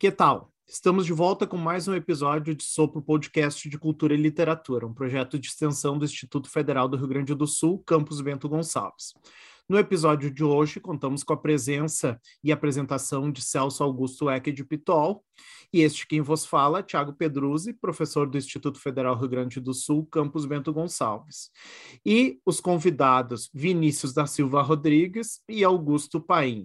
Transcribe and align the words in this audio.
Que 0.00 0.10
tal? 0.10 0.50
Estamos 0.66 1.04
de 1.04 1.12
volta 1.12 1.46
com 1.46 1.58
mais 1.58 1.86
um 1.86 1.94
episódio 1.94 2.54
de 2.54 2.64
Sopro 2.64 3.02
Podcast 3.02 3.68
de 3.68 3.76
Cultura 3.76 4.14
e 4.14 4.16
Literatura, 4.16 4.86
um 4.86 4.94
projeto 4.94 5.38
de 5.38 5.48
extensão 5.48 5.98
do 5.98 6.06
Instituto 6.06 6.48
Federal 6.48 6.88
do 6.88 6.96
Rio 6.96 7.06
Grande 7.06 7.34
do 7.34 7.46
Sul, 7.46 7.82
Campus 7.84 8.22
Bento 8.22 8.48
Gonçalves. 8.48 9.12
No 9.68 9.78
episódio 9.78 10.30
de 10.30 10.42
hoje, 10.42 10.80
contamos 10.80 11.22
com 11.22 11.34
a 11.34 11.36
presença 11.36 12.18
e 12.42 12.50
apresentação 12.50 13.30
de 13.30 13.42
Celso 13.42 13.84
Augusto 13.84 14.30
Eck 14.30 14.50
de 14.50 14.64
Pitol, 14.64 15.22
e 15.70 15.82
este 15.82 16.06
quem 16.06 16.22
vos 16.22 16.46
fala, 16.46 16.82
Tiago 16.82 17.12
Pedruzzi, 17.12 17.74
professor 17.74 18.26
do 18.26 18.38
Instituto 18.38 18.80
Federal 18.80 19.14
Rio 19.18 19.28
Grande 19.28 19.60
do 19.60 19.74
Sul, 19.74 20.06
Campus 20.06 20.46
Bento 20.46 20.72
Gonçalves. 20.72 21.50
E 22.06 22.40
os 22.46 22.58
convidados 22.58 23.50
Vinícius 23.52 24.14
da 24.14 24.24
Silva 24.24 24.62
Rodrigues 24.62 25.42
e 25.46 25.62
Augusto 25.62 26.18
Paim. 26.18 26.64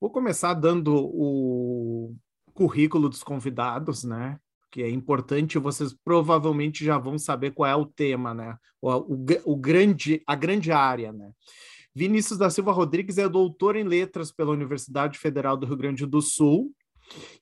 Vou 0.00 0.08
começar 0.08 0.54
dando 0.54 0.96
o 0.96 2.16
currículo 2.60 3.08
dos 3.08 3.22
convidados, 3.22 4.04
né? 4.04 4.38
Que 4.70 4.82
é 4.82 4.90
importante, 4.90 5.58
vocês 5.58 5.96
provavelmente 6.04 6.84
já 6.84 6.98
vão 6.98 7.18
saber 7.18 7.52
qual 7.52 7.70
é 7.70 7.74
o 7.74 7.86
tema, 7.86 8.34
né? 8.34 8.54
O, 8.82 8.90
o, 8.90 9.26
o 9.46 9.56
grande, 9.56 10.22
a 10.26 10.34
grande 10.34 10.70
área, 10.70 11.10
né? 11.10 11.30
Vinícius 11.94 12.38
da 12.38 12.50
Silva 12.50 12.70
Rodrigues 12.70 13.16
é 13.16 13.26
doutor 13.26 13.76
em 13.76 13.84
letras 13.84 14.30
pela 14.30 14.50
Universidade 14.50 15.18
Federal 15.18 15.56
do 15.56 15.64
Rio 15.64 15.76
Grande 15.78 16.04
do 16.04 16.20
Sul 16.20 16.70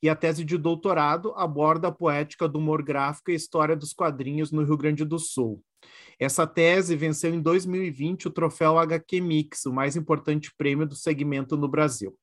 e 0.01 0.09
a 0.09 0.15
tese 0.15 0.45
de 0.45 0.57
doutorado 0.57 1.33
aborda 1.35 1.89
a 1.89 1.93
poética 1.93 2.49
do 2.49 2.61
humor 2.61 2.81
gráfico 2.81 3.33
e 3.33 3.35
a 3.35 3.37
história 3.37 3.75
dos 3.75 3.93
quadrinhos 3.93 4.53
no 4.53 4.63
Rio 4.63 4.77
Grande 4.77 5.05
do 5.05 5.19
Sul. 5.19 5.61
Essa 6.17 6.47
tese 6.47 6.95
venceu 6.95 7.35
em 7.35 7.43
2020 7.43 8.29
o 8.29 8.31
troféu 8.31 8.79
HQ 8.79 9.21
Mix, 9.21 9.67
o 9.67 9.73
mais 9.73 9.97
importante 9.97 10.55
prêmio 10.57 10.87
do 10.87 10.95
segmento 10.95 11.57
no 11.57 11.67
Brasil. 11.67 12.17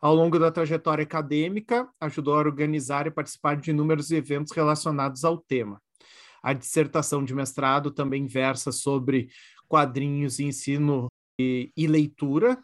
Ao 0.00 0.14
longo 0.14 0.38
da 0.38 0.50
trajetória 0.50 1.02
acadêmica, 1.02 1.86
ajudou 2.00 2.34
a 2.34 2.38
organizar 2.38 3.06
e 3.06 3.10
participar 3.10 3.56
de 3.56 3.70
inúmeros 3.70 4.10
eventos 4.10 4.52
relacionados 4.52 5.24
ao 5.24 5.36
tema. 5.36 5.80
A 6.42 6.54
dissertação 6.54 7.22
de 7.22 7.34
mestrado 7.34 7.90
também 7.90 8.26
versa 8.26 8.72
sobre 8.72 9.28
quadrinhos 9.68 10.40
ensino 10.40 11.08
e, 11.38 11.70
e 11.76 11.86
leitura, 11.86 12.58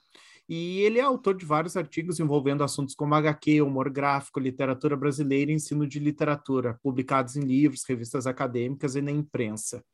e 0.49 0.81
ele 0.81 0.99
é 0.99 1.03
autor 1.03 1.37
de 1.37 1.45
vários 1.45 1.77
artigos 1.77 2.21
envolvendo 2.21 2.63
assuntos 2.63 2.95
como 2.95 3.15
HQ, 3.15 3.61
humor 3.61 3.91
gráfico, 3.91 4.41
literatura 4.41 4.97
brasileira 4.97 5.51
e 5.51 5.55
ensino 5.55 5.87
de 5.87 5.99
literatura, 5.99 6.79
publicados 6.83 7.37
em 7.37 7.41
livros, 7.41 7.85
revistas 7.87 8.27
acadêmicas 8.27 8.95
e 8.95 9.03
na 9.03 9.11
imprensa. 9.11 9.85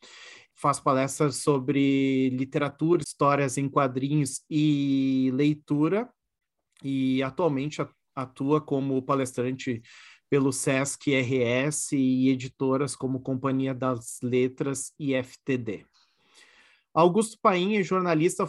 Faz 0.54 0.78
palestras 0.78 1.36
sobre 1.36 2.28
literatura, 2.30 3.02
histórias 3.02 3.56
em 3.56 3.68
quadrinhos 3.68 4.42
e 4.48 5.30
leitura, 5.34 6.08
e 6.82 7.22
atualmente 7.22 7.84
atua 8.14 8.60
como 8.60 9.02
palestrante 9.02 9.82
pelo 10.28 10.52
SESC 10.52 11.14
RS 11.14 11.92
e 11.92 12.30
editoras 12.30 12.96
como 12.96 13.20
Companhia 13.20 13.74
das 13.74 14.18
Letras 14.22 14.92
e 14.98 15.14
FTD. 15.14 15.84
Augusto 16.94 17.38
Paim 17.40 17.76
é 17.76 17.82
jornalista 17.82 18.46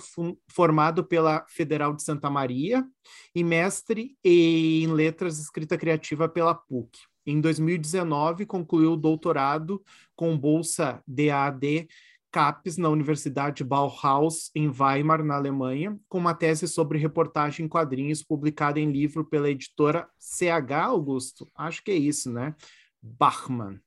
formado 0.49 1.03
pela 1.03 1.45
Federal 1.47 1.93
de 1.93 2.03
Santa 2.03 2.29
Maria 2.29 2.85
e 3.33 3.43
mestre 3.43 4.17
em 4.23 4.87
Letras 4.87 5.39
Escrita 5.39 5.77
Criativa 5.77 6.27
pela 6.27 6.53
PUC. 6.53 6.99
Em 7.25 7.39
2019, 7.39 8.45
concluiu 8.45 8.93
o 8.93 8.97
doutorado 8.97 9.81
com 10.13 10.37
bolsa 10.37 11.01
DAD 11.07 11.87
CAPES 12.33 12.77
na 12.77 12.89
Universidade 12.89 13.63
Bauhaus, 13.63 14.49
em 14.55 14.67
Weimar, 14.67 15.23
na 15.23 15.35
Alemanha, 15.35 15.95
com 16.09 16.17
uma 16.17 16.33
tese 16.33 16.67
sobre 16.67 16.97
reportagem 16.97 17.67
em 17.67 17.69
quadrinhos 17.69 18.23
publicada 18.23 18.79
em 18.79 18.91
livro 18.91 19.23
pela 19.23 19.51
editora 19.51 20.09
CH 20.17 20.71
Augusto. 20.83 21.47
Acho 21.55 21.83
que 21.83 21.91
é 21.91 21.95
isso, 21.95 22.31
né? 22.31 22.55
Bachmann. 22.99 23.79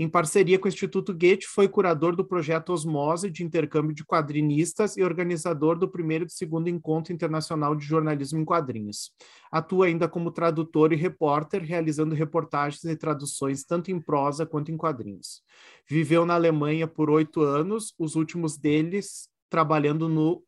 Em 0.00 0.08
parceria 0.08 0.58
com 0.58 0.64
o 0.64 0.68
Instituto 0.68 1.12
Goethe, 1.12 1.46
foi 1.46 1.68
curador 1.68 2.16
do 2.16 2.24
projeto 2.24 2.72
Osmose 2.72 3.28
de 3.28 3.44
intercâmbio 3.44 3.94
de 3.94 4.02
quadrinistas 4.02 4.96
e 4.96 5.02
organizador 5.02 5.78
do 5.78 5.86
primeiro 5.86 6.24
e 6.24 6.32
segundo 6.32 6.70
encontro 6.70 7.12
internacional 7.12 7.76
de 7.76 7.84
jornalismo 7.84 8.38
em 8.40 8.44
quadrinhos. 8.46 9.12
Atua 9.52 9.88
ainda 9.88 10.08
como 10.08 10.30
tradutor 10.30 10.94
e 10.94 10.96
repórter, 10.96 11.62
realizando 11.62 12.14
reportagens 12.14 12.82
e 12.82 12.96
traduções 12.96 13.62
tanto 13.62 13.90
em 13.90 14.00
prosa 14.00 14.46
quanto 14.46 14.72
em 14.72 14.76
quadrinhos. 14.78 15.42
Viveu 15.86 16.24
na 16.24 16.32
Alemanha 16.32 16.88
por 16.88 17.10
oito 17.10 17.42
anos, 17.42 17.92
os 17.98 18.16
últimos 18.16 18.56
deles 18.56 19.28
trabalhando 19.50 20.08
no 20.08 20.42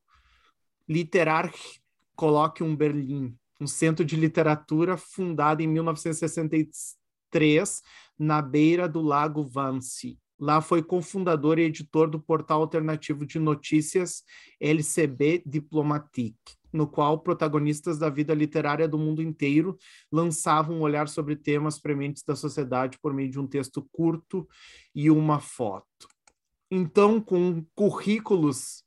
Literar 0.89 1.53
Colloquium 2.17 2.75
Berlim, 2.75 3.37
um 3.61 3.67
centro 3.67 4.03
de 4.03 4.17
literatura 4.17 4.97
fundado 4.97 5.61
em 5.61 5.67
1963 5.67 7.02
na 8.19 8.41
beira 8.41 8.89
do 8.89 9.01
Lago 9.01 9.43
Vance. 9.43 10.19
Lá 10.39 10.61
foi 10.61 10.83
cofundador 10.83 11.59
e 11.59 11.63
editor 11.63 12.11
do 12.11 12.19
portal 12.19 12.61
alternativo 12.63 13.25
de 13.25 13.39
notícias 13.39 14.25
LCB 14.61 15.43
Diplomatique, 15.47 16.57
no 16.73 16.87
qual 16.87 17.21
protagonistas 17.21 17.97
da 17.97 18.11
vida 18.11 18.35
literária 18.35 18.89
do 18.89 18.99
mundo 18.99 19.23
inteiro 19.23 19.79
lançavam 20.11 20.79
um 20.79 20.81
olhar 20.81 21.09
sobre 21.09 21.37
temas 21.37 21.79
prementes 21.79 22.25
da 22.25 22.35
sociedade 22.35 22.99
por 23.01 23.15
meio 23.15 23.31
de 23.31 23.39
um 23.39 23.47
texto 23.47 23.87
curto 23.93 24.49
e 24.93 25.11
uma 25.11 25.39
foto. 25.39 26.09
Então, 26.69 27.21
com 27.21 27.65
currículos 27.75 28.83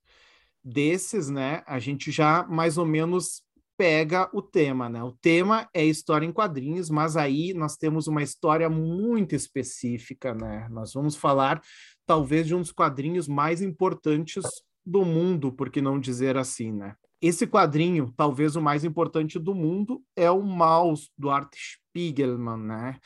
desses, 0.62 1.30
né, 1.30 1.64
a 1.68 1.80
gente 1.80 2.12
já 2.12 2.44
mais 2.48 2.78
ou 2.78 2.86
menos 2.86 3.44
pega 3.78 4.30
o 4.34 4.42
tema, 4.42 4.90
né? 4.90 5.04
O 5.04 5.12
tema 5.12 5.68
é 5.74 5.86
história 5.86 6.26
em 6.26 6.32
quadrinhos, 6.32 6.90
mas 6.90 7.18
aí 7.18 7.54
nós 7.54 7.76
temos 7.76 8.08
uma 8.08 8.24
história 8.24 8.70
muito 8.70 9.36
específica, 9.36 10.34
né? 10.34 10.68
Nós 10.70 10.94
vamos 10.94 11.16
falar 11.16 11.62
talvez 12.06 12.48
de 12.48 12.56
um 12.56 12.62
dos 12.62 12.72
quadrinhos 12.72 13.28
mais 13.28 13.62
importantes 13.62 14.44
do 14.86 15.04
mundo, 15.04 15.52
por 15.52 15.70
que 15.70 15.82
não 15.82 16.00
dizer 16.00 16.38
assim, 16.38 16.72
né? 16.72 16.96
Esse 17.22 17.48
quadrinho, 17.48 18.14
talvez 18.16 18.56
o 18.56 18.62
mais 18.62 18.84
importante 18.84 19.40
do 19.40 19.56
mundo, 19.56 20.04
é 20.16 20.30
o 20.30 20.44
Maus 20.44 21.10
do 21.18 21.30
Art 21.30 21.54
Spiegelman, 21.56 22.58
né? 22.58 23.00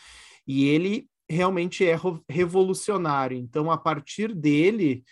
E 0.45 0.65
ele 0.65 1.07
realmente 1.29 1.85
é 1.85 1.95
revolucionário. 2.27 3.37
Então, 3.37 3.71
a 3.71 3.77
partir 3.77 4.33
dele, 4.33 5.03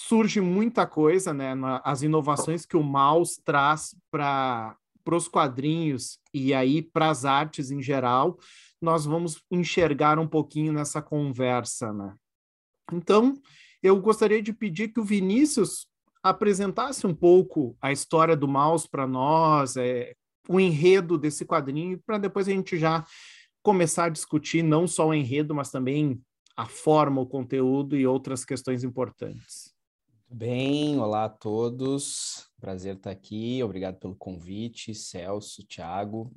surge 0.00 0.40
muita 0.40 0.86
coisa, 0.86 1.34
né? 1.34 1.52
As 1.84 2.00
inovações 2.00 2.64
que 2.64 2.76
o 2.76 2.82
Maus 2.82 3.36
traz 3.44 3.94
para 4.10 4.74
os 5.06 5.28
quadrinhos 5.28 6.18
e 6.32 6.54
aí 6.54 6.80
para 6.80 7.10
as 7.10 7.26
artes 7.26 7.70
em 7.70 7.82
geral, 7.82 8.38
nós 8.80 9.04
vamos 9.04 9.42
enxergar 9.50 10.18
um 10.18 10.26
pouquinho 10.26 10.72
nessa 10.72 11.02
conversa, 11.02 11.92
né? 11.92 12.14
Então, 12.90 13.38
eu 13.82 14.00
gostaria 14.00 14.40
de 14.40 14.54
pedir 14.54 14.88
que 14.88 15.00
o 15.00 15.04
Vinícius 15.04 15.86
apresentasse 16.22 17.06
um 17.06 17.14
pouco 17.14 17.76
a 17.80 17.92
história 17.92 18.34
do 18.34 18.48
Maus 18.48 18.86
para 18.86 19.06
nós, 19.06 19.76
é, 19.76 20.14
o 20.48 20.58
enredo 20.58 21.18
desse 21.18 21.44
quadrinho, 21.44 22.00
para 22.06 22.16
depois 22.16 22.48
a 22.48 22.52
gente 22.52 22.78
já 22.78 23.04
começar 23.62 24.06
a 24.06 24.10
discutir 24.10 24.62
não 24.62 24.86
só 24.86 25.08
o 25.08 25.14
enredo, 25.14 25.54
mas 25.54 25.70
também 25.70 26.18
a 26.56 26.64
forma, 26.64 27.20
o 27.20 27.26
conteúdo 27.26 27.96
e 27.96 28.06
outras 28.06 28.46
questões 28.46 28.82
importantes. 28.82 29.69
Bem, 30.32 30.96
olá 31.00 31.24
a 31.24 31.28
todos. 31.28 32.48
Prazer 32.60 32.94
estar 32.94 33.10
aqui. 33.10 33.60
Obrigado 33.64 33.96
pelo 33.98 34.14
convite, 34.14 34.94
Celso, 34.94 35.66
Thiago. 35.66 36.32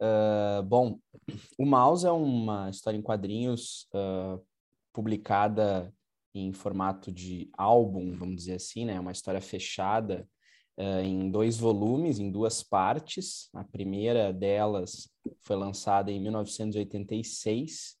Uh, 0.00 0.60
bom, 0.64 0.98
o 1.56 1.64
Mouse 1.64 2.04
é 2.04 2.10
uma 2.10 2.68
história 2.68 2.98
em 2.98 3.02
quadrinhos 3.02 3.86
uh, 3.94 4.44
publicada 4.92 5.94
em 6.34 6.52
formato 6.52 7.12
de 7.12 7.48
álbum, 7.56 8.10
vamos 8.16 8.34
dizer 8.34 8.54
assim, 8.54 8.84
né? 8.84 8.98
Uma 8.98 9.12
história 9.12 9.40
fechada 9.40 10.28
uh, 10.76 11.00
em 11.00 11.30
dois 11.30 11.56
volumes, 11.56 12.18
em 12.18 12.32
duas 12.32 12.64
partes. 12.64 13.48
A 13.54 13.62
primeira 13.62 14.32
delas 14.32 15.08
foi 15.38 15.54
lançada 15.54 16.10
em 16.10 16.20
1986, 16.20 17.96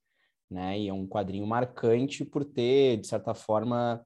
né? 0.50 0.76
E 0.76 0.88
é 0.88 0.92
um 0.92 1.06
quadrinho 1.06 1.46
marcante 1.46 2.24
por 2.24 2.44
ter, 2.44 2.96
de 2.96 3.06
certa 3.06 3.32
forma, 3.32 4.04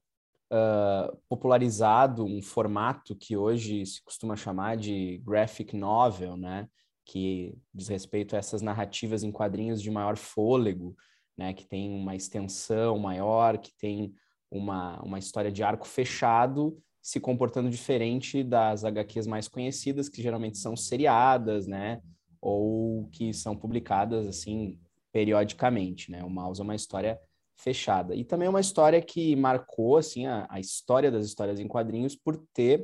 uh, 0.51 1.17
popularizado 1.27 2.25
um 2.25 2.41
formato 2.41 3.15
que 3.15 3.37
hoje 3.37 3.85
se 3.85 4.03
costuma 4.03 4.35
chamar 4.35 4.77
de 4.77 5.19
graphic 5.23 5.75
novel, 5.75 6.35
né? 6.35 6.67
Que 7.05 7.57
diz 7.73 7.87
respeito 7.87 8.35
a 8.35 8.39
essas 8.39 8.61
narrativas 8.61 9.23
em 9.23 9.31
quadrinhos 9.31 9.81
de 9.81 9.89
maior 9.89 10.17
fôlego, 10.17 10.95
né? 11.37 11.53
Que 11.53 11.67
tem 11.67 11.91
uma 11.91 12.15
extensão 12.15 12.97
maior, 12.99 13.57
que 13.57 13.71
tem 13.77 14.13
uma, 14.51 15.01
uma 15.01 15.19
história 15.19 15.51
de 15.51 15.63
arco 15.63 15.87
fechado, 15.87 16.77
se 17.01 17.19
comportando 17.19 17.69
diferente 17.69 18.43
das 18.43 18.83
HQs 18.83 19.25
mais 19.25 19.47
conhecidas, 19.47 20.09
que 20.09 20.21
geralmente 20.21 20.57
são 20.57 20.75
seriadas, 20.75 21.67
né? 21.67 22.01
Ou 22.41 23.07
que 23.11 23.33
são 23.33 23.55
publicadas 23.55 24.27
assim 24.27 24.79
periodicamente, 25.11 26.11
né? 26.11 26.23
O 26.23 26.29
Mouse 26.29 26.61
é 26.61 26.63
uma 26.63 26.75
história 26.75 27.19
fechada. 27.59 28.15
E 28.15 28.23
também 28.23 28.47
é 28.47 28.49
uma 28.49 28.61
história 28.61 29.01
que 29.01 29.35
marcou 29.35 29.97
assim 29.97 30.25
a, 30.25 30.47
a 30.49 30.59
história 30.59 31.11
das 31.11 31.25
histórias 31.25 31.59
em 31.59 31.67
quadrinhos 31.67 32.15
por 32.15 32.37
ter 32.53 32.81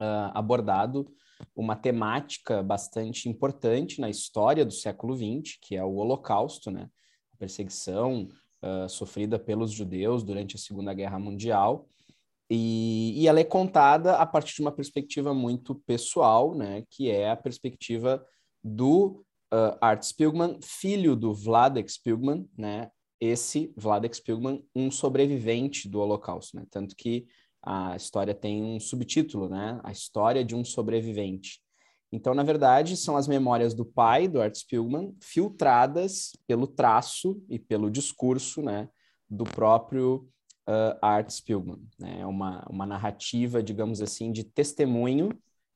uh, 0.00 0.32
abordado 0.32 1.06
uma 1.54 1.76
temática 1.76 2.62
bastante 2.62 3.28
importante 3.28 4.00
na 4.00 4.08
história 4.08 4.64
do 4.64 4.72
século 4.72 5.14
XX, 5.14 5.58
que 5.60 5.76
é 5.76 5.84
o 5.84 5.96
Holocausto, 5.96 6.70
né? 6.70 6.88
A 7.34 7.36
perseguição 7.36 8.28
uh, 8.62 8.88
sofrida 8.88 9.38
pelos 9.38 9.72
judeus 9.72 10.22
durante 10.22 10.56
a 10.56 10.58
Segunda 10.58 10.94
Guerra 10.94 11.18
Mundial. 11.18 11.86
E, 12.48 13.12
e, 13.16 13.28
ela 13.28 13.40
é 13.40 13.44
contada 13.44 14.16
a 14.16 14.26
partir 14.26 14.56
de 14.56 14.62
uma 14.62 14.72
perspectiva 14.72 15.34
muito 15.34 15.74
pessoal, 15.86 16.54
né? 16.54 16.84
Que 16.88 17.10
é 17.10 17.30
a 17.30 17.36
perspectiva 17.36 18.24
do 18.62 19.24
uh, 19.52 19.76
Art 19.80 20.02
Spiegelman, 20.02 20.58
filho 20.62 21.14
do 21.16 21.34
Vladek 21.34 21.90
Spiegelman, 21.90 22.48
né? 22.56 22.90
Esse 23.24 23.72
Vladek 23.76 24.16
Spiegelman, 24.16 24.64
um 24.74 24.90
sobrevivente 24.90 25.88
do 25.88 26.00
Holocausto, 26.00 26.56
né? 26.56 26.66
Tanto 26.68 26.96
que 26.96 27.24
a 27.62 27.94
história 27.94 28.34
tem 28.34 28.60
um 28.60 28.80
subtítulo, 28.80 29.48
né? 29.48 29.80
A 29.84 29.92
história 29.92 30.44
de 30.44 30.56
um 30.56 30.64
sobrevivente. 30.64 31.60
Então, 32.10 32.34
na 32.34 32.42
verdade, 32.42 32.96
são 32.96 33.16
as 33.16 33.28
memórias 33.28 33.74
do 33.74 33.84
pai, 33.84 34.26
do 34.26 34.42
Art 34.42 34.56
Spiegelman, 34.56 35.14
filtradas 35.20 36.32
pelo 36.48 36.66
traço 36.66 37.40
e 37.48 37.60
pelo 37.60 37.88
discurso, 37.88 38.60
né? 38.60 38.88
Do 39.30 39.44
próprio 39.44 40.28
uh, 40.68 40.98
Art 41.00 41.30
Spiegelman. 41.30 41.80
Né? 42.00 42.22
É 42.22 42.26
uma, 42.26 42.66
uma 42.68 42.84
narrativa, 42.84 43.62
digamos 43.62 44.02
assim, 44.02 44.32
de 44.32 44.42
testemunho, 44.42 45.30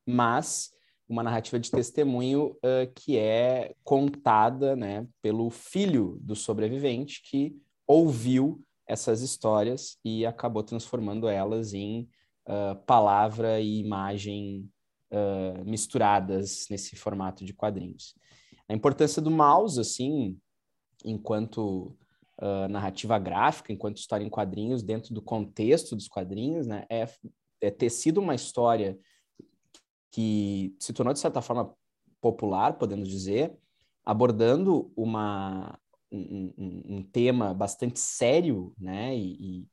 mas 0.04 0.75
uma 1.08 1.22
narrativa 1.22 1.58
de 1.58 1.70
testemunho 1.70 2.56
uh, 2.56 2.92
que 2.94 3.16
é 3.16 3.74
contada 3.84 4.74
né, 4.74 5.06
pelo 5.22 5.50
filho 5.50 6.18
do 6.20 6.34
sobrevivente 6.34 7.22
que 7.22 7.56
ouviu 7.86 8.62
essas 8.86 9.20
histórias 9.20 9.98
e 10.04 10.26
acabou 10.26 10.62
transformando 10.62 11.28
elas 11.28 11.74
em 11.74 12.08
uh, 12.48 12.76
palavra 12.86 13.60
e 13.60 13.78
imagem 13.78 14.68
uh, 15.12 15.64
misturadas 15.64 16.66
nesse 16.70 16.96
formato 16.96 17.44
de 17.44 17.52
quadrinhos. 17.52 18.14
A 18.68 18.74
importância 18.74 19.22
do 19.22 19.30
mouse, 19.30 19.80
assim, 19.80 20.36
enquanto 21.04 21.96
narrativa 22.68 23.18
gráfica, 23.18 23.72
enquanto 23.72 23.96
história 23.96 24.22
em 24.22 24.28
quadrinhos, 24.28 24.82
dentro 24.82 25.14
do 25.14 25.22
contexto 25.22 25.96
dos 25.96 26.06
quadrinhos, 26.06 26.66
né, 26.66 26.84
é, 26.90 27.08
é 27.62 27.70
ter 27.70 27.88
sido 27.88 28.20
uma 28.20 28.34
história 28.34 28.98
que 30.16 30.74
se 30.80 30.94
tornou, 30.94 31.12
de 31.12 31.20
certa 31.20 31.42
forma, 31.42 31.74
popular, 32.22 32.78
podemos 32.78 33.06
dizer, 33.06 33.54
abordando 34.02 34.90
uma, 34.96 35.78
um, 36.10 36.54
um, 36.88 37.02
tema 37.02 37.52
bastante 37.52 38.00
sério 38.00 38.72
né, 38.78 39.14
e, 39.14 39.68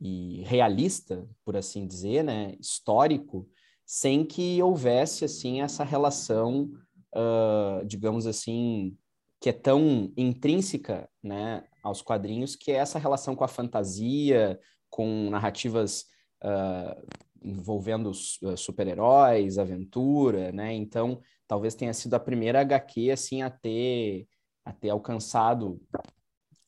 e, 0.00 0.42
realista, 0.44 1.28
por 1.44 1.56
assim 1.56 1.88
dizer, 1.88 2.22
né, 2.22 2.54
histórico, 2.60 3.48
sem 3.84 4.24
que 4.24 4.62
houvesse 4.62 5.24
assim 5.24 5.60
essa 5.60 5.82
relação, 5.82 6.70
uh, 7.12 7.84
digamos 7.84 8.28
assim, 8.28 8.96
que 9.40 9.48
é 9.48 9.52
tão 9.52 10.12
intrínseca 10.16 11.10
né, 11.20 11.64
aos 11.82 12.00
quadrinhos, 12.00 12.54
que 12.54 12.70
é 12.70 12.76
essa 12.76 13.00
relação 13.00 13.34
com 13.34 13.42
a 13.42 13.48
fantasia, 13.48 14.56
com 14.88 15.28
narrativas 15.30 16.04
uh, 16.44 17.08
envolvendo 17.42 18.10
uh, 18.10 18.56
super-heróis, 18.56 19.58
aventura, 19.58 20.52
né? 20.52 20.72
Então, 20.74 21.20
talvez 21.46 21.74
tenha 21.74 21.92
sido 21.92 22.14
a 22.14 22.20
primeira 22.20 22.60
HQ 22.60 23.10
assim 23.10 23.42
a 23.42 23.50
ter 23.50 24.26
a 24.64 24.72
ter 24.72 24.90
alcançado 24.90 25.80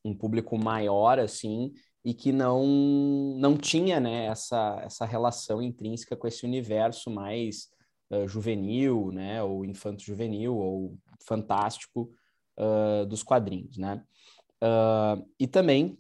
um 0.05 0.15
público 0.15 0.59
maior 0.59 1.19
assim 1.19 1.73
e 2.05 2.13
que 2.13 2.33
não 2.33 2.67
não 3.39 3.57
tinha, 3.57 4.01
né, 4.01 4.27
essa 4.27 4.81
essa 4.85 5.05
relação 5.05 5.63
intrínseca 5.63 6.17
com 6.17 6.27
esse 6.27 6.45
universo 6.45 7.11
mais 7.11 7.69
uh, 8.11 8.27
juvenil, 8.27 9.13
né, 9.13 9.43
ou 9.43 9.65
infanto 9.65 10.03
juvenil 10.03 10.57
ou 10.57 10.99
fantástico 11.25 12.11
uh, 12.59 13.07
dos 13.07 13.23
quadrinhos, 13.23 13.77
né? 13.79 14.03
Uh, 14.63 15.27
e 15.39 15.47
também 15.47 15.99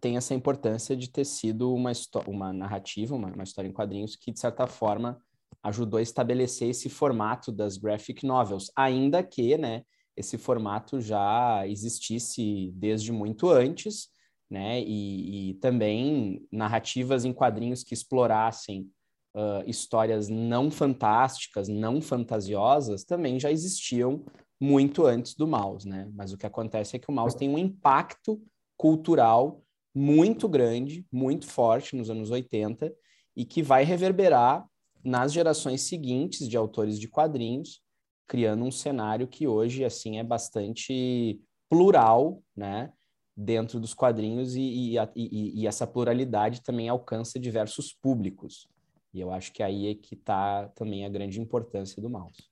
tem 0.00 0.16
essa 0.16 0.34
importância 0.34 0.96
de 0.96 1.10
ter 1.10 1.24
sido 1.24 1.74
uma, 1.74 1.92
uma 2.26 2.52
narrativa, 2.52 3.14
uma, 3.14 3.28
uma 3.28 3.44
história 3.44 3.68
em 3.68 3.72
quadrinhos 3.72 4.16
que, 4.16 4.32
de 4.32 4.40
certa 4.40 4.66
forma, 4.66 5.20
ajudou 5.62 5.98
a 5.98 6.02
estabelecer 6.02 6.70
esse 6.70 6.88
formato 6.88 7.52
das 7.52 7.76
graphic 7.76 8.24
novels, 8.24 8.70
ainda 8.74 9.22
que, 9.22 9.58
né, 9.58 9.82
esse 10.16 10.38
formato 10.38 11.00
já 11.00 11.66
existisse 11.66 12.72
desde 12.74 13.12
muito 13.12 13.48
antes, 13.48 14.08
né, 14.50 14.80
e, 14.80 15.50
e 15.50 15.54
também 15.54 16.46
narrativas 16.50 17.24
em 17.24 17.32
quadrinhos 17.32 17.84
que 17.84 17.94
explorassem 17.94 18.90
uh, 19.34 19.62
histórias 19.66 20.28
não 20.28 20.70
fantásticas, 20.70 21.68
não 21.68 22.00
fantasiosas, 22.00 23.04
também 23.04 23.38
já 23.38 23.50
existiam 23.50 24.24
muito 24.60 25.06
antes 25.06 25.34
do 25.34 25.46
mouse, 25.46 25.88
né, 25.88 26.10
mas 26.14 26.32
o 26.32 26.38
que 26.38 26.46
acontece 26.46 26.96
é 26.96 26.98
que 26.98 27.10
o 27.10 27.14
mouse 27.14 27.36
tem 27.36 27.48
um 27.48 27.58
impacto 27.58 28.42
cultural 28.76 29.62
muito 29.94 30.48
grande, 30.48 31.06
muito 31.10 31.46
forte 31.46 31.96
nos 31.96 32.10
anos 32.10 32.30
80 32.30 32.92
e 33.36 33.44
que 33.44 33.62
vai 33.62 33.84
reverberar 33.84 34.66
nas 35.04 35.32
gerações 35.32 35.82
seguintes 35.82 36.48
de 36.48 36.56
autores 36.56 36.98
de 36.98 37.08
quadrinhos, 37.08 37.82
criando 38.26 38.64
um 38.64 38.70
cenário 38.70 39.26
que 39.26 39.46
hoje 39.46 39.84
assim 39.84 40.18
é 40.18 40.24
bastante 40.24 41.40
plural, 41.68 42.42
né, 42.54 42.92
dentro 43.36 43.80
dos 43.80 43.94
quadrinhos 43.94 44.54
e, 44.54 44.60
e, 44.60 44.96
e, 45.16 45.60
e 45.60 45.66
essa 45.66 45.86
pluralidade 45.86 46.62
também 46.62 46.88
alcança 46.88 47.38
diversos 47.38 47.92
públicos. 47.92 48.68
E 49.12 49.20
eu 49.20 49.32
acho 49.32 49.52
que 49.52 49.62
aí 49.62 49.88
é 49.88 49.94
que 49.94 50.14
está 50.14 50.68
também 50.68 51.04
a 51.04 51.08
grande 51.08 51.40
importância 51.40 52.00
do 52.00 52.10
mouse. 52.10 52.44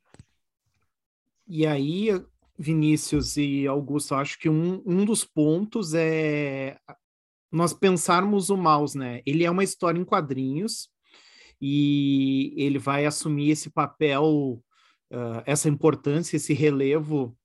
E 1.47 1.67
aí, 1.67 2.09
Vinícius 2.59 3.37
e 3.37 3.67
Augusto, 3.67 4.15
acho 4.15 4.39
que 4.39 4.49
um, 4.49 4.83
um 4.85 5.05
dos 5.05 5.25
pontos 5.25 5.95
é 5.95 6.77
nós 7.51 7.73
pensarmos 7.73 8.51
o 8.51 8.57
Maus, 8.57 8.95
né? 8.95 9.21
Ele 9.25 9.45
é 9.45 9.51
uma 9.51 9.65
história 9.65 9.99
em 9.99 10.05
quadrinhos 10.05 10.89
e 11.61 12.55
ele 12.57 12.79
vai 12.79 13.07
assumir 13.07 13.51
esse 13.51 13.71
papel, 13.71 14.63
uh, 15.13 15.43
essa 15.47 15.69
importância, 15.69 16.37
esse 16.37 16.53
relevo 16.53 17.37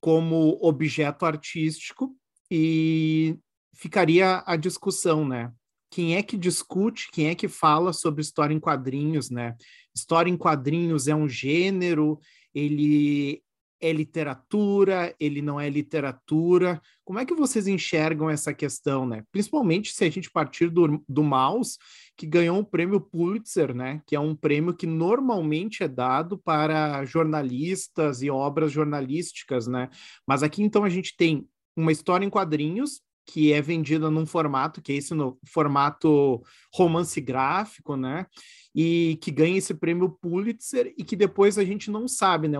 como 0.00 0.58
objeto 0.60 1.24
artístico 1.24 2.16
e 2.50 3.38
ficaria 3.74 4.42
a 4.46 4.56
discussão, 4.56 5.26
né? 5.26 5.52
Quem 5.90 6.16
é 6.16 6.22
que 6.22 6.36
discute, 6.36 7.10
quem 7.12 7.28
é 7.28 7.34
que 7.34 7.48
fala 7.48 7.92
sobre 7.92 8.22
história 8.22 8.54
em 8.54 8.60
quadrinhos, 8.60 9.30
né? 9.30 9.54
História 9.94 10.30
em 10.30 10.36
quadrinhos 10.36 11.06
é 11.06 11.14
um 11.14 11.28
gênero, 11.28 12.18
ele 12.54 13.42
é 13.82 13.92
literatura, 13.92 15.12
ele 15.18 15.42
não 15.42 15.60
é 15.60 15.68
literatura. 15.68 16.80
Como 17.04 17.18
é 17.18 17.26
que 17.26 17.34
vocês 17.34 17.66
enxergam 17.66 18.30
essa 18.30 18.54
questão, 18.54 19.04
né? 19.04 19.24
Principalmente 19.32 19.92
se 19.92 20.04
a 20.04 20.10
gente 20.10 20.30
partir 20.30 20.70
do, 20.70 21.04
do 21.08 21.24
Maus, 21.24 21.78
que 22.16 22.24
ganhou 22.24 22.60
o 22.60 22.64
prêmio 22.64 23.00
Pulitzer, 23.00 23.74
né? 23.74 24.00
Que 24.06 24.14
é 24.14 24.20
um 24.20 24.36
prêmio 24.36 24.72
que 24.72 24.86
normalmente 24.86 25.82
é 25.82 25.88
dado 25.88 26.38
para 26.38 27.04
jornalistas 27.04 28.22
e 28.22 28.30
obras 28.30 28.70
jornalísticas, 28.70 29.66
né? 29.66 29.90
Mas 30.24 30.44
aqui 30.44 30.62
então 30.62 30.84
a 30.84 30.88
gente 30.88 31.16
tem 31.16 31.44
uma 31.76 31.90
história 31.90 32.24
em 32.24 32.30
quadrinhos 32.30 33.00
que 33.26 33.52
é 33.52 33.60
vendida 33.60 34.10
num 34.10 34.26
formato 34.26 34.82
que 34.82 34.92
é 34.92 34.96
esse 34.96 35.14
no 35.14 35.38
formato 35.46 36.42
romance 36.72 37.20
gráfico, 37.20 37.96
né? 37.96 38.26
E 38.72 39.18
que 39.20 39.32
ganha 39.32 39.58
esse 39.58 39.74
prêmio 39.74 40.16
Pulitzer 40.20 40.94
e 40.96 41.02
que 41.02 41.16
depois 41.16 41.58
a 41.58 41.64
gente 41.64 41.90
não 41.90 42.06
sabe, 42.06 42.46
né? 42.46 42.58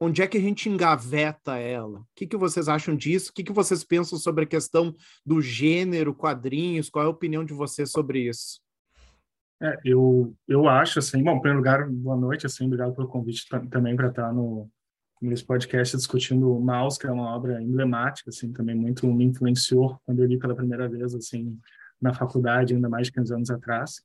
Onde 0.00 0.22
é 0.22 0.26
que 0.26 0.36
a 0.36 0.40
gente 0.40 0.68
engaveta 0.68 1.56
ela? 1.56 2.00
O 2.00 2.06
que, 2.14 2.26
que 2.26 2.36
vocês 2.36 2.68
acham 2.68 2.94
disso? 2.94 3.30
O 3.30 3.32
que, 3.32 3.44
que 3.44 3.52
vocês 3.52 3.82
pensam 3.82 4.18
sobre 4.18 4.44
a 4.44 4.46
questão 4.46 4.94
do 5.24 5.40
gênero, 5.40 6.14
quadrinhos? 6.14 6.90
Qual 6.90 7.04
é 7.04 7.06
a 7.06 7.10
opinião 7.10 7.44
de 7.44 7.54
vocês 7.54 7.90
sobre 7.90 8.28
isso? 8.28 8.60
É, 9.62 9.78
eu, 9.84 10.34
eu 10.46 10.68
acho, 10.68 10.98
assim, 10.98 11.22
bom, 11.22 11.36
em 11.36 11.40
primeiro 11.40 11.58
lugar, 11.58 11.88
boa 11.88 12.16
noite, 12.16 12.44
assim, 12.44 12.66
obrigado 12.66 12.94
pelo 12.94 13.08
convite 13.08 13.46
também 13.70 13.96
para 13.96 14.08
estar 14.08 14.30
no, 14.30 14.70
nesse 15.20 15.44
podcast 15.44 15.96
discutindo 15.96 16.60
Maus, 16.60 16.98
que 16.98 17.06
é 17.06 17.10
uma 17.10 17.34
obra 17.34 17.62
emblemática, 17.62 18.28
assim, 18.28 18.52
também 18.52 18.74
muito 18.74 19.06
me 19.06 19.24
influenciou 19.24 19.98
quando 20.04 20.22
eu 20.22 20.26
li 20.26 20.38
pela 20.38 20.54
primeira 20.54 20.86
vez, 20.88 21.14
assim, 21.14 21.58
na 22.00 22.12
faculdade, 22.12 22.74
ainda 22.74 22.88
mais 22.88 23.06
de 23.06 23.14
15 23.14 23.34
anos 23.34 23.50
atrás. 23.50 24.02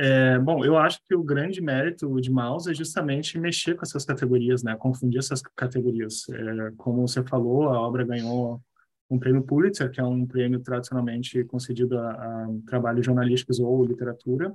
É, 0.00 0.38
bom, 0.38 0.64
eu 0.64 0.78
acho 0.78 1.00
que 1.08 1.14
o 1.14 1.24
grande 1.24 1.60
mérito 1.60 2.20
de 2.20 2.30
Mouse 2.30 2.70
é 2.70 2.74
justamente 2.74 3.36
mexer 3.36 3.74
com 3.74 3.82
essas 3.82 4.04
categorias, 4.04 4.62
né? 4.62 4.76
Confundir 4.76 5.18
essas 5.18 5.42
categorias. 5.56 6.28
É, 6.28 6.70
como 6.76 7.08
você 7.08 7.20
falou, 7.24 7.64
a 7.64 7.80
obra 7.80 8.04
ganhou 8.04 8.62
um 9.10 9.18
prêmio 9.18 9.42
Pulitzer, 9.42 9.90
que 9.90 9.98
é 10.00 10.04
um 10.04 10.24
prêmio 10.24 10.60
tradicionalmente 10.60 11.42
concedido 11.44 11.98
a, 11.98 12.12
a 12.12 12.48
trabalhos 12.64 13.04
jornalísticos 13.04 13.58
ou 13.58 13.84
literatura. 13.84 14.54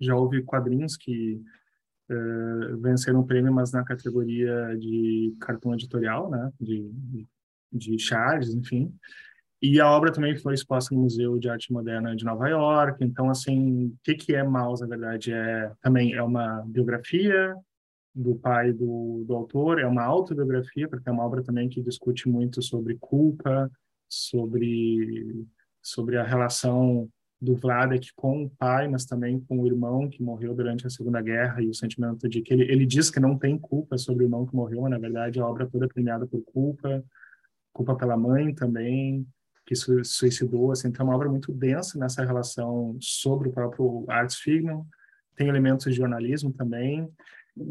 Já 0.00 0.16
houve 0.16 0.42
quadrinhos 0.42 0.96
que 0.96 1.40
é, 2.10 2.14
venceram 2.80 3.20
o 3.20 3.26
prêmio, 3.26 3.52
mas 3.52 3.70
na 3.70 3.84
categoria 3.84 4.76
de 4.76 5.36
cartão 5.40 5.72
editorial, 5.72 6.28
né? 6.28 6.52
De, 6.60 6.90
de, 6.92 7.28
de 7.72 7.98
Charles, 8.00 8.52
enfim. 8.52 8.92
E 9.66 9.80
a 9.80 9.90
obra 9.90 10.12
também 10.12 10.36
foi 10.36 10.52
exposta 10.52 10.94
no 10.94 11.00
Museu 11.00 11.38
de 11.38 11.48
Arte 11.48 11.72
Moderna 11.72 12.14
de 12.14 12.22
Nova 12.22 12.46
York. 12.46 13.02
Então, 13.02 13.30
assim, 13.30 13.86
o 13.86 13.96
que, 14.02 14.14
que 14.14 14.34
é 14.34 14.42
Maus, 14.42 14.82
na 14.82 14.86
verdade? 14.86 15.32
É, 15.32 15.72
também 15.80 16.12
é 16.12 16.22
uma 16.22 16.62
biografia, 16.66 17.56
do 18.14 18.34
pai 18.34 18.74
do, 18.74 19.24
do 19.26 19.34
autor. 19.34 19.80
É 19.80 19.86
uma 19.86 20.04
autobiografia, 20.04 20.86
porque 20.86 21.08
é 21.08 21.12
uma 21.12 21.24
obra 21.24 21.42
também 21.42 21.66
que 21.70 21.80
discute 21.80 22.28
muito 22.28 22.60
sobre 22.60 22.98
culpa, 23.00 23.70
sobre, 24.06 25.46
sobre 25.82 26.18
a 26.18 26.22
relação 26.22 27.08
do 27.40 27.56
Vladek 27.56 28.12
com 28.14 28.44
o 28.44 28.50
pai, 28.50 28.86
mas 28.86 29.06
também 29.06 29.40
com 29.40 29.60
o 29.60 29.66
irmão 29.66 30.10
que 30.10 30.22
morreu 30.22 30.54
durante 30.54 30.86
a 30.86 30.90
Segunda 30.90 31.22
Guerra 31.22 31.62
e 31.62 31.68
o 31.70 31.74
sentimento 31.74 32.28
de 32.28 32.42
que 32.42 32.52
ele, 32.52 32.70
ele 32.70 32.84
diz 32.84 33.10
que 33.10 33.18
não 33.18 33.38
tem 33.38 33.56
culpa 33.56 33.96
sobre 33.96 34.24
o 34.24 34.26
irmão 34.26 34.44
que 34.44 34.54
morreu, 34.54 34.82
mas 34.82 34.90
na 34.90 34.98
verdade 34.98 35.40
a 35.40 35.46
obra 35.46 35.66
toda 35.66 35.86
é 35.86 35.88
premiada 35.88 36.26
por 36.26 36.42
culpa, 36.42 37.02
culpa 37.72 37.96
pela 37.96 38.16
mãe 38.16 38.54
também, 38.54 39.26
que 39.66 39.74
suicidou, 39.74 40.72
assim, 40.72 40.88
então 40.88 41.06
é 41.06 41.08
uma 41.08 41.16
obra 41.16 41.28
muito 41.28 41.52
densa 41.52 41.98
nessa 41.98 42.24
relação 42.24 42.96
sobre 43.00 43.48
o 43.48 43.52
próprio 43.52 44.04
Art 44.08 44.32
Figman, 44.34 44.84
tem 45.34 45.48
elementos 45.48 45.86
de 45.86 45.92
jornalismo 45.92 46.52
também, 46.52 47.10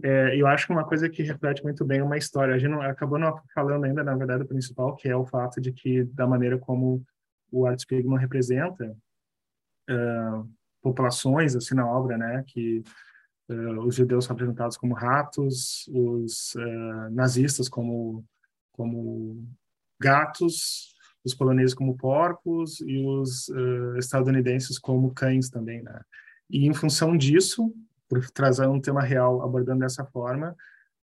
é, 0.02 0.40
eu 0.40 0.48
acho 0.48 0.66
que 0.66 0.72
uma 0.72 0.86
coisa 0.86 1.10
que 1.10 1.24
reflete 1.24 1.62
muito 1.62 1.84
bem 1.84 2.02
uma 2.02 2.18
história, 2.18 2.56
a 2.56 2.58
gente 2.58 2.72
não, 2.72 2.82
acabou 2.82 3.20
não 3.20 3.36
falando 3.54 3.84
ainda, 3.84 4.04
na 4.04 4.16
verdade, 4.16 4.44
o 4.44 4.48
principal, 4.48 4.96
que 4.96 5.10
é 5.10 5.16
o 5.16 5.26
fato 5.26 5.60
de 5.60 5.74
que, 5.74 6.04
da 6.06 6.26
maneira 6.26 6.58
como 6.58 7.06
o 7.52 7.66
Art 7.66 7.80
Spiegelman 7.80 8.20
representa 8.20 8.96
uh, 9.90 10.50
populações, 10.82 11.56
assim, 11.56 11.76
na 11.76 11.86
obra, 11.86 12.18
né, 12.18 12.44
que 12.48 12.82
uh, 13.50 13.80
os 13.82 13.96
judeus 13.96 14.26
são 14.26 14.34
apresentados 14.34 14.78
como 14.78 14.94
ratos, 14.94 15.86
os 15.90 16.56
uh, 16.56 17.10
nazistas 17.12 17.68
como, 17.68 18.26
como 18.72 19.46
gatos, 20.00 20.93
os 21.26 21.34
poloneses 21.34 21.74
como 21.74 21.98
porcos 21.98 22.82
e 22.82 23.06
os 23.06 23.50
estadunidenses 23.98 24.78
como 24.78 25.14
cães 25.14 25.50
também, 25.50 25.82
né. 25.82 26.02
E, 26.50 26.68
em 26.68 26.74
função 26.74 27.18
disso, 27.18 27.74
por 28.08 28.30
trazer 28.30 28.68
um 28.68 28.80
tema 28.80 29.02
real 29.02 29.42
abordando 29.42 29.80
dessa 29.80 30.06
forma, 30.06 30.56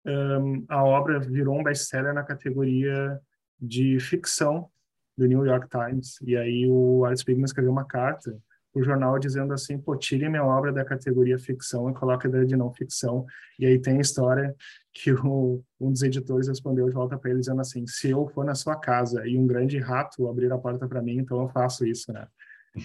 um, 0.06 0.64
a 0.68 0.84
obra 0.84 1.18
virou 1.18 1.58
um 1.58 1.62
best-seller 1.62 2.14
na 2.14 2.22
categoria 2.22 3.20
de 3.60 3.98
ficção 3.98 4.70
do 5.16 5.26
New 5.26 5.44
York 5.44 5.68
Times. 5.68 6.20
E 6.22 6.36
aí 6.36 6.66
o 6.66 7.04
Art 7.04 7.18
Spiegelman 7.18 7.44
escreveu 7.44 7.72
uma 7.72 7.84
carta 7.84 8.38
o 8.72 8.82
jornal 8.82 9.18
dizendo 9.18 9.52
assim, 9.52 9.78
pô, 9.78 9.96
tire 9.96 10.28
minha 10.28 10.44
obra 10.44 10.72
da 10.72 10.84
categoria 10.84 11.38
ficção 11.38 11.90
e 11.90 11.94
coloque 11.94 12.28
da 12.28 12.44
de 12.44 12.56
não 12.56 12.72
ficção. 12.72 13.26
E 13.58 13.66
aí 13.66 13.78
tem 13.78 13.98
a 13.98 14.00
história 14.00 14.54
que 14.92 15.12
o, 15.12 15.62
um 15.80 15.90
dos 15.90 16.02
editores 16.02 16.48
respondeu 16.48 16.86
de 16.86 16.94
volta 16.94 17.18
para 17.18 17.30
ele 17.30 17.40
dizendo 17.40 17.60
assim, 17.60 17.86
se 17.86 18.10
eu 18.10 18.26
for 18.28 18.44
na 18.44 18.54
sua 18.54 18.76
casa 18.76 19.26
e 19.26 19.36
um 19.36 19.46
grande 19.46 19.78
rato 19.78 20.28
abrir 20.28 20.52
a 20.52 20.58
porta 20.58 20.86
para 20.86 21.02
mim, 21.02 21.18
então 21.18 21.40
eu 21.40 21.48
faço 21.48 21.86
isso, 21.86 22.12
né? 22.12 22.26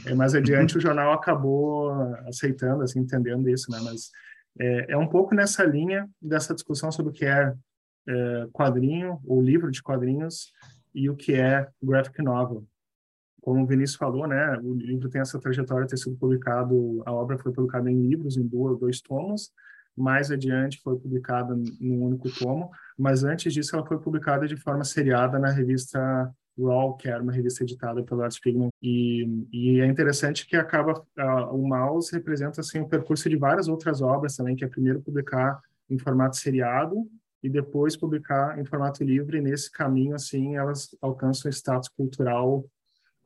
É, 0.06 0.16
mais 0.16 0.34
adiante 0.34 0.78
o 0.78 0.82
jornal 0.82 1.14
acabou 1.14 1.92
aceitando, 2.28 2.82
assim, 2.82 3.00
entendendo 3.00 3.48
isso, 3.48 3.72
né? 3.72 3.80
Mas 3.84 4.10
é, 4.60 4.94
é 4.94 4.98
um 4.98 5.08
pouco 5.08 5.36
nessa 5.36 5.64
linha 5.64 6.10
dessa 6.20 6.56
discussão 6.56 6.92
sobre 6.92 7.12
o 7.12 7.14
que 7.14 7.26
é, 7.26 7.54
é 8.08 8.48
quadrinho 8.52 9.20
ou 9.26 9.42
livro 9.42 9.70
de 9.70 9.84
quadrinhos 9.84 10.52
e 10.94 11.10
o 11.10 11.16
que 11.16 11.34
é 11.34 11.68
graphic 11.84 12.22
novel. 12.24 12.66
Como 13.46 13.62
o 13.62 13.68
Vinícius 13.68 13.96
falou, 13.96 14.26
né? 14.26 14.58
O 14.64 14.74
livro 14.74 15.08
tem 15.08 15.22
essa 15.22 15.40
trajetória 15.40 15.86
de 15.86 15.92
ter 15.92 15.98
sido 15.98 16.18
publicado, 16.18 17.04
a 17.06 17.12
obra 17.14 17.38
foi 17.38 17.54
publicada 17.54 17.92
em 17.92 18.02
livros, 18.02 18.38
em 18.38 18.48
duas, 18.48 18.80
dois 18.80 19.00
tomos. 19.00 19.52
Mais 19.96 20.32
adiante 20.32 20.82
foi 20.82 20.98
publicada 20.98 21.56
num 21.56 22.06
único 22.06 22.28
tomo, 22.40 22.72
mas 22.98 23.24
antes 23.24 23.54
disso 23.54 23.76
ela 23.76 23.86
foi 23.86 24.00
publicada 24.00 24.48
de 24.48 24.58
forma 24.58 24.84
seriada 24.84 25.38
na 25.38 25.52
revista 25.52 26.34
Raw, 26.58 26.96
que 26.98 27.08
era 27.08 27.22
uma 27.22 27.32
revista 27.32 27.64
editada 27.64 28.02
pelo 28.02 28.24
Art 28.24 28.34
Spiegelman. 28.34 28.70
E, 28.82 29.46
e 29.54 29.80
é 29.80 29.86
interessante 29.86 30.48
que 30.48 30.56
acaba 30.56 30.94
uh, 31.00 31.56
o 31.56 31.68
Mouse 31.68 32.12
representa 32.12 32.62
assim 32.62 32.80
o 32.80 32.90
percurso 32.90 33.30
de 33.30 33.38
várias 33.38 33.68
outras 33.68 34.02
obras 34.02 34.36
também, 34.36 34.56
que 34.56 34.66
é 34.66 34.68
primeiro 34.68 35.02
publicar 35.04 35.62
em 35.88 36.00
formato 36.00 36.36
seriado 36.36 37.08
e 37.44 37.50
depois 37.50 37.96
publicar 37.96 38.58
em 38.60 38.66
formato 38.66 39.04
livre. 39.04 39.38
E 39.38 39.42
nesse 39.42 39.72
caminho 39.72 40.16
assim 40.16 40.56
elas 40.56 40.98
alcançam 41.00 41.48
um 41.48 41.54
status 41.54 41.90
cultural 41.90 42.66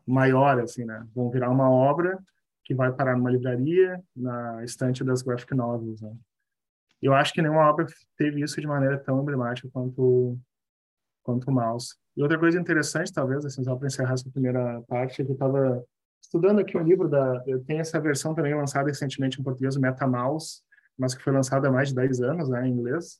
maior, 0.05 0.59
assim, 0.59 0.85
né? 0.85 1.05
Vão 1.15 1.29
virar 1.29 1.49
uma 1.49 1.69
obra 1.69 2.17
que 2.63 2.75
vai 2.75 2.91
parar 2.91 3.17
numa 3.17 3.31
livraria, 3.31 4.01
na 4.15 4.63
estante 4.63 5.03
das 5.03 5.21
graphic 5.21 5.55
novels. 5.55 6.01
Né? 6.01 6.15
Eu 7.01 7.13
acho 7.13 7.33
que 7.33 7.41
nenhuma 7.41 7.67
obra 7.67 7.87
teve 8.15 8.43
isso 8.43 8.61
de 8.61 8.67
maneira 8.67 8.97
tão 8.97 9.21
emblemática 9.21 9.69
quanto 9.71 10.37
quanto 11.23 11.49
o 11.49 11.53
Mouse. 11.53 11.95
E 12.17 12.23
outra 12.23 12.39
coisa 12.39 12.59
interessante, 12.59 13.13
talvez, 13.13 13.45
assim, 13.45 13.63
só 13.63 13.75
para 13.75 13.87
encerrar 13.87 14.13
essa 14.13 14.29
primeira 14.29 14.81
parte, 14.87 15.21
é 15.21 15.25
que 15.25 15.31
eu 15.31 15.33
estava 15.33 15.83
estudando 16.21 16.59
aqui 16.59 16.77
um 16.77 16.83
livro 16.83 17.07
da... 17.07 17.39
Tenho 17.65 17.81
essa 17.81 17.99
versão 17.99 18.33
também 18.33 18.55
lançada 18.55 18.87
recentemente 18.87 19.39
em 19.39 19.43
português, 19.43 19.75
o 19.75 19.79
MetaMouse, 19.79 20.61
mas 20.97 21.13
que 21.13 21.23
foi 21.23 21.31
lançada 21.31 21.67
há 21.67 21.71
mais 21.71 21.89
de 21.89 21.95
10 21.95 22.21
anos, 22.21 22.49
né, 22.49 22.67
em 22.67 22.71
inglês. 22.71 23.19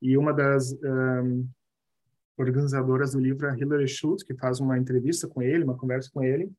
E 0.00 0.16
uma 0.16 0.32
das 0.32 0.72
um, 0.82 1.46
organizadoras 2.40 3.12
do 3.12 3.20
livro 3.20 3.46
é 3.46 3.50
a 3.50 3.56
Hilary 3.56 3.88
Schultz, 3.88 4.24
que 4.24 4.34
faz 4.34 4.60
uma 4.60 4.78
entrevista 4.78 5.28
com 5.28 5.42
ele, 5.42 5.64
uma 5.64 5.76
conversa 5.76 6.10
com 6.12 6.22
ele. 6.22 6.50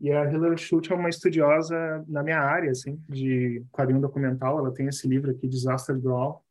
E 0.00 0.10
a 0.10 0.30
Hilary 0.30 0.58
Schultz 0.58 0.90
é 0.90 0.94
uma 0.94 1.08
estudiosa 1.08 2.04
na 2.08 2.22
minha 2.22 2.40
área, 2.40 2.70
assim, 2.70 3.00
de 3.08 3.64
quadrinho 3.70 4.00
documental. 4.00 4.58
Ela 4.58 4.72
tem 4.72 4.86
esse 4.86 5.06
livro 5.08 5.30
aqui, 5.30 5.48
Disaster 5.48 5.98
Draw, 5.98 6.42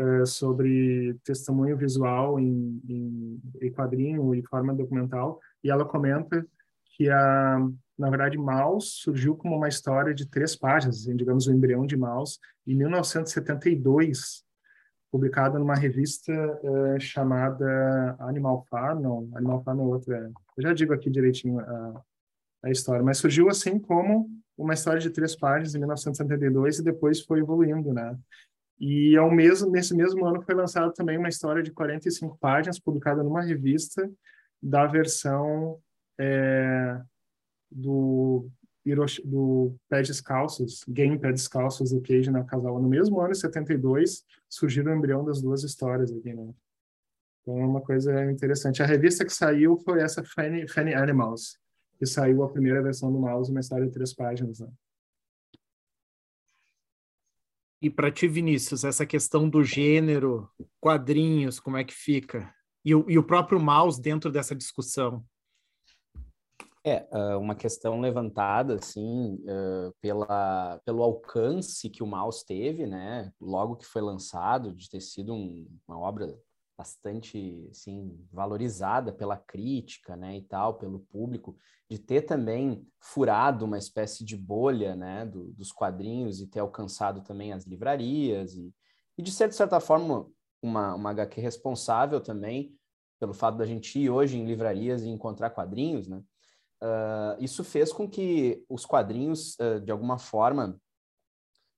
uh, 0.00 0.26
sobre 0.26 1.16
testemunho 1.24 1.76
visual 1.76 2.38
em, 2.38 2.80
em, 2.88 3.40
em 3.60 3.72
quadrinho 3.72 4.34
e 4.34 4.42
forma 4.46 4.74
documental, 4.74 5.40
e 5.62 5.70
ela 5.70 5.84
comenta 5.84 6.46
que 6.84 7.08
a 7.08 7.58
na 7.98 8.10
verdade, 8.10 8.36
Maus 8.36 9.00
surgiu 9.00 9.36
como 9.36 9.56
uma 9.56 9.68
história 9.68 10.12
de 10.12 10.26
três 10.26 10.56
páginas, 10.56 11.00
assim, 11.00 11.14
digamos, 11.14 11.46
o 11.46 11.52
embrião 11.52 11.86
de 11.86 11.96
Maus, 11.96 12.40
em 12.66 12.74
1972, 12.74 14.44
publicada 15.12 15.58
numa 15.58 15.74
revista 15.74 16.32
uh, 16.32 16.98
chamada 16.98 18.16
Animal 18.18 18.66
Farm, 18.70 19.02
não, 19.02 19.30
Animal 19.34 19.62
Farm 19.62 19.80
é 19.80 19.82
outra, 19.82 20.32
eu 20.56 20.62
já 20.62 20.72
digo 20.72 20.94
aqui 20.94 21.10
direitinho 21.10 21.60
a, 21.60 22.02
a 22.64 22.70
história, 22.70 23.04
mas 23.04 23.18
surgiu 23.18 23.50
assim 23.50 23.78
como 23.78 24.30
uma 24.56 24.72
história 24.72 25.00
de 25.00 25.10
três 25.10 25.36
páginas 25.36 25.74
em 25.74 25.78
1972 25.78 26.78
e 26.78 26.82
depois 26.82 27.20
foi 27.20 27.40
evoluindo, 27.40 27.92
né? 27.92 28.16
E 28.80 29.16
ao 29.16 29.30
mesmo, 29.30 29.70
nesse 29.70 29.94
mesmo 29.94 30.24
ano 30.24 30.40
foi 30.40 30.54
lançada 30.54 30.92
também 30.92 31.18
uma 31.18 31.28
história 31.28 31.62
de 31.62 31.70
45 31.70 32.38
páginas, 32.38 32.80
publicada 32.80 33.22
numa 33.22 33.42
revista, 33.42 34.10
da 34.62 34.86
versão 34.86 35.78
é, 36.18 37.00
do, 37.70 38.48
do 39.24 39.74
Pé 39.88 40.02
Descalços, 40.02 40.84
Game 40.88 41.18
Pé 41.18 41.30
Descalços 41.30 41.90
do 41.90 42.00
Cage 42.00 42.30
na 42.30 42.44
Casal. 42.44 42.80
No 42.80 42.88
mesmo 42.88 43.20
ano, 43.20 43.30
em 43.30 43.34
72, 43.34 44.24
surgiu 44.48 44.84
o 44.84 44.92
embrião 44.92 45.24
das 45.24 45.40
duas 45.40 45.62
histórias 45.62 46.12
aqui, 46.12 46.32
né? 46.32 46.52
Então 47.42 47.58
é 47.58 47.66
uma 47.66 47.80
coisa 47.80 48.30
interessante. 48.30 48.82
A 48.82 48.86
revista 48.86 49.24
que 49.24 49.32
saiu 49.32 49.76
foi 49.78 50.00
essa 50.00 50.22
Funny, 50.24 50.68
Funny 50.68 50.94
Animals, 50.94 51.58
que 51.98 52.06
saiu 52.06 52.42
a 52.42 52.50
primeira 52.50 52.82
versão 52.82 53.12
do 53.12 53.18
Mouse, 53.18 53.50
uma 53.50 53.60
história 53.60 53.86
de 53.86 53.92
três 53.92 54.14
páginas, 54.14 54.60
né? 54.60 54.68
E 57.80 57.90
para 57.90 58.12
ti, 58.12 58.28
Vinícius, 58.28 58.84
essa 58.84 59.04
questão 59.04 59.48
do 59.48 59.64
gênero, 59.64 60.48
quadrinhos, 60.80 61.58
como 61.58 61.76
é 61.76 61.82
que 61.82 61.92
fica? 61.92 62.54
E 62.84 62.94
o, 62.94 63.04
e 63.10 63.18
o 63.18 63.24
próprio 63.24 63.58
mouse 63.58 64.00
dentro 64.00 64.30
dessa 64.30 64.54
discussão? 64.54 65.24
É, 66.84 67.06
uma 67.36 67.54
questão 67.54 68.00
levantada, 68.00 68.74
assim, 68.74 69.38
pela, 70.00 70.80
pelo 70.84 71.02
alcance 71.02 71.88
que 71.88 72.02
o 72.02 72.06
mouse 72.06 72.44
teve, 72.44 72.86
né? 72.86 73.32
Logo 73.40 73.76
que 73.76 73.86
foi 73.86 74.02
lançado, 74.02 74.74
de 74.74 74.90
ter 74.90 75.00
sido 75.00 75.32
um, 75.32 75.64
uma 75.86 75.98
obra 75.98 76.36
bastante 76.76 77.68
assim 77.70 78.18
valorizada 78.32 79.12
pela 79.12 79.36
crítica, 79.36 80.16
né, 80.16 80.36
e 80.38 80.42
tal, 80.42 80.74
pelo 80.74 80.98
público, 80.98 81.56
de 81.88 81.98
ter 81.98 82.22
também 82.22 82.84
furado 83.00 83.64
uma 83.64 83.78
espécie 83.78 84.24
de 84.24 84.36
bolha, 84.36 84.96
né, 84.96 85.24
do, 85.24 85.52
dos 85.52 85.70
quadrinhos 85.70 86.40
e 86.40 86.46
ter 86.46 86.60
alcançado 86.60 87.22
também 87.22 87.52
as 87.52 87.64
livrarias 87.64 88.54
e, 88.54 88.74
e 89.16 89.22
de 89.22 89.30
ser 89.30 89.48
de 89.48 89.54
certa 89.54 89.78
forma 89.78 90.26
uma 90.60 90.94
uma 90.94 91.10
HQ 91.10 91.40
responsável 91.40 92.20
também 92.20 92.74
pelo 93.20 93.34
fato 93.34 93.58
da 93.58 93.66
gente 93.66 93.98
ir 94.00 94.10
hoje 94.10 94.36
em 94.36 94.44
livrarias 94.44 95.02
e 95.04 95.08
encontrar 95.08 95.50
quadrinhos, 95.50 96.08
né? 96.08 96.22
Uh, 96.82 97.38
isso 97.38 97.62
fez 97.62 97.92
com 97.92 98.10
que 98.10 98.64
os 98.68 98.84
quadrinhos, 98.84 99.56
uh, 99.60 99.80
de 99.80 99.92
alguma 99.92 100.18
forma, 100.18 100.76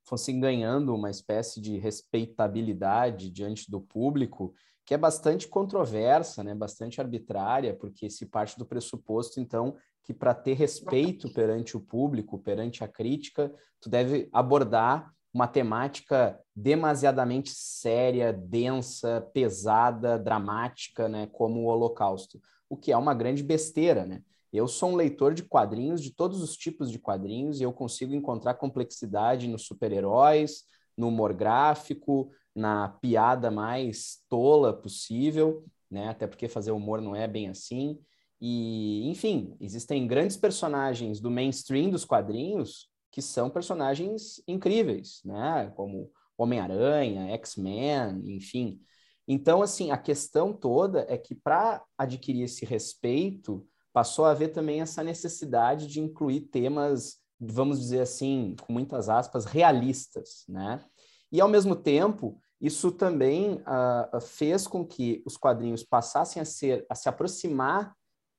fossem 0.03 0.41
ganhando 0.41 0.95
uma 0.95 1.11
espécie 1.11 1.61
de 1.61 1.77
respeitabilidade 1.77 3.31
diante 3.31 3.71
do 3.71 3.81
público 3.81 4.55
que 4.87 4.95
é 4.95 4.99
bastante 4.99 5.49
controversa, 5.49 6.45
né, 6.45 6.55
bastante 6.55 7.01
arbitrária, 7.01 7.75
porque 7.75 8.11
se 8.11 8.27
parte 8.27 8.59
do 8.59 8.67
pressuposto, 8.67 9.41
então, 9.41 9.77
que 10.03 10.13
para 10.13 10.35
ter 10.35 10.55
respeito 10.55 11.33
perante 11.33 11.77
o 11.77 11.81
público, 11.81 12.39
perante 12.39 12.85
a 12.85 12.89
crítica, 12.89 13.53
tu 13.81 13.89
deve 13.89 14.29
abordar 14.33 15.11
uma 15.33 15.49
temática 15.49 16.39
demasiadamente 16.55 17.51
séria, 17.51 18.33
densa, 18.33 19.27
pesada, 19.33 20.19
dramática, 20.19 21.09
né, 21.09 21.27
como 21.33 21.61
o 21.61 21.65
Holocausto, 21.65 22.41
o 22.69 22.77
que 22.77 22.93
é 22.93 22.97
uma 22.97 23.15
grande 23.15 23.43
besteira, 23.43 24.05
né? 24.05 24.23
Eu 24.55 24.69
sou 24.69 24.91
um 24.91 24.95
leitor 24.95 25.35
de 25.35 25.43
quadrinhos, 25.43 26.01
de 26.01 26.15
todos 26.15 26.41
os 26.41 26.57
tipos 26.57 26.89
de 26.89 26.97
quadrinhos, 26.97 27.61
e 27.61 27.65
eu 27.65 27.73
consigo 27.73 28.15
encontrar 28.15 28.55
complexidade 28.55 29.49
nos 29.49 29.67
super-heróis, 29.67 30.63
no 30.97 31.09
humor 31.09 31.33
gráfico, 31.35 32.31
na 32.55 32.89
piada 32.89 33.51
mais 33.51 34.23
tola 34.29 34.73
possível, 34.73 35.65
né? 35.91 36.11
Até 36.11 36.29
porque 36.29 36.47
fazer 36.47 36.71
humor 36.71 37.03
não 37.03 37.17
é 37.17 37.27
bem 37.27 37.49
assim. 37.49 37.99
E, 38.41 39.11
enfim, 39.11 39.57
existem 39.61 40.07
grandes 40.07 40.37
personagens 40.37 41.21
do 41.21 41.33
mainstream 41.33 41.91
dos 41.91 42.05
quadrinhos 42.05 42.89
que 43.11 43.21
são 43.21 43.51
personagens 43.51 44.41
incríveis, 44.47 45.21
né? 45.25 45.73
Como 45.75 46.13
Homem-Aranha, 46.39 47.35
X-Men, 47.35 48.23
enfim. 48.37 48.81
Então, 49.27 49.63
assim, 49.63 49.91
a 49.91 49.99
questão 49.99 50.53
toda 50.53 51.05
é 51.09 51.19
que 51.19 51.35
para 51.35 51.83
adquirir 51.99 52.43
esse 52.45 52.65
respeito, 52.65 53.67
passou 53.95 54.25
a 54.25 54.33
haver 54.33 54.49
também 54.49 54.81
essa 54.81 55.05
necessidade 55.05 55.87
de 55.87 56.01
incluir 56.01 56.41
temas, 56.41 57.19
vamos 57.39 57.79
dizer 57.79 58.01
assim, 58.01 58.57
com 58.61 58.73
muitas 58.73 59.09
aspas, 59.09 59.45
realistas, 59.45 60.45
né? 60.49 60.85
E, 61.31 61.41
ao 61.41 61.49
mesmo 61.49 61.77
tempo, 61.77 62.37
isso 62.61 62.91
também 62.91 63.63
uh, 63.63 64.21
fez 64.21 64.67
com 64.67 64.85
que 64.85 65.23
os 65.25 65.37
quadrinhos 65.37 65.85
passassem 65.85 66.43
a 66.43 66.45
ser, 66.45 66.85
a 66.91 66.95
se 66.97 67.09
aproximar 67.09 67.95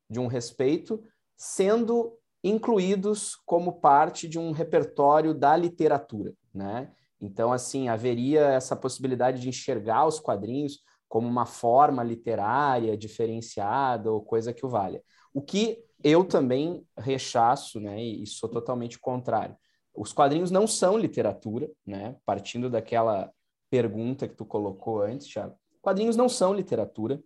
de 0.09 0.19
um 0.19 0.27
respeito, 0.27 1.01
sendo 1.37 2.17
incluídos 2.43 3.35
como 3.45 3.79
parte 3.79 4.27
de 4.27 4.37
um 4.37 4.51
repertório 4.51 5.33
da 5.33 5.55
literatura, 5.55 6.33
né? 6.53 6.91
Então, 7.19 7.53
assim, 7.53 7.87
haveria 7.87 8.41
essa 8.47 8.75
possibilidade 8.75 9.39
de 9.39 9.47
enxergar 9.47 10.05
os 10.05 10.19
quadrinhos 10.19 10.81
como 11.07 11.29
uma 11.29 11.45
forma 11.45 12.03
literária 12.03 12.97
diferenciada 12.97 14.11
ou 14.11 14.21
coisa 14.21 14.53
que 14.53 14.65
o 14.65 14.69
valha. 14.69 15.01
O 15.35 15.41
que 15.41 15.83
eu 16.01 16.23
também 16.23 16.87
rechaço, 16.97 17.77
né, 17.77 18.01
e 18.01 18.25
sou 18.25 18.47
totalmente 18.47 18.97
contrário. 18.97 19.57
Os 19.93 20.13
quadrinhos 20.13 20.49
não 20.49 20.65
são 20.65 20.97
literatura, 20.97 21.69
né? 21.85 22.15
Partindo 22.25 22.69
daquela 22.69 23.29
pergunta 23.69 24.29
que 24.29 24.35
tu 24.35 24.45
colocou 24.45 25.01
antes, 25.01 25.27
Thiago. 25.27 25.57
Quadrinhos 25.81 26.15
não 26.15 26.29
são 26.29 26.53
literatura. 26.53 27.21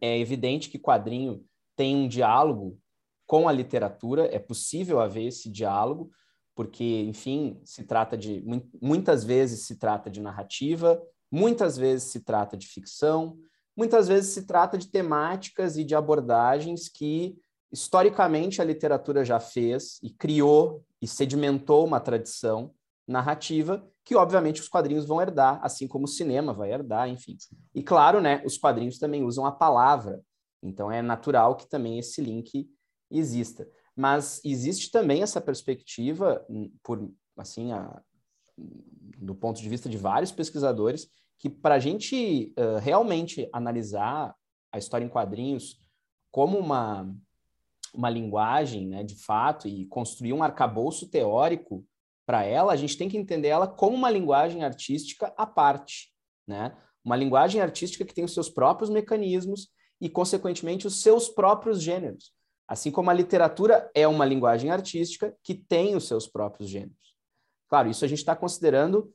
É 0.00 0.18
evidente 0.18 0.70
que 0.70 0.78
quadrinho 0.78 1.44
tem 1.76 1.94
um 1.94 2.08
diálogo 2.08 2.78
com 3.26 3.46
a 3.46 3.52
literatura, 3.52 4.26
é 4.34 4.38
possível 4.38 4.98
haver 4.98 5.26
esse 5.26 5.50
diálogo, 5.50 6.10
porque, 6.54 7.02
enfim, 7.02 7.60
se 7.64 7.84
trata 7.84 8.16
de 8.16 8.42
muitas 8.80 9.24
vezes 9.24 9.66
se 9.66 9.76
trata 9.76 10.08
de 10.08 10.22
narrativa, 10.22 11.02
muitas 11.30 11.76
vezes 11.76 12.04
se 12.04 12.20
trata 12.20 12.56
de 12.56 12.66
ficção, 12.66 13.36
muitas 13.76 14.08
vezes 14.08 14.32
se 14.32 14.46
trata 14.46 14.78
de 14.78 14.88
temáticas 14.88 15.76
e 15.76 15.84
de 15.84 15.94
abordagens 15.94 16.88
que 16.88 17.36
historicamente 17.70 18.62
a 18.62 18.64
literatura 18.64 19.24
já 19.24 19.38
fez 19.38 19.98
e 20.02 20.10
criou 20.10 20.82
e 21.02 21.06
sedimentou 21.06 21.84
uma 21.84 22.00
tradição 22.00 22.72
narrativa 23.06 23.86
que 24.04 24.14
obviamente 24.14 24.60
os 24.60 24.68
quadrinhos 24.68 25.04
vão 25.04 25.20
herdar, 25.20 25.58
assim 25.62 25.88
como 25.88 26.04
o 26.04 26.08
cinema 26.08 26.54
vai 26.54 26.72
herdar, 26.72 27.08
enfim. 27.08 27.36
E 27.74 27.82
claro, 27.82 28.20
né, 28.20 28.40
os 28.46 28.56
quadrinhos 28.56 28.98
também 28.98 29.24
usam 29.24 29.44
a 29.44 29.50
palavra, 29.50 30.22
então 30.62 30.90
é 30.90 31.02
natural 31.02 31.56
que 31.56 31.68
também 31.68 31.98
esse 31.98 32.20
link 32.20 32.68
exista. 33.10 33.68
Mas 33.96 34.40
existe 34.44 34.92
também 34.92 35.22
essa 35.22 35.40
perspectiva, 35.40 36.44
hum, 36.48 36.70
por 36.84 37.10
assim, 37.36 37.72
a, 37.72 38.00
do 38.56 39.34
ponto 39.34 39.60
de 39.60 39.68
vista 39.68 39.88
de 39.88 39.98
vários 39.98 40.30
pesquisadores, 40.30 41.08
que 41.38 41.50
para 41.50 41.74
a 41.74 41.78
gente 41.78 42.52
uh, 42.58 42.78
realmente 42.78 43.48
analisar 43.52 44.34
a 44.72 44.78
história 44.78 45.04
em 45.04 45.08
quadrinhos 45.08 45.78
como 46.30 46.58
uma, 46.58 47.10
uma 47.94 48.10
linguagem, 48.10 48.86
né, 48.86 49.02
de 49.02 49.16
fato, 49.16 49.66
e 49.66 49.86
construir 49.86 50.32
um 50.32 50.42
arcabouço 50.42 51.08
teórico 51.08 51.84
para 52.26 52.44
ela, 52.44 52.72
a 52.72 52.76
gente 52.76 52.98
tem 52.98 53.08
que 53.08 53.16
entender 53.16 53.48
ela 53.48 53.66
como 53.68 53.96
uma 53.96 54.10
linguagem 54.10 54.64
artística 54.64 55.32
à 55.36 55.46
parte, 55.46 56.12
né? 56.46 56.76
Uma 57.04 57.14
linguagem 57.14 57.60
artística 57.60 58.04
que 58.04 58.12
tem 58.12 58.24
os 58.24 58.34
seus 58.34 58.50
próprios 58.50 58.90
mecanismos 58.90 59.68
e, 60.00 60.08
consequentemente, 60.08 60.88
os 60.88 61.00
seus 61.00 61.28
próprios 61.28 61.80
gêneros. 61.80 62.32
Assim 62.66 62.90
como 62.90 63.10
a 63.10 63.14
literatura 63.14 63.88
é 63.94 64.08
uma 64.08 64.24
linguagem 64.24 64.70
artística 64.70 65.36
que 65.42 65.54
tem 65.54 65.94
os 65.94 66.08
seus 66.08 66.26
próprios 66.26 66.68
gêneros. 66.68 67.14
Claro, 67.68 67.88
isso 67.88 68.04
a 68.04 68.08
gente 68.08 68.18
está 68.18 68.34
considerando 68.34 69.14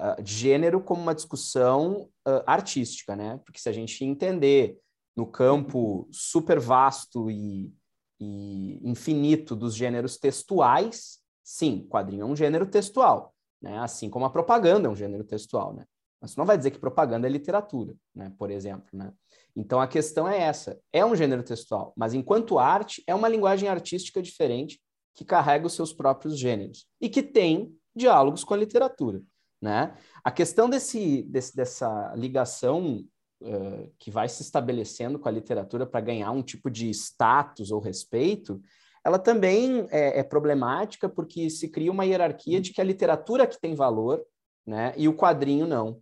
uh, 0.00 0.24
gênero 0.24 0.80
como 0.80 1.02
uma 1.02 1.14
discussão 1.14 2.08
uh, 2.26 2.42
artística, 2.46 3.14
né? 3.14 3.38
Porque 3.44 3.60
se 3.60 3.68
a 3.68 3.72
gente 3.72 4.04
entender 4.04 4.78
no 5.14 5.26
campo 5.26 6.08
super 6.10 6.58
vasto 6.58 7.30
e, 7.30 7.72
e 8.18 8.80
infinito 8.82 9.54
dos 9.54 9.74
gêneros 9.74 10.16
textuais, 10.16 11.18
sim, 11.44 11.86
quadrinho 11.88 12.22
é 12.22 12.26
um 12.26 12.36
gênero 12.36 12.66
textual, 12.66 13.34
né? 13.60 13.78
Assim 13.78 14.08
como 14.08 14.24
a 14.24 14.30
propaganda 14.30 14.88
é 14.88 14.90
um 14.90 14.96
gênero 14.96 15.24
textual, 15.24 15.74
né? 15.74 15.84
Mas 16.20 16.36
não 16.36 16.44
vai 16.44 16.56
dizer 16.56 16.70
que 16.70 16.78
propaganda 16.78 17.26
é 17.26 17.30
literatura, 17.30 17.94
né? 18.14 18.32
Por 18.38 18.50
exemplo, 18.50 18.88
né? 18.92 19.12
Então 19.54 19.80
a 19.80 19.86
questão 19.86 20.28
é 20.28 20.38
essa: 20.38 20.78
é 20.92 21.04
um 21.04 21.14
gênero 21.14 21.42
textual, 21.42 21.92
mas 21.96 22.14
enquanto 22.14 22.58
arte 22.58 23.02
é 23.06 23.14
uma 23.14 23.28
linguagem 23.28 23.68
artística 23.68 24.22
diferente 24.22 24.80
que 25.14 25.24
carrega 25.24 25.66
os 25.66 25.74
seus 25.74 25.92
próprios 25.92 26.38
gêneros 26.38 26.86
e 27.00 27.08
que 27.08 27.22
tem 27.22 27.74
diálogos 27.94 28.44
com 28.44 28.54
a 28.54 28.56
literatura, 28.56 29.20
né? 29.60 29.94
A 30.24 30.30
questão 30.30 30.68
desse, 30.70 31.22
desse 31.22 31.54
dessa 31.54 32.14
ligação 32.16 33.04
uh, 33.42 33.92
que 33.98 34.10
vai 34.10 34.28
se 34.28 34.42
estabelecendo 34.42 35.18
com 35.18 35.28
a 35.28 35.32
literatura 35.32 35.86
para 35.86 36.00
ganhar 36.00 36.30
um 36.30 36.42
tipo 36.42 36.70
de 36.70 36.88
status 36.90 37.70
ou 37.70 37.80
respeito, 37.80 38.60
ela 39.04 39.18
também 39.18 39.86
é, 39.90 40.20
é 40.20 40.22
problemática 40.22 41.08
porque 41.08 41.48
se 41.50 41.68
cria 41.68 41.90
uma 41.90 42.04
hierarquia 42.04 42.60
de 42.60 42.72
que 42.72 42.80
a 42.80 42.84
literatura 42.84 43.46
que 43.46 43.60
tem 43.60 43.74
valor, 43.74 44.22
né? 44.66 44.92
E 44.96 45.08
o 45.08 45.16
quadrinho 45.16 45.66
não. 45.66 46.00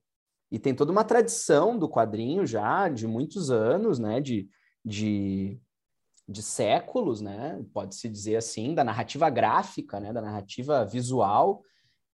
E 0.51 0.59
tem 0.59 0.75
toda 0.75 0.90
uma 0.90 1.05
tradição 1.05 1.79
do 1.79 1.88
quadrinho 1.88 2.47
já 2.47 2.88
de 2.88 3.07
muitos 3.07 3.51
anos, 3.51 3.99
né? 3.99 4.21
De, 4.21 4.49
de, 4.85 5.61
de 6.29 6.42
séculos, 6.42 7.21
né? 7.21 7.62
Pode-se 7.73 8.09
dizer 8.09 8.37
assim, 8.37 8.75
da 8.75 8.83
narrativa 8.83 9.31
gráfica, 9.31 10.01
né? 10.01 10.12
Da 10.12 10.21
narrativa 10.21 10.85
visual, 10.85 11.62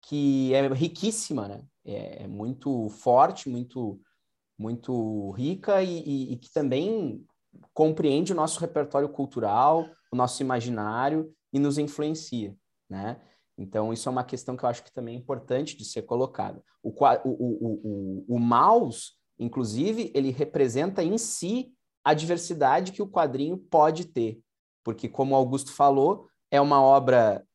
que 0.02 0.52
é 0.52 0.66
riquíssima, 0.68 1.48
né? 1.48 1.62
É, 1.84 2.24
é 2.24 2.26
muito 2.26 2.88
forte, 2.90 3.48
muito, 3.48 4.00
muito 4.58 5.30
rica 5.32 5.82
e, 5.82 6.02
e, 6.04 6.32
e 6.32 6.36
que 6.36 6.52
também 6.52 7.24
compreende 7.72 8.32
o 8.32 8.36
nosso 8.36 8.60
repertório 8.60 9.08
cultural, 9.08 9.88
o 10.12 10.16
nosso 10.16 10.42
imaginário 10.42 11.32
e 11.52 11.58
nos 11.58 11.78
influencia, 11.78 12.56
né? 12.88 13.20
Então, 13.56 13.92
isso 13.92 14.08
é 14.08 14.12
uma 14.12 14.24
questão 14.24 14.56
que 14.56 14.64
eu 14.64 14.68
acho 14.68 14.82
que 14.82 14.92
também 14.92 15.14
é 15.14 15.18
importante 15.18 15.76
de 15.76 15.84
ser 15.84 16.02
colocada. 16.02 16.62
O, 16.82 16.88
o, 16.88 17.30
o, 17.30 17.80
o, 17.84 18.36
o 18.36 18.38
mouse, 18.38 19.12
inclusive, 19.38 20.10
ele 20.14 20.30
representa 20.30 21.02
em 21.02 21.18
si 21.18 21.72
a 22.02 22.14
diversidade 22.14 22.92
que 22.92 23.02
o 23.02 23.08
quadrinho 23.08 23.56
pode 23.56 24.06
ter. 24.06 24.40
Porque, 24.82 25.08
como 25.08 25.36
Augusto 25.36 25.72
falou, 25.72 26.26
é 26.50 26.60
uma 26.60 26.82
obra 26.82 27.46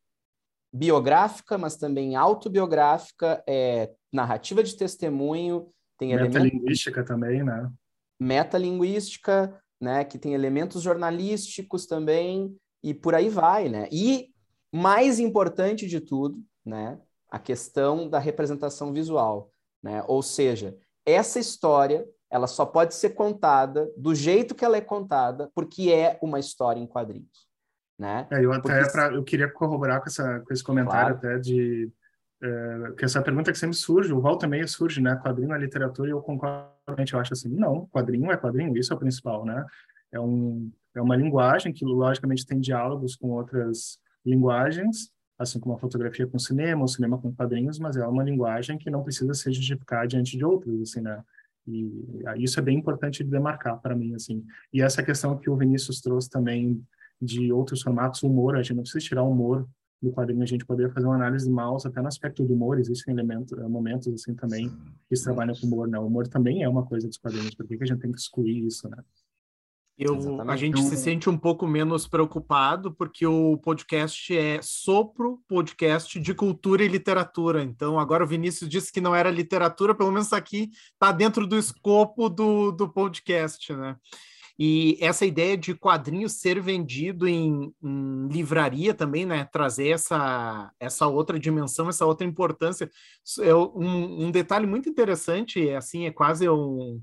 biográfica, 0.77 1.57
mas 1.57 1.75
também 1.75 2.15
autobiográfica, 2.15 3.43
é 3.47 3.91
narrativa 4.13 4.63
de 4.63 4.77
testemunho, 4.77 5.69
tem 5.97 6.15
metalinguística 6.15 6.99
elementos... 6.99 7.07
também, 7.07 7.43
né? 7.43 7.71
Metalinguística, 8.19 9.59
né, 9.81 10.03
que 10.03 10.17
tem 10.17 10.33
elementos 10.33 10.81
jornalísticos 10.81 11.85
também 11.85 12.55
e 12.83 12.93
por 12.93 13.15
aí 13.15 13.29
vai, 13.29 13.69
né? 13.69 13.87
E 13.91 14.29
mais 14.71 15.19
importante 15.19 15.87
de 15.87 15.99
tudo, 15.99 16.39
né, 16.65 16.99
a 17.29 17.39
questão 17.39 18.07
da 18.07 18.19
representação 18.19 18.93
visual, 18.93 19.51
né? 19.81 20.03
Ou 20.07 20.21
seja, 20.21 20.77
essa 21.05 21.39
história 21.39 22.07
ela 22.29 22.45
só 22.45 22.65
pode 22.65 22.93
ser 22.93 23.11
contada 23.11 23.91
do 23.97 24.13
jeito 24.13 24.53
que 24.53 24.65
ela 24.65 24.77
é 24.77 24.81
contada, 24.81 25.49
porque 25.55 25.91
é 25.91 26.19
uma 26.21 26.39
história 26.39 26.79
em 26.79 26.85
quadrinhos, 26.85 27.46
né? 27.97 28.27
É, 28.31 28.43
eu 28.43 28.51
até 28.51 28.79
porque... 28.79 28.91
pra, 28.91 29.13
eu 29.13 29.23
queria 29.23 29.49
corroborar 29.49 30.01
com, 30.01 30.07
essa, 30.07 30.39
com 30.41 30.53
esse 30.53 30.63
comentário 30.63 31.17
claro. 31.17 31.35
até 31.35 31.39
de 31.39 31.91
é, 32.41 32.93
que 32.95 33.05
essa 33.05 33.21
pergunta 33.21 33.51
que 33.51 33.57
sempre 33.57 33.75
surge, 33.75 34.13
o 34.13 34.21
Val 34.21 34.37
também 34.37 34.65
surge, 34.67 35.01
né? 35.01 35.19
Quadrinho 35.23 35.53
é 35.53 35.57
literatura 35.57 36.09
e 36.09 36.11
eu 36.11 36.21
concordo, 36.21 36.69
eu 36.87 37.19
acho 37.19 37.33
assim, 37.33 37.49
não, 37.49 37.87
quadrinho 37.87 38.31
é 38.31 38.37
quadrinho, 38.37 38.77
isso 38.77 38.93
é 38.93 38.95
o 38.95 38.99
principal, 38.99 39.43
né? 39.43 39.65
É, 40.11 40.19
um, 40.19 40.71
é 40.95 41.01
uma 41.01 41.15
linguagem 41.15 41.73
que 41.73 41.83
logicamente 41.83 42.45
tem 42.45 42.59
diálogos 42.59 43.15
com 43.15 43.31
outras 43.31 43.99
linguagens, 44.23 45.11
assim 45.37 45.59
como 45.59 45.75
a 45.75 45.79
fotografia 45.79 46.27
com 46.27 46.37
cinema, 46.37 46.83
o 46.83 46.87
cinema 46.87 47.17
com 47.19 47.33
quadrinhos, 47.33 47.79
mas 47.79 47.97
é 47.97 48.05
uma 48.05 48.23
linguagem 48.23 48.77
que 48.77 48.89
não 48.89 49.03
precisa 49.03 49.33
ser 49.33 49.51
justificada 49.51 50.07
diante 50.07 50.37
de 50.37 50.45
outros, 50.45 50.81
assim, 50.81 51.01
né? 51.01 51.23
E 51.67 52.23
isso 52.37 52.59
é 52.59 52.63
bem 52.63 52.77
importante 52.77 53.23
de 53.23 53.29
demarcar 53.29 53.81
para 53.81 53.95
mim, 53.95 54.15
assim. 54.15 54.45
E 54.71 54.81
essa 54.81 55.03
questão 55.03 55.37
que 55.37 55.49
o 55.49 55.57
Vinícius 55.57 55.99
trouxe 55.99 56.29
também 56.29 56.81
de 57.21 57.51
outros 57.51 57.81
formatos, 57.81 58.23
humor, 58.23 58.55
a 58.55 58.61
gente 58.61 58.75
não 58.75 58.83
precisa 58.83 59.05
tirar 59.05 59.23
o 59.23 59.31
humor 59.31 59.67
do 60.01 60.11
quadrinho, 60.11 60.43
a 60.43 60.45
gente 60.45 60.65
poderia 60.65 60.91
fazer 60.93 61.07
uma 61.07 61.15
análise 61.15 61.45
de 61.45 61.51
mouse 61.51 61.87
até 61.87 62.01
no 62.01 62.07
aspecto 62.07 62.43
do 62.43 62.53
humor, 62.53 62.79
existem 62.79 63.13
elementos, 63.13 63.57
eh, 63.57 63.67
momentos 63.67 64.07
assim 64.13 64.35
também 64.35 64.71
que 65.09 65.15
se 65.15 65.23
trabalham 65.23 65.55
com 65.55 65.65
humor, 65.65 65.87
né? 65.87 65.97
O 65.97 66.05
humor 66.05 66.27
também 66.27 66.61
é 66.61 66.69
uma 66.69 66.85
coisa 66.85 67.07
dos 67.07 67.17
quadrinhos, 67.17 67.55
por 67.55 67.67
que, 67.67 67.77
que 67.77 67.83
a 67.83 67.87
gente 67.87 67.99
tem 67.99 68.11
que 68.11 68.19
excluir 68.19 68.65
isso, 68.65 68.87
né? 68.87 68.97
Eu, 69.97 70.41
a 70.47 70.55
gente 70.55 70.79
se 70.83 70.95
sente 70.95 71.27
um 71.27 71.35
pouco 71.35 71.65
menos 71.65 72.07
preocupado 72.07 72.93
porque 72.93 73.25
o 73.25 73.57
podcast 73.57 74.37
é 74.37 74.59
Sopro 74.61 75.41
Podcast 75.47 76.19
de 76.19 76.35
Cultura 76.35 76.83
e 76.83 76.87
Literatura. 76.87 77.63
Então, 77.63 77.99
agora 77.99 78.23
o 78.23 78.27
Vinícius 78.27 78.69
disse 78.69 78.91
que 78.91 79.01
não 79.01 79.15
era 79.15 79.31
literatura, 79.31 79.95
pelo 79.95 80.11
menos 80.11 80.31
aqui 80.33 80.69
está 80.93 81.11
dentro 81.11 81.47
do 81.47 81.57
escopo 81.57 82.29
do, 82.29 82.71
do 82.71 82.87
podcast, 82.87 83.73
né? 83.73 83.95
E 84.59 84.97
essa 84.99 85.25
ideia 85.25 85.55
de 85.55 85.75
quadrinho 85.75 86.27
ser 86.27 86.59
vendido 86.59 87.27
em, 87.27 87.71
em, 87.83 88.27
livraria 88.27 88.93
também, 88.93 89.25
né? 89.25 89.45
Trazer 89.45 89.89
essa, 89.89 90.71
essa 90.79 91.07
outra 91.07 91.39
dimensão, 91.39 91.89
essa 91.89 92.05
outra 92.05 92.25
importância. 92.25 92.89
É 93.41 93.53
um, 93.53 94.25
um 94.25 94.31
detalhe 94.31 94.65
muito 94.65 94.89
interessante, 94.89 95.69
assim, 95.69 96.05
é 96.05 96.11
quase 96.11 96.49
um, 96.49 96.99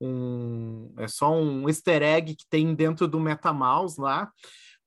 um, 0.00 0.92
é 0.98 1.08
só 1.08 1.32
um 1.34 1.66
easter 1.68 2.02
egg 2.02 2.36
que 2.36 2.44
tem 2.48 2.74
dentro 2.74 3.08
do 3.08 3.18
MetaMouse 3.18 4.00
lá, 4.00 4.30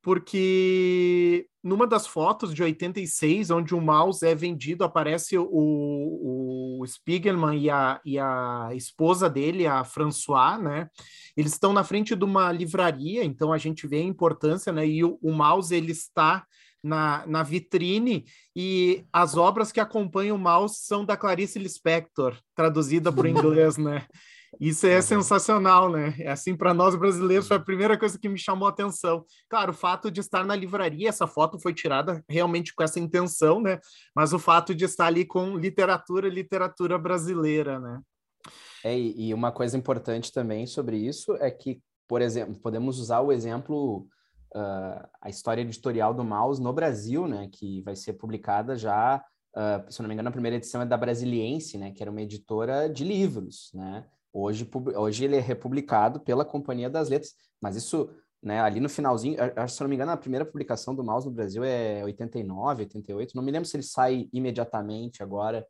porque 0.01 1.47
numa 1.63 1.85
das 1.85 2.07
fotos 2.07 2.53
de 2.53 2.63
86, 2.63 3.51
onde 3.51 3.75
o 3.75 3.81
mouse 3.81 4.25
é 4.25 4.33
vendido, 4.33 4.83
aparece 4.83 5.37
o, 5.37 6.79
o 6.79 6.85
Spiegelman 6.87 7.59
e 7.59 7.69
a, 7.69 8.01
e 8.03 8.17
a 8.17 8.69
esposa 8.73 9.29
dele, 9.29 9.67
a 9.67 9.83
François, 9.83 10.59
né? 10.59 10.89
Eles 11.37 11.53
estão 11.53 11.71
na 11.71 11.83
frente 11.83 12.15
de 12.15 12.23
uma 12.23 12.51
livraria, 12.51 13.23
então 13.23 13.53
a 13.53 13.57
gente 13.57 13.85
vê 13.85 13.97
a 13.97 14.03
importância, 14.03 14.73
né? 14.73 14.87
E 14.87 15.03
o, 15.03 15.19
o 15.21 15.31
mouse 15.31 15.75
ele 15.75 15.91
está 15.91 16.45
na, 16.83 17.23
na 17.27 17.43
vitrine 17.43 18.25
e 18.55 19.05
as 19.13 19.37
obras 19.37 19.71
que 19.71 19.79
acompanham 19.79 20.35
o 20.35 20.39
mouse 20.39 20.79
são 20.79 21.05
da 21.05 21.15
Clarice 21.15 21.59
Lispector, 21.59 22.35
traduzida 22.55 23.11
para 23.11 23.25
o 23.25 23.29
inglês, 23.29 23.77
né? 23.77 24.07
Isso 24.59 24.85
é 24.85 25.01
sensacional, 25.01 25.89
né? 25.89 26.13
É 26.19 26.29
assim, 26.29 26.55
para 26.55 26.73
nós 26.73 26.95
brasileiros, 26.95 27.47
foi 27.47 27.57
a 27.57 27.61
primeira 27.61 27.97
coisa 27.97 28.19
que 28.19 28.27
me 28.27 28.37
chamou 28.37 28.67
a 28.67 28.71
atenção. 28.71 29.25
Claro, 29.49 29.71
o 29.71 29.75
fato 29.75 30.11
de 30.11 30.19
estar 30.19 30.43
na 30.43 30.55
livraria, 30.55 31.09
essa 31.09 31.25
foto 31.25 31.57
foi 31.59 31.73
tirada 31.73 32.23
realmente 32.27 32.73
com 32.73 32.83
essa 32.83 32.99
intenção, 32.99 33.61
né? 33.61 33.79
Mas 34.15 34.33
o 34.33 34.39
fato 34.39 34.75
de 34.75 34.85
estar 34.85 35.07
ali 35.07 35.25
com 35.25 35.57
literatura, 35.57 36.27
literatura 36.27 36.97
brasileira, 36.97 37.79
né? 37.79 38.01
É, 38.83 38.97
e 38.97 39.33
uma 39.33 39.51
coisa 39.51 39.77
importante 39.77 40.31
também 40.31 40.65
sobre 40.65 40.97
isso 40.97 41.35
é 41.35 41.49
que, 41.49 41.81
por 42.07 42.21
exemplo, 42.21 42.55
podemos 42.59 42.99
usar 42.99 43.21
o 43.21 43.31
exemplo, 43.31 44.07
uh, 44.55 45.07
a 45.21 45.29
história 45.29 45.61
editorial 45.61 46.13
do 46.13 46.23
Maus 46.23 46.59
no 46.59 46.73
Brasil, 46.73 47.27
né? 47.27 47.49
Que 47.51 47.81
vai 47.83 47.95
ser 47.95 48.13
publicada 48.13 48.75
já, 48.75 49.23
uh, 49.55 49.91
se 49.91 50.01
não 50.01 50.07
me 50.07 50.13
engano, 50.13 50.29
a 50.29 50.33
primeira 50.33 50.57
edição 50.57 50.81
é 50.81 50.85
da 50.85 50.97
Brasiliense, 50.97 51.77
né? 51.77 51.91
Que 51.91 52.03
era 52.03 52.11
uma 52.11 52.21
editora 52.21 52.89
de 52.89 53.03
livros, 53.03 53.71
né? 53.73 54.05
Hoje, 54.33 54.69
hoje 54.95 55.25
ele 55.25 55.35
é 55.35 55.39
republicado 55.39 56.19
pela 56.19 56.45
Companhia 56.45 56.89
das 56.89 57.09
Letras, 57.09 57.33
mas 57.61 57.75
isso, 57.75 58.09
né, 58.41 58.61
ali 58.61 58.79
no 58.79 58.87
finalzinho, 58.87 59.37
se 59.67 59.81
não 59.81 59.89
me 59.89 59.95
engano, 59.95 60.11
a 60.11 60.17
primeira 60.17 60.45
publicação 60.45 60.95
do 60.95 61.03
Mouse 61.03 61.27
no 61.27 61.33
Brasil 61.33 61.63
é 61.63 62.03
89, 62.03 62.83
88, 62.83 63.35
não 63.35 63.43
me 63.43 63.51
lembro 63.51 63.67
se 63.67 63.75
ele 63.75 63.83
sai 63.83 64.29
imediatamente 64.31 65.21
agora, 65.21 65.67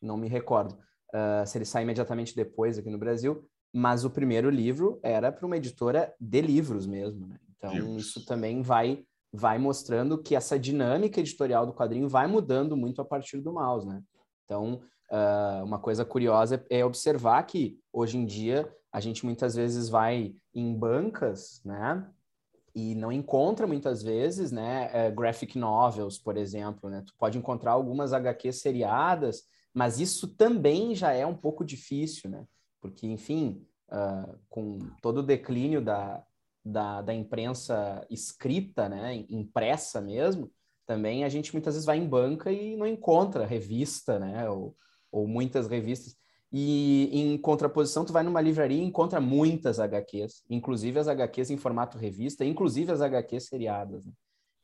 não 0.00 0.16
me 0.16 0.28
recordo, 0.28 0.72
uh, 1.12 1.46
se 1.46 1.58
ele 1.58 1.64
sai 1.64 1.82
imediatamente 1.82 2.36
depois 2.36 2.78
aqui 2.78 2.90
no 2.90 2.98
Brasil, 2.98 3.44
mas 3.72 4.04
o 4.04 4.10
primeiro 4.10 4.48
livro 4.48 5.00
era 5.02 5.32
para 5.32 5.44
uma 5.44 5.56
editora 5.56 6.14
de 6.20 6.40
livros 6.40 6.86
mesmo, 6.86 7.26
né? 7.26 7.36
Então, 7.56 7.72
Deus. 7.72 8.02
isso 8.02 8.24
também 8.24 8.62
vai 8.62 9.04
vai 9.36 9.58
mostrando 9.58 10.22
que 10.22 10.36
essa 10.36 10.56
dinâmica 10.56 11.18
editorial 11.18 11.66
do 11.66 11.74
quadrinho 11.74 12.08
vai 12.08 12.28
mudando 12.28 12.76
muito 12.76 13.02
a 13.02 13.04
partir 13.04 13.40
do 13.40 13.52
mouse, 13.52 13.84
né? 13.84 14.00
Então, 14.44 14.80
uh, 15.10 15.64
uma 15.64 15.78
coisa 15.78 16.04
curiosa 16.04 16.64
é 16.70 16.84
observar 16.84 17.42
que 17.44 17.78
hoje 17.92 18.16
em 18.16 18.24
dia 18.24 18.70
a 18.92 19.00
gente 19.00 19.24
muitas 19.24 19.54
vezes 19.54 19.88
vai 19.88 20.34
em 20.54 20.74
bancas, 20.74 21.60
né? 21.64 22.06
E 22.74 22.94
não 22.94 23.12
encontra 23.12 23.66
muitas 23.66 24.02
vezes, 24.02 24.50
né? 24.52 24.90
Uh, 25.08 25.14
graphic 25.14 25.58
novels, 25.58 26.18
por 26.18 26.36
exemplo, 26.36 26.88
né? 26.88 27.02
Tu 27.06 27.14
pode 27.18 27.38
encontrar 27.38 27.72
algumas 27.72 28.12
HQs 28.12 28.60
seriadas, 28.60 29.44
mas 29.72 29.98
isso 29.98 30.28
também 30.28 30.94
já 30.94 31.12
é 31.12 31.26
um 31.26 31.36
pouco 31.36 31.64
difícil, 31.64 32.30
né? 32.30 32.46
Porque, 32.80 33.06
enfim, 33.06 33.66
uh, 33.88 34.38
com 34.48 34.78
todo 35.02 35.18
o 35.18 35.22
declínio 35.22 35.80
da, 35.82 36.22
da, 36.64 37.02
da 37.02 37.14
imprensa 37.14 38.06
escrita, 38.10 38.88
né? 38.88 39.24
Impressa 39.28 40.00
mesmo, 40.00 40.50
também 40.86 41.24
a 41.24 41.28
gente 41.28 41.52
muitas 41.52 41.74
vezes 41.74 41.86
vai 41.86 41.98
em 41.98 42.06
banca 42.06 42.52
e 42.52 42.76
não 42.76 42.86
encontra 42.86 43.46
revista, 43.46 44.18
né? 44.18 44.48
Ou, 44.48 44.76
ou 45.14 45.28
muitas 45.28 45.68
revistas. 45.68 46.16
E 46.52 47.08
em 47.12 47.38
contraposição, 47.38 48.04
tu 48.04 48.12
vai 48.12 48.22
numa 48.22 48.40
livraria 48.40 48.80
e 48.80 48.84
encontra 48.84 49.20
muitas 49.20 49.78
HQs, 49.78 50.42
inclusive 50.50 50.98
as 50.98 51.08
HQs 51.08 51.50
em 51.50 51.56
formato 51.56 51.98
revista, 51.98 52.44
inclusive 52.44 52.90
as 52.92 53.00
HQs 53.00 53.46
seriadas. 53.46 54.04
Né? 54.04 54.12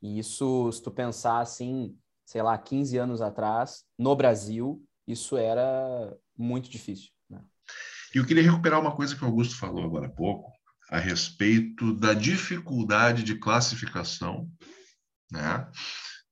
E 0.02 0.18
isso, 0.18 0.70
se 0.72 0.82
tu 0.82 0.90
pensar 0.90 1.40
assim, 1.40 1.96
sei 2.24 2.42
lá, 2.42 2.56
15 2.58 2.96
anos 2.98 3.20
atrás, 3.20 3.84
no 3.98 4.14
Brasil, 4.14 4.82
isso 5.06 5.36
era 5.36 6.16
muito 6.36 6.68
difícil. 6.68 7.10
Né? 7.28 7.40
Eu 8.14 8.26
queria 8.26 8.42
recuperar 8.42 8.80
uma 8.80 8.94
coisa 8.94 9.14
que 9.14 9.22
o 9.24 9.26
Augusto 9.26 9.56
falou 9.56 9.84
agora 9.84 10.06
há 10.06 10.10
pouco, 10.10 10.52
a 10.88 10.98
respeito 10.98 11.94
da 11.94 12.12
dificuldade 12.12 13.22
de 13.22 13.36
classificação, 13.36 14.48
né? 15.30 15.68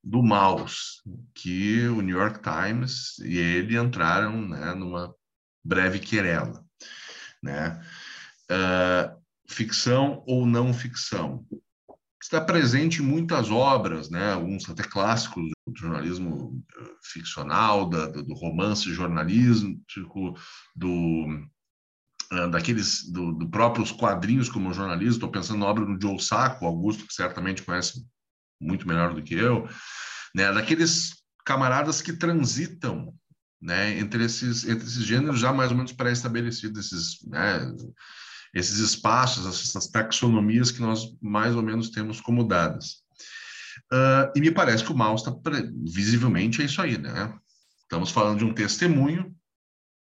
Do 0.03 0.23
mouse, 0.23 1.03
que 1.35 1.87
o 1.89 2.01
New 2.01 2.17
York 2.17 2.41
Times 2.41 3.19
e 3.19 3.37
ele 3.37 3.77
entraram 3.77 4.49
né, 4.49 4.75
numa 4.75 5.15
breve 5.65 5.99
querela. 5.99 6.65
Né? 7.43 7.81
Uh, 8.51 9.21
ficção 9.49 10.23
ou 10.27 10.47
não 10.47 10.73
ficção? 10.73 11.45
Está 12.21 12.41
presente 12.41 13.01
em 13.01 13.07
muitas 13.07 13.51
obras, 13.51 14.11
né, 14.11 14.33
alguns 14.33 14.69
até 14.69 14.83
clássicos 14.83 15.51
do 15.67 15.79
jornalismo 15.79 16.63
eh, 16.77 16.91
ficcional, 17.03 17.89
da, 17.89 18.07
do 18.09 18.35
romance 18.35 18.93
jornalístico, 18.93 20.35
do, 20.75 21.27
uh, 22.33 22.51
daqueles 22.51 23.09
do, 23.11 23.33
do, 23.33 23.49
próprios 23.49 23.93
quadrinhos 23.93 24.49
como 24.49 24.75
jornalista. 24.75 25.15
Estou 25.15 25.31
pensando 25.31 25.61
na 25.61 25.67
obra 25.67 25.87
do 25.87 25.99
Joe 26.01 26.21
Sacco, 26.21 26.67
Augusto, 26.67 27.07
que 27.07 27.15
certamente 27.15 27.63
conhece 27.63 28.05
muito 28.61 28.87
melhor 28.87 29.15
do 29.15 29.23
que 29.23 29.35
eu, 29.35 29.69
né, 30.35 30.53
daqueles 30.53 31.15
camaradas 31.45 32.03
que 32.03 32.13
transitam 32.13 33.15
né, 33.61 33.99
entre, 33.99 34.25
esses, 34.25 34.65
entre 34.65 34.87
esses 34.87 35.05
gêneros 35.05 35.41
já 35.41 35.53
mais 35.53 35.71
ou 35.71 35.77
menos 35.77 35.93
pré-estabelecidos, 35.93 36.87
esses, 36.87 37.27
né, 37.27 37.61
esses 38.55 38.79
espaços, 38.79 39.47
essas 39.47 39.89
taxonomias 39.89 40.71
que 40.71 40.81
nós 40.81 41.17
mais 41.21 41.55
ou 41.55 41.63
menos 41.63 41.91
temos 41.91 42.21
como 42.21 42.47
dadas. 42.47 43.03
Uh, 43.93 44.31
e 44.37 44.41
me 44.41 44.51
parece 44.51 44.85
que 44.85 44.93
o 44.93 44.97
Maus 44.97 45.23
está 45.23 45.35
visivelmente 45.85 46.61
é 46.61 46.65
isso 46.65 46.83
aí, 46.83 46.99
né? 46.99 47.35
Estamos 47.83 48.11
falando 48.11 48.39
de 48.39 48.45
um 48.45 48.53
testemunho, 48.53 49.35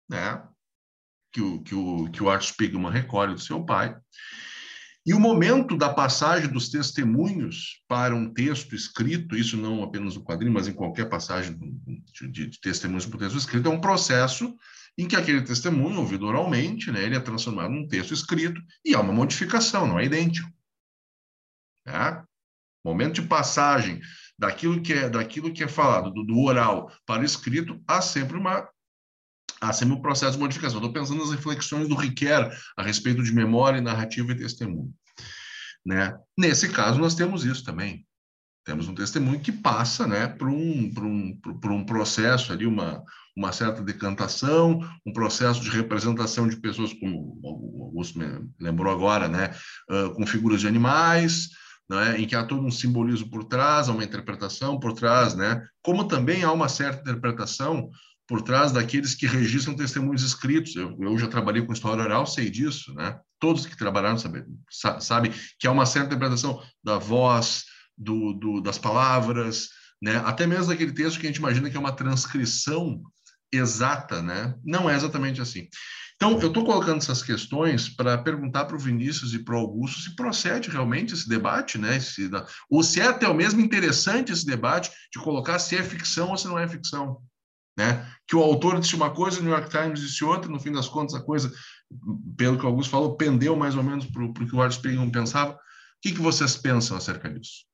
né? 0.09 0.43
Que 1.31 1.43
o, 1.43 1.63
que 1.63 1.75
o, 1.75 2.11
que 2.11 2.23
o 2.23 2.31
Art 2.31 2.43
Spiegelman 2.43 2.91
recolhe 2.91 3.35
do 3.35 3.41
seu 3.41 3.65
pai, 3.65 3.95
e 5.07 5.15
o 5.15 5.21
momento 5.21 5.77
da 5.77 5.89
passagem 5.89 6.51
dos 6.51 6.69
testemunhos 6.69 7.81
para 7.87 8.13
um 8.13 8.29
texto 8.35 8.75
escrito, 8.75 9.37
isso 9.37 9.57
não 9.57 9.85
apenas 9.85 10.17
no 10.17 10.25
quadrinho, 10.25 10.53
mas 10.53 10.67
em 10.67 10.73
qualquer 10.73 11.09
passagem 11.09 11.57
de, 12.13 12.49
de, 12.49 12.61
testemunhos 12.61 13.07
para 13.07 13.17
um 13.17 13.21
texto 13.21 13.39
escrito, 13.39 13.69
é 13.69 13.73
um 13.73 13.81
processo 13.81 14.53
em 14.99 15.07
que 15.07 15.15
aquele 15.15 15.43
testemunho, 15.43 16.01
ouvido 16.01 16.27
oralmente, 16.27 16.91
né, 16.91 17.05
ele 17.05 17.15
é 17.15 17.21
transformado 17.21 17.71
num 17.71 17.87
texto 17.87 18.13
escrito 18.13 18.61
e 18.85 18.97
há 18.97 19.01
uma 19.01 19.13
modificação, 19.13 19.87
não 19.87 20.01
é 20.01 20.07
idêntico. 20.07 20.51
Tá? 21.85 22.27
Momento 22.85 23.23
de 23.23 23.29
passagem 23.29 24.01
daquilo 24.37 24.83
que 24.83 24.93
é, 24.93 25.09
daquilo 25.09 25.53
que 25.53 25.63
é 25.63 25.69
falado, 25.69 26.13
do, 26.13 26.25
do 26.25 26.41
oral 26.41 26.91
para 27.07 27.23
o 27.23 27.25
escrito, 27.25 27.81
há 27.87 28.03
sempre 28.03 28.37
uma 28.37 28.69
há 29.61 29.73
sempre 29.73 29.95
um 29.95 30.01
processo 30.01 30.33
de 30.33 30.39
modificação. 30.39 30.79
Estou 30.79 30.93
pensando 30.93 31.21
nas 31.21 31.31
reflexões 31.31 31.89
do 31.89 31.95
Riquet 31.95 32.51
a 32.77 32.83
respeito 32.83 33.23
de 33.23 33.33
memória, 33.33 33.81
narrativa 33.81 34.33
e 34.33 34.37
testemunho. 34.37 34.93
Né? 35.85 36.17
Nesse 36.37 36.69
caso, 36.69 36.99
nós 36.99 37.15
temos 37.15 37.45
isso 37.45 37.65
também. 37.65 38.05
Temos 38.65 38.89
um 38.89 38.95
testemunho 38.95 39.39
que 39.39 39.53
passa 39.53 40.09
né, 40.09 40.27
por, 40.27 40.49
um, 40.49 40.93
por, 40.93 41.05
um, 41.05 41.41
por 41.41 41.71
um 41.71 41.85
processo 41.85 42.53
ali, 42.53 42.67
uma, 42.67 43.01
uma 43.37 43.53
certa 43.53 43.81
decantação, 43.81 44.81
um 45.07 45.13
processo 45.13 45.61
de 45.61 45.71
representação 45.71 46.49
de 46.49 46.57
pessoas, 46.57 46.93
como 46.93 47.39
o 47.41 47.85
Augusto 47.85 48.19
me 48.19 48.27
lembrou 48.61 48.93
agora, 48.93 49.29
né, 49.29 49.55
uh, 49.89 50.13
com 50.15 50.27
figuras 50.27 50.63
de 50.63 50.67
animais, 50.67 51.51
né, 51.89 52.19
em 52.19 52.27
que 52.27 52.35
há 52.35 52.43
todo 52.45 52.67
um 52.67 52.71
simbolismo 52.71 53.31
por 53.31 53.45
trás, 53.45 53.89
há 53.89 53.93
uma 53.93 54.03
interpretação 54.03 54.81
por 54.81 54.95
trás, 54.95 55.37
né, 55.37 55.65
como 55.81 56.09
também 56.09 56.43
há 56.43 56.51
uma 56.51 56.69
certa 56.69 57.03
interpretação 57.03 57.89
por 58.27 58.43
trás 58.43 58.73
daqueles 58.73 59.15
que 59.15 59.27
registram 59.27 59.77
testemunhos 59.77 60.23
escritos. 60.23 60.75
Eu, 60.75 60.97
eu 61.01 61.19
já 61.19 61.29
trabalhei 61.29 61.63
com 61.63 61.73
história 61.73 62.03
oral, 62.03 62.27
sei 62.27 62.51
disso, 62.51 62.93
né? 62.95 63.19
Todos 63.39 63.67
que 63.67 63.77
trabalharam 63.77 64.19
sabem 64.19 64.45
sabe 65.01 65.33
que 65.59 65.67
há 65.67 65.73
uma 65.73 65.87
certa 65.87 66.09
interpretação 66.09 66.61
da 66.83 66.99
voz, 66.99 67.65
do, 67.97 68.33
do, 68.33 68.61
das 68.61 68.79
palavras, 68.79 69.69
né? 70.03 70.17
Até 70.25 70.47
mesmo 70.47 70.69
daquele 70.69 70.93
texto 70.93 71.21
que 71.21 71.27
a 71.27 71.31
gente 71.31 71.39
imagina 71.39 71.71
que 71.71 71.77
é 71.77 71.81
uma 71.81 71.93
transcrição 71.93 73.01
exata, 73.53 74.21
né? 74.21 74.55
Não 74.65 74.91
é 74.91 74.97
exatamente 74.97 75.41
assim. 75.41 75.69
Então, 76.17 76.41
eu 76.41 76.49
estou 76.49 76.65
colocando 76.65 76.97
essas 76.97 77.23
questões 77.23 77.91
para 77.91 78.17
perguntar 78.17 78.65
para 78.65 78.75
o 78.75 78.79
Vinícius 78.79 79.35
e 79.35 79.39
para 79.39 79.55
o 79.55 79.59
Augusto 79.59 80.01
se 80.01 80.17
procede 80.17 80.71
realmente 80.71 81.13
esse 81.13 81.29
debate, 81.29 81.77
né? 81.77 82.01
Se, 82.01 82.31
ou 82.71 82.83
se 82.83 83.01
é 83.01 83.07
até 83.07 83.31
mesmo 83.33 83.61
interessante 83.61 84.33
esse 84.33 84.47
debate 84.47 84.91
de 85.13 85.23
colocar 85.23 85.59
se 85.59 85.77
é 85.77 85.83
ficção 85.83 86.31
ou 86.31 86.39
se 86.39 86.49
não 86.49 86.59
é 86.59 86.67
ficção. 86.67 87.19
Né? 87.77 88.07
Que 88.27 88.35
o 88.35 88.43
autor 88.43 88.81
disse 88.81 88.97
uma 88.97 89.11
coisa, 89.11 89.39
o 89.39 89.43
New 89.43 89.53
York 89.53 89.69
Times 89.69 90.01
disse 90.01 90.25
outra, 90.25 90.51
no 90.51 90.59
fim 90.59 90.73
das 90.73 90.89
contas, 90.89 91.15
a 91.15 91.23
coisa, 91.23 91.53
pelo 92.37 92.59
que 92.59 92.65
Augusto 92.65 92.91
falou, 92.91 93.17
pendeu 93.17 93.55
mais 93.55 93.77
ou 93.77 93.83
menos 93.83 94.07
para 94.07 94.25
o 94.25 94.33
que 94.33 94.55
o 94.55 94.63
Art 94.63 94.73
Spiegelman 94.73 95.11
pensava. 95.11 95.53
O 95.53 95.59
que, 96.01 96.13
que 96.13 96.21
vocês 96.21 96.57
pensam 96.57 96.97
acerca 96.97 97.29
disso? 97.29 97.67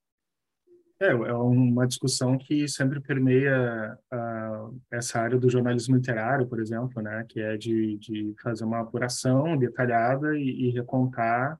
É, 1.02 1.06
é 1.06 1.34
uma 1.34 1.86
discussão 1.86 2.38
que 2.38 2.68
sempre 2.68 3.00
permeia 3.00 3.98
essa 4.90 5.20
área 5.20 5.36
do 5.36 5.50
jornalismo 5.50 5.96
literário, 5.96 6.46
por 6.46 6.60
exemplo, 6.60 7.02
né, 7.02 7.24
que 7.28 7.40
é 7.40 7.56
de, 7.56 7.98
de 7.98 8.34
fazer 8.40 8.64
uma 8.64 8.80
apuração 8.80 9.56
detalhada 9.56 10.38
e, 10.38 10.68
e, 10.68 10.70
recontar 10.70 11.58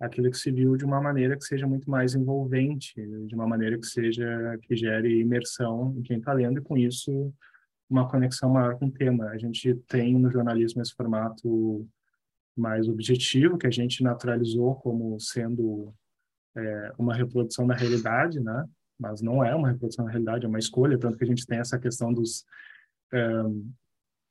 aquilo 0.00 0.30
que 0.30 0.36
se 0.36 0.50
viu 0.50 0.76
de 0.76 0.84
uma 0.84 1.00
maneira 1.00 1.36
que 1.36 1.44
seja 1.44 1.68
muito 1.68 1.88
mais 1.88 2.14
envolvente, 2.16 2.94
de 3.26 3.34
uma 3.34 3.46
maneira 3.46 3.78
que 3.78 3.86
seja 3.86 4.58
que 4.62 4.74
gere 4.74 5.20
imersão 5.20 5.94
em 5.96 6.02
quem 6.02 6.18
está 6.18 6.32
lendo 6.32 6.58
e 6.58 6.62
com 6.62 6.76
isso 6.76 7.32
uma 7.90 8.08
conexão 8.08 8.50
maior 8.50 8.78
com 8.78 8.86
o 8.86 8.90
tema. 8.90 9.26
A 9.26 9.38
gente 9.38 9.74
tem 9.88 10.16
no 10.16 10.30
jornalismo 10.30 10.80
esse 10.80 10.94
formato 10.94 11.86
mais 12.56 12.88
objetivo 12.88 13.58
que 13.58 13.66
a 13.66 13.70
gente 13.70 14.02
naturalizou 14.02 14.76
como 14.76 15.18
sendo 15.18 15.92
é, 16.56 16.92
uma 16.98 17.14
reprodução 17.14 17.66
da 17.66 17.74
realidade, 17.74 18.38
né? 18.40 18.64
mas 18.98 19.22
não 19.22 19.42
é 19.42 19.54
uma 19.54 19.68
reprodução 19.68 20.04
da 20.04 20.10
realidade, 20.10 20.44
é 20.44 20.48
uma 20.48 20.58
escolha, 20.58 20.98
tanto 20.98 21.16
que 21.16 21.24
a 21.24 21.26
gente 21.26 21.46
tem 21.46 21.58
essa 21.58 21.78
questão 21.78 22.12
dos 22.12 22.44
um, 23.12 23.72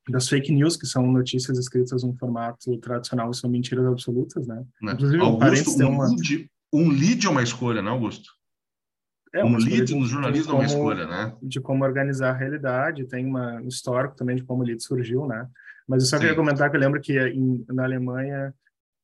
das 0.10 0.28
fake 0.28 0.52
news, 0.52 0.76
que 0.76 0.88
são 0.88 1.06
notícias 1.12 1.58
escritas 1.58 2.04
num 2.04 2.16
formato 2.16 2.78
tradicional 2.78 3.30
e 3.30 3.36
são 3.36 3.50
mentiras 3.50 3.86
absolutas, 3.86 4.48
né? 4.48 4.66
né? 4.82 4.94
Inclusive, 4.94 5.22
Augusto, 5.22 5.84
um, 5.84 5.90
uma... 5.90 6.08
lead, 6.08 6.52
um 6.74 6.90
lead 6.90 7.28
é 7.28 7.30
uma 7.30 7.44
escolha, 7.44 7.82
não, 7.82 7.94
Augusto? 7.94 8.32
É, 9.34 9.44
um 9.44 9.58
lead 9.58 9.94
no 9.96 10.06
jornalismo 10.06 10.52
como, 10.52 10.64
é 10.64 10.66
uma 10.66 10.68
escolha, 10.68 11.08
né? 11.08 11.36
De 11.42 11.62
como 11.62 11.84
organizar 11.84 12.32
a 12.32 12.38
realidade, 12.38 13.06
tem 13.06 13.26
uma, 13.26 13.62
um 13.62 13.68
histórico 13.68 14.16
também 14.16 14.36
de 14.36 14.44
como 14.44 14.64
o 14.64 14.66
lead 14.66 14.82
surgiu, 14.84 15.28
né? 15.28 15.48
Mas 15.88 16.04
eu 16.04 16.10
só 16.10 16.18
Sim. 16.18 16.22
queria 16.22 16.36
comentar 16.36 16.70
que 16.70 16.76
eu 16.76 16.82
lembro 16.82 17.02
que 17.02 17.20
em, 17.20 17.66
na 17.70 17.84
Alemanha 17.84 18.54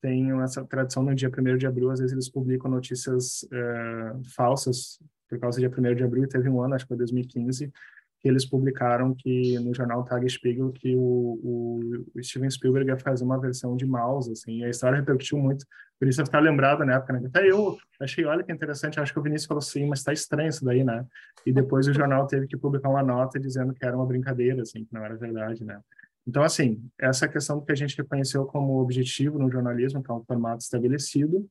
tem 0.01 0.39
essa 0.41 0.63
tradição 0.63 1.01
no 1.01 1.15
dia 1.15 1.31
1 1.35 1.57
de 1.57 1.65
abril, 1.65 1.89
às 1.89 1.99
vezes 1.99 2.13
eles 2.13 2.29
publicam 2.29 2.69
notícias 2.69 3.43
uh, 3.43 4.21
falsas 4.35 4.99
por 5.27 5.39
causa 5.39 5.59
do 5.59 5.67
dia 5.67 5.91
1 5.91 5.95
de 5.95 6.03
abril, 6.03 6.27
teve 6.27 6.47
um 6.47 6.61
ano, 6.61 6.75
acho 6.75 6.85
que 6.85 6.89
foi 6.89 6.97
2015, 6.97 7.71
que 8.19 8.29
eles 8.29 8.45
publicaram 8.45 9.15
que 9.15 9.57
no 9.59 9.73
jornal 9.73 10.03
Tagesspiegel 10.03 10.71
que 10.71 10.95
o, 10.95 10.99
o, 10.99 12.05
o, 12.15 12.23
Steven 12.23 12.49
Spielberg 12.49 12.89
ia 12.89 12.97
fazer 12.97 13.23
uma 13.23 13.39
versão 13.39 13.75
de 13.75 13.85
mouse, 13.85 14.31
assim, 14.31 14.59
e 14.59 14.65
a 14.65 14.69
história 14.69 14.97
repercutiu 14.97 15.37
muito, 15.39 15.65
eu 16.01 16.25
ficar 16.25 16.39
lembrado 16.39 16.83
na 16.85 16.95
época, 16.95 17.13
né? 17.13 17.27
Até 17.27 17.49
eu 17.49 17.77
achei, 17.99 18.25
olha 18.25 18.43
que 18.43 18.51
interessante, 18.51 18.99
acho 18.99 19.13
que 19.13 19.19
o 19.19 19.23
Vinícius 19.23 19.47
falou 19.47 19.59
assim, 19.59 19.87
mas 19.87 20.03
tá 20.03 20.11
estranho 20.11 20.49
isso 20.49 20.63
daí, 20.63 20.83
né? 20.83 21.05
E 21.45 21.53
depois 21.53 21.87
o 21.87 21.93
jornal 21.93 22.27
teve 22.27 22.47
que 22.47 22.57
publicar 22.57 22.89
uma 22.89 23.03
nota 23.03 23.39
dizendo 23.39 23.73
que 23.73 23.85
era 23.85 23.95
uma 23.95 24.05
brincadeira, 24.05 24.61
assim, 24.61 24.83
que 24.83 24.93
não 24.93 25.03
era 25.03 25.15
verdade, 25.15 25.63
né? 25.63 25.79
Então, 26.27 26.43
assim, 26.43 26.83
essa 26.99 27.27
questão 27.27 27.61
que 27.61 27.71
a 27.71 27.75
gente 27.75 27.95
reconheceu 27.97 28.45
como 28.45 28.79
objetivo 28.79 29.37
no 29.37 29.49
jornalismo, 29.49 30.03
que 30.03 30.11
é 30.11 30.13
um 30.13 30.23
formato 30.23 30.63
estabelecido, 30.63 31.47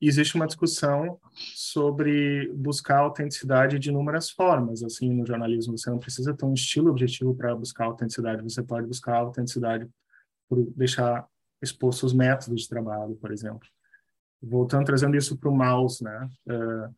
existe 0.00 0.34
uma 0.34 0.46
discussão 0.46 1.18
sobre 1.32 2.52
buscar 2.54 2.98
autenticidade 2.98 3.78
de 3.78 3.88
inúmeras 3.88 4.30
formas. 4.30 4.82
Assim, 4.82 5.10
no 5.12 5.26
jornalismo, 5.26 5.76
você 5.76 5.90
não 5.90 5.98
precisa 5.98 6.34
ter 6.34 6.44
um 6.44 6.52
estilo 6.52 6.90
objetivo 6.90 7.34
para 7.34 7.54
buscar 7.56 7.86
autenticidade, 7.86 8.42
você 8.42 8.62
pode 8.62 8.86
buscar 8.86 9.16
autenticidade 9.16 9.88
por 10.48 10.62
deixar 10.76 11.26
expostos 11.62 12.12
os 12.12 12.16
métodos 12.16 12.62
de 12.62 12.68
trabalho, 12.68 13.14
por 13.16 13.32
exemplo. 13.32 13.68
Voltando, 14.42 14.86
trazendo 14.86 15.16
isso 15.16 15.36
para 15.36 15.48
o 15.48 15.56
mouse, 15.56 16.02
né? 16.02 16.30
Uh, 16.46 16.94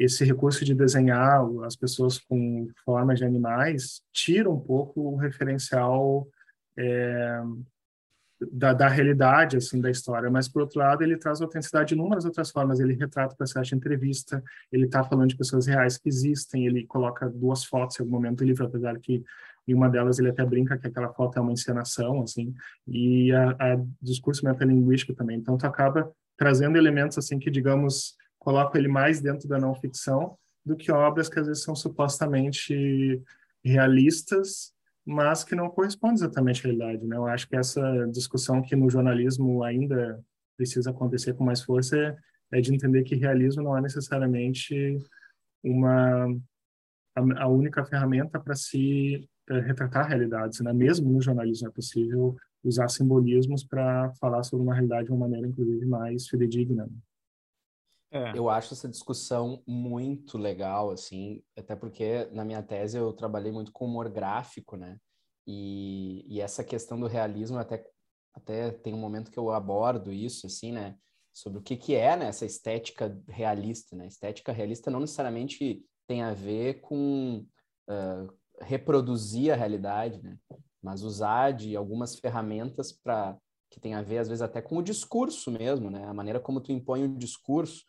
esse 0.00 0.24
recurso 0.24 0.64
de 0.64 0.74
desenhar 0.74 1.42
as 1.64 1.76
pessoas 1.76 2.18
com 2.18 2.68
formas 2.84 3.18
de 3.18 3.24
animais 3.24 4.02
tira 4.12 4.50
um 4.50 4.58
pouco 4.58 5.00
o 5.00 5.16
referencial 5.16 6.26
é, 6.76 7.42
da, 8.50 8.72
da, 8.72 8.88
realidade 8.88 9.56
assim 9.56 9.80
da 9.80 9.90
história, 9.90 10.30
mas 10.30 10.48
por 10.48 10.62
outro 10.62 10.78
lado 10.78 11.02
ele 11.02 11.16
traz 11.16 11.40
autenticidade 11.40 11.88
de 11.88 11.94
inúmeras 11.94 12.24
outras 12.24 12.50
formas. 12.50 12.80
Ele 12.80 12.94
retrata 12.94 13.34
o 13.34 13.36
processo 13.36 13.70
de 13.70 13.76
entrevista, 13.76 14.42
ele 14.72 14.86
está 14.86 15.04
falando 15.04 15.28
de 15.28 15.36
pessoas 15.36 15.66
reais 15.66 15.98
que 15.98 16.08
existem, 16.08 16.66
ele 16.66 16.86
coloca 16.86 17.28
duas 17.28 17.64
fotos 17.64 17.98
em 17.98 18.02
algum 18.02 18.12
momento 18.14 18.38
do 18.38 18.44
livro, 18.44 18.66
apesar 18.66 18.98
que 18.98 19.22
em 19.66 19.74
uma 19.74 19.88
delas 19.88 20.18
ele 20.18 20.30
até 20.30 20.44
brinca 20.44 20.78
que 20.78 20.86
aquela 20.86 21.12
foto 21.12 21.38
é 21.38 21.42
uma 21.42 21.52
encenação, 21.52 22.22
assim, 22.22 22.54
e 22.86 23.32
a, 23.32 23.50
a 23.50 23.84
discurso 24.00 24.44
metalinguístico 24.44 25.14
também. 25.14 25.38
Então 25.38 25.56
tu 25.56 25.66
acaba 25.66 26.10
trazendo 26.36 26.76
elementos 26.76 27.18
assim 27.18 27.38
que 27.38 27.50
digamos 27.50 28.16
colocam 28.38 28.78
ele 28.78 28.88
mais 28.88 29.20
dentro 29.20 29.48
da 29.48 29.58
não 29.58 29.74
ficção 29.74 30.36
do 30.64 30.76
que 30.76 30.90
obras 30.90 31.28
que 31.28 31.38
às 31.38 31.46
vezes 31.46 31.62
são 31.62 31.74
supostamente 31.74 33.22
realistas 33.64 34.74
mas 35.04 35.44
que 35.44 35.54
não 35.54 35.68
corresponde 35.68 36.14
exatamente 36.14 36.60
à 36.60 36.64
realidade. 36.64 37.06
Né? 37.06 37.16
Eu 37.16 37.26
acho 37.26 37.46
que 37.48 37.56
essa 37.56 38.06
discussão 38.10 38.62
que 38.62 38.74
no 38.74 38.88
jornalismo 38.88 39.62
ainda 39.62 40.24
precisa 40.56 40.90
acontecer 40.90 41.34
com 41.34 41.44
mais 41.44 41.62
força 41.62 41.98
é, 41.98 42.16
é 42.52 42.60
de 42.60 42.72
entender 42.72 43.02
que 43.02 43.14
realismo 43.14 43.62
não 43.62 43.76
é 43.76 43.80
necessariamente 43.80 44.98
uma 45.62 46.26
a, 47.14 47.42
a 47.42 47.48
única 47.48 47.84
ferramenta 47.84 48.40
para 48.40 48.54
se 48.54 49.28
retratar 49.48 50.08
realidades. 50.08 50.60
Né? 50.60 50.72
Mesmo 50.72 51.10
no 51.10 51.20
jornalismo 51.20 51.68
é 51.68 51.70
possível 51.70 52.36
usar 52.62 52.88
simbolismos 52.88 53.62
para 53.62 54.12
falar 54.14 54.42
sobre 54.42 54.64
uma 54.64 54.74
realidade 54.74 55.06
de 55.06 55.12
uma 55.12 55.20
maneira, 55.20 55.46
inclusive, 55.46 55.84
mais 55.84 56.26
fidedigna. 56.28 56.88
É. 58.10 58.32
Eu 58.38 58.48
acho 58.48 58.72
essa 58.72 58.88
discussão 58.88 59.60
muito 59.66 60.38
legal, 60.38 60.90
assim, 60.90 61.42
até 61.56 61.74
porque 61.74 62.26
na 62.32 62.44
minha 62.44 62.62
tese 62.62 62.96
eu 62.96 63.12
trabalhei 63.12 63.50
muito 63.50 63.72
com 63.72 63.86
humor 63.86 64.08
gráfico, 64.08 64.76
né? 64.76 64.98
E, 65.46 66.24
e 66.28 66.40
essa 66.40 66.62
questão 66.62 66.98
do 66.98 67.08
realismo, 67.08 67.58
até, 67.58 67.84
até 68.32 68.70
tem 68.70 68.94
um 68.94 69.00
momento 69.00 69.30
que 69.30 69.38
eu 69.38 69.50
abordo 69.50 70.12
isso, 70.12 70.46
assim, 70.46 70.70
né? 70.72 70.96
Sobre 71.32 71.58
o 71.58 71.62
que, 71.62 71.76
que 71.76 71.96
é 71.96 72.16
né, 72.16 72.26
essa 72.26 72.46
estética 72.46 73.20
realista, 73.28 73.96
né? 73.96 74.06
Estética 74.06 74.52
realista 74.52 74.92
não 74.92 75.00
necessariamente 75.00 75.84
tem 76.06 76.22
a 76.22 76.32
ver 76.32 76.80
com 76.80 77.44
uh, 77.90 78.32
reproduzir 78.60 79.52
a 79.52 79.56
realidade, 79.56 80.22
né? 80.22 80.36
Mas 80.82 81.02
usar 81.02 81.52
de 81.52 81.76
algumas 81.76 82.14
ferramentas 82.16 82.92
para 82.92 83.36
que 83.70 83.80
tem 83.80 83.94
a 83.94 84.02
ver, 84.02 84.18
às 84.18 84.28
vezes, 84.28 84.42
até 84.42 84.62
com 84.62 84.76
o 84.76 84.82
discurso 84.82 85.50
mesmo, 85.50 85.90
né? 85.90 86.04
A 86.04 86.14
maneira 86.14 86.38
como 86.38 86.60
tu 86.60 86.70
impõe 86.70 87.04
o 87.04 87.16
discurso 87.16 87.84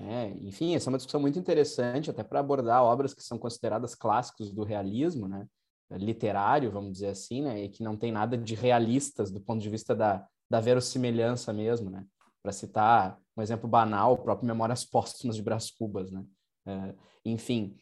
é, 0.00 0.30
enfim, 0.40 0.74
essa 0.74 0.88
é 0.88 0.90
uma 0.90 0.96
discussão 0.96 1.20
muito 1.20 1.38
interessante, 1.38 2.10
até 2.10 2.24
para 2.24 2.40
abordar 2.40 2.82
obras 2.82 3.12
que 3.12 3.22
são 3.22 3.38
consideradas 3.38 3.94
clássicos 3.94 4.50
do 4.50 4.64
realismo, 4.64 5.28
né? 5.28 5.46
literário, 5.92 6.70
vamos 6.70 6.92
dizer 6.92 7.08
assim, 7.08 7.42
né? 7.42 7.64
e 7.64 7.68
que 7.68 7.82
não 7.82 7.96
tem 7.96 8.12
nada 8.12 8.38
de 8.38 8.54
realistas 8.54 9.30
do 9.30 9.40
ponto 9.40 9.60
de 9.60 9.68
vista 9.68 9.94
da, 9.94 10.24
da 10.48 10.60
verossimilhança 10.60 11.52
mesmo. 11.52 11.90
Né? 11.90 12.06
Para 12.42 12.52
citar 12.52 13.18
um 13.36 13.42
exemplo 13.42 13.68
banal, 13.68 14.14
o 14.14 14.18
próprio 14.18 14.46
Memórias 14.46 14.84
Póstumas 14.84 15.36
de 15.36 15.42
Brás 15.42 15.70
Cubas. 15.70 16.10
Né? 16.10 16.24
É, 16.66 16.94
enfim, 17.24 17.76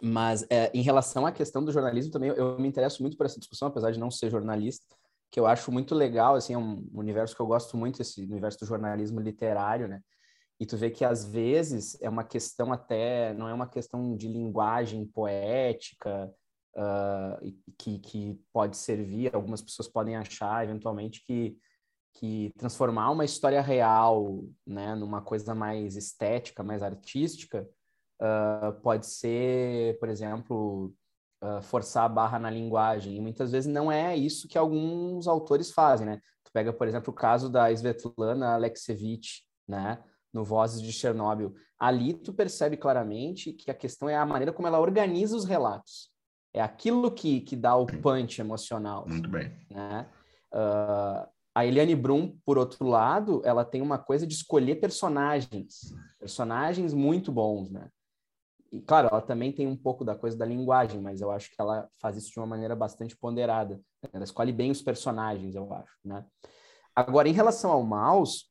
mas 0.00 0.46
é, 0.50 0.70
em 0.74 0.82
relação 0.82 1.26
à 1.26 1.32
questão 1.32 1.64
do 1.64 1.72
jornalismo 1.72 2.12
também, 2.12 2.30
eu, 2.30 2.36
eu, 2.36 2.58
me 2.58 2.68
interesso 2.68 3.02
muito 3.02 3.16
por 3.16 3.26
essa 3.26 3.38
discussão, 3.38 3.68
apesar 3.68 3.90
de 3.90 3.98
não 3.98 4.10
ser 4.10 4.30
jornalista, 4.30 4.86
que 5.30 5.38
eu 5.38 5.46
acho 5.46 5.70
muito 5.70 5.94
legal, 5.94 6.34
assim, 6.34 6.54
é 6.54 6.58
um 6.58 6.88
universo 6.92 7.36
que 7.36 7.42
eu 7.42 7.46
gosto 7.46 7.76
muito, 7.76 8.00
esse 8.02 8.22
universo 8.22 8.58
do 8.60 8.66
jornalismo 8.66 9.20
literário, 9.20 9.86
né? 9.86 10.00
E 10.58 10.66
tu 10.66 10.76
vê 10.76 10.90
que 10.90 11.04
às 11.04 11.24
vezes 11.24 11.96
é 12.02 12.08
uma 12.08 12.24
questão 12.24 12.72
até, 12.72 13.32
não 13.34 13.48
é 13.48 13.54
uma 13.54 13.66
questão 13.66 14.14
de 14.16 14.28
linguagem 14.28 15.06
poética, 15.06 16.30
uh, 16.76 17.52
que, 17.78 17.98
que 17.98 18.40
pode 18.52 18.76
servir, 18.76 19.34
algumas 19.34 19.62
pessoas 19.62 19.88
podem 19.88 20.16
achar 20.16 20.64
eventualmente 20.64 21.24
que, 21.24 21.56
que 22.14 22.52
transformar 22.58 23.10
uma 23.10 23.24
história 23.24 23.60
real 23.60 24.44
né, 24.66 24.94
numa 24.94 25.22
coisa 25.22 25.54
mais 25.54 25.96
estética, 25.96 26.62
mais 26.62 26.82
artística, 26.82 27.66
uh, 28.20 28.72
pode 28.82 29.06
ser, 29.06 29.98
por 29.98 30.08
exemplo, 30.08 30.94
uh, 31.42 31.62
forçar 31.62 32.04
a 32.04 32.08
barra 32.08 32.38
na 32.38 32.50
linguagem. 32.50 33.16
E 33.16 33.20
muitas 33.20 33.52
vezes 33.52 33.72
não 33.72 33.90
é 33.90 34.16
isso 34.16 34.48
que 34.48 34.58
alguns 34.58 35.26
autores 35.26 35.70
fazem, 35.70 36.06
né? 36.06 36.20
Tu 36.44 36.52
pega, 36.52 36.72
por 36.72 36.86
exemplo, 36.86 37.12
o 37.12 37.16
caso 37.16 37.48
da 37.48 37.70
Svetlana 37.70 38.54
Alexievich, 38.54 39.42
né? 39.66 40.02
no 40.32 40.44
Vozes 40.44 40.80
de 40.80 40.92
Chernobyl. 40.92 41.54
Ali 41.78 42.14
tu 42.14 42.32
percebe 42.32 42.76
claramente 42.76 43.52
que 43.52 43.70
a 43.70 43.74
questão 43.74 44.08
é 44.08 44.16
a 44.16 44.26
maneira 44.26 44.52
como 44.52 44.68
ela 44.68 44.80
organiza 44.80 45.36
os 45.36 45.44
relatos. 45.44 46.10
É 46.52 46.60
aquilo 46.60 47.10
que, 47.10 47.40
que 47.40 47.56
dá 47.56 47.76
o 47.76 47.86
punch 47.86 48.40
emocional. 48.40 49.06
Muito 49.08 49.28
bem. 49.28 49.52
Né? 49.70 50.06
Uh, 50.52 51.28
a 51.54 51.66
Eliane 51.66 51.94
Brum, 51.94 52.36
por 52.44 52.58
outro 52.58 52.86
lado, 52.86 53.40
ela 53.44 53.64
tem 53.64 53.80
uma 53.80 53.98
coisa 53.98 54.26
de 54.26 54.34
escolher 54.34 54.76
personagens. 54.76 55.94
Personagens 56.18 56.92
muito 56.92 57.32
bons, 57.32 57.70
né? 57.70 57.88
E, 58.72 58.80
claro, 58.80 59.08
ela 59.10 59.20
também 59.20 59.52
tem 59.52 59.66
um 59.66 59.76
pouco 59.76 60.04
da 60.04 60.14
coisa 60.14 60.36
da 60.36 60.46
linguagem, 60.46 61.00
mas 61.00 61.20
eu 61.20 61.30
acho 61.30 61.50
que 61.50 61.56
ela 61.58 61.88
faz 61.98 62.16
isso 62.16 62.30
de 62.30 62.38
uma 62.38 62.46
maneira 62.46 62.76
bastante 62.76 63.16
ponderada. 63.16 63.80
Ela 64.12 64.24
escolhe 64.24 64.52
bem 64.52 64.70
os 64.70 64.80
personagens, 64.80 65.54
eu 65.54 65.72
acho, 65.72 65.92
né? 66.04 66.24
Agora, 66.94 67.28
em 67.28 67.32
relação 67.32 67.70
ao 67.72 67.82
mouse, 67.82 68.44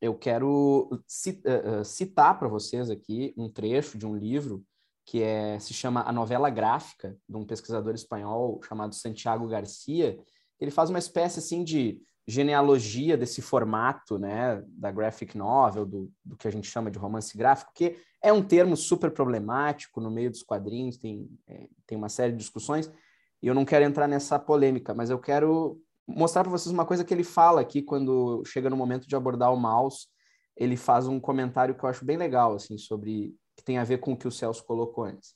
eu 0.00 0.14
quero 0.14 0.88
eh, 0.92 1.40
eh, 1.44 1.84
citar 1.84 2.38
para 2.38 2.48
vocês 2.48 2.90
aqui 2.90 3.34
um 3.36 3.50
trecho 3.50 3.98
de 3.98 4.06
um 4.06 4.16
livro 4.16 4.64
que 5.04 5.22
é, 5.22 5.58
se 5.58 5.72
chama 5.72 6.02
A 6.02 6.12
Novela 6.12 6.50
Gráfica, 6.50 7.16
de 7.26 7.36
um 7.36 7.46
pesquisador 7.46 7.94
espanhol 7.94 8.60
chamado 8.62 8.94
Santiago 8.94 9.48
Garcia. 9.48 10.18
Ele 10.60 10.70
faz 10.70 10.90
uma 10.90 10.98
espécie 10.98 11.38
assim 11.38 11.64
de 11.64 11.98
genealogia 12.28 13.16
desse 13.16 13.40
formato, 13.40 14.18
né, 14.18 14.62
da 14.66 14.92
graphic 14.92 15.36
novel, 15.36 15.86
do, 15.86 16.12
do 16.22 16.36
que 16.36 16.46
a 16.46 16.50
gente 16.50 16.68
chama 16.68 16.90
de 16.90 16.98
romance 16.98 17.36
gráfico, 17.36 17.72
que 17.74 17.96
é 18.22 18.30
um 18.30 18.42
termo 18.42 18.76
super 18.76 19.10
problemático 19.10 19.98
no 19.98 20.10
meio 20.10 20.30
dos 20.30 20.42
quadrinhos, 20.42 20.98
tem, 20.98 21.26
é, 21.48 21.68
tem 21.86 21.96
uma 21.96 22.10
série 22.10 22.32
de 22.32 22.38
discussões, 22.38 22.92
e 23.42 23.46
eu 23.46 23.54
não 23.54 23.64
quero 23.64 23.82
entrar 23.82 24.06
nessa 24.06 24.38
polêmica, 24.38 24.92
mas 24.92 25.08
eu 25.08 25.18
quero 25.18 25.80
mostrar 26.06 26.42
para 26.42 26.50
vocês 26.50 26.70
uma 26.70 26.84
coisa 26.84 27.02
que 27.02 27.14
ele 27.14 27.24
fala 27.24 27.62
aqui 27.62 27.80
quando 27.80 28.42
chega 28.44 28.68
no 28.68 28.76
momento 28.76 29.08
de 29.08 29.16
abordar 29.16 29.50
o 29.50 29.56
mouse, 29.56 30.06
ele 30.54 30.76
faz 30.76 31.08
um 31.08 31.18
comentário 31.18 31.74
que 31.74 31.82
eu 31.82 31.88
acho 31.88 32.04
bem 32.04 32.18
legal, 32.18 32.54
assim, 32.54 32.76
sobre 32.76 33.34
que 33.56 33.64
tem 33.64 33.78
a 33.78 33.84
ver 33.84 33.98
com 33.98 34.12
o 34.12 34.16
que 34.16 34.28
o 34.28 34.30
Celso 34.30 34.64
colocou 34.64 35.04
antes. 35.04 35.34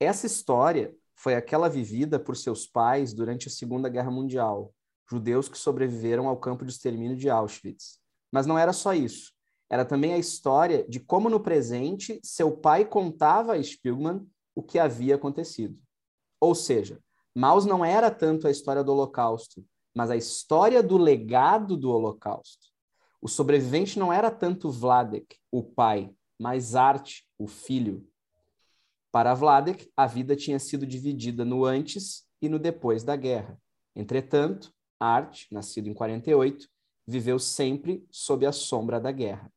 Essa 0.00 0.26
história 0.26 0.94
foi 1.14 1.34
aquela 1.34 1.68
vivida 1.68 2.18
por 2.18 2.36
seus 2.36 2.66
pais 2.66 3.12
durante 3.12 3.48
a 3.48 3.50
Segunda 3.50 3.88
Guerra 3.88 4.10
Mundial, 4.10 4.73
judeus 5.10 5.48
que 5.48 5.58
sobreviveram 5.58 6.28
ao 6.28 6.36
campo 6.36 6.64
de 6.64 6.72
extermínio 6.72 7.16
de 7.16 7.28
Auschwitz. 7.28 7.98
Mas 8.30 8.46
não 8.46 8.58
era 8.58 8.72
só 8.72 8.94
isso. 8.94 9.32
Era 9.70 9.84
também 9.84 10.12
a 10.12 10.18
história 10.18 10.84
de 10.88 11.00
como, 11.00 11.28
no 11.28 11.40
presente, 11.40 12.20
seu 12.22 12.56
pai 12.56 12.84
contava 12.84 13.54
a 13.54 13.62
Spielman 13.62 14.26
o 14.54 14.62
que 14.62 14.78
havia 14.78 15.16
acontecido. 15.16 15.78
Ou 16.40 16.54
seja, 16.54 17.00
Maus 17.34 17.64
não 17.64 17.84
era 17.84 18.10
tanto 18.10 18.46
a 18.46 18.50
história 18.50 18.84
do 18.84 18.92
Holocausto, 18.92 19.64
mas 19.94 20.10
a 20.10 20.16
história 20.16 20.82
do 20.82 20.96
legado 20.96 21.76
do 21.76 21.90
Holocausto. 21.90 22.66
O 23.20 23.28
sobrevivente 23.28 23.98
não 23.98 24.12
era 24.12 24.30
tanto 24.30 24.70
Vladek, 24.70 25.38
o 25.50 25.62
pai, 25.62 26.14
mas 26.38 26.74
Art, 26.74 27.20
o 27.38 27.46
filho. 27.46 28.06
Para 29.10 29.34
Vladek, 29.34 29.90
a 29.96 30.06
vida 30.06 30.36
tinha 30.36 30.58
sido 30.58 30.86
dividida 30.86 31.44
no 31.44 31.64
antes 31.64 32.26
e 32.42 32.48
no 32.48 32.58
depois 32.58 33.02
da 33.02 33.16
guerra. 33.16 33.58
Entretanto, 33.96 34.72
Art, 35.04 35.46
nascido 35.50 35.88
em 35.88 35.94
48, 35.94 36.68
viveu 37.06 37.38
sempre 37.38 38.06
sob 38.10 38.46
a 38.46 38.52
sombra 38.52 39.00
da 39.00 39.12
guerra. 39.12 39.52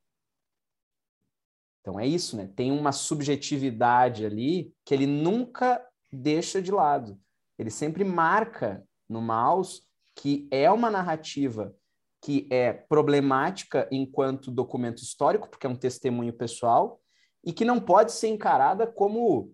Então 1.82 2.00
é 2.00 2.06
isso, 2.06 2.36
né? 2.36 2.52
Tem 2.56 2.72
uma 2.72 2.92
subjetividade 2.92 4.26
ali 4.26 4.74
que 4.84 4.94
ele 4.94 5.08
nunca 5.08 5.82
deixa 6.12 6.62
de 6.62 6.72
lado. 6.72 7.20
Ele 7.58 7.70
sempre 7.70 8.04
marca 8.04 8.86
no 9.08 9.22
mouse 9.22 9.82
que 10.16 10.48
é 10.52 10.70
uma 10.70 10.90
narrativa 10.90 11.74
que 12.22 12.48
é 12.50 12.74
problemática 12.74 13.88
enquanto 13.92 14.52
documento 14.52 15.02
histórico, 15.02 15.48
porque 15.48 15.68
é 15.68 15.70
um 15.70 15.76
testemunho 15.76 16.34
pessoal, 16.34 17.00
e 17.46 17.54
que 17.54 17.64
não 17.64 17.80
pode 17.80 18.12
ser 18.12 18.28
encarada 18.28 18.88
como 18.88 19.54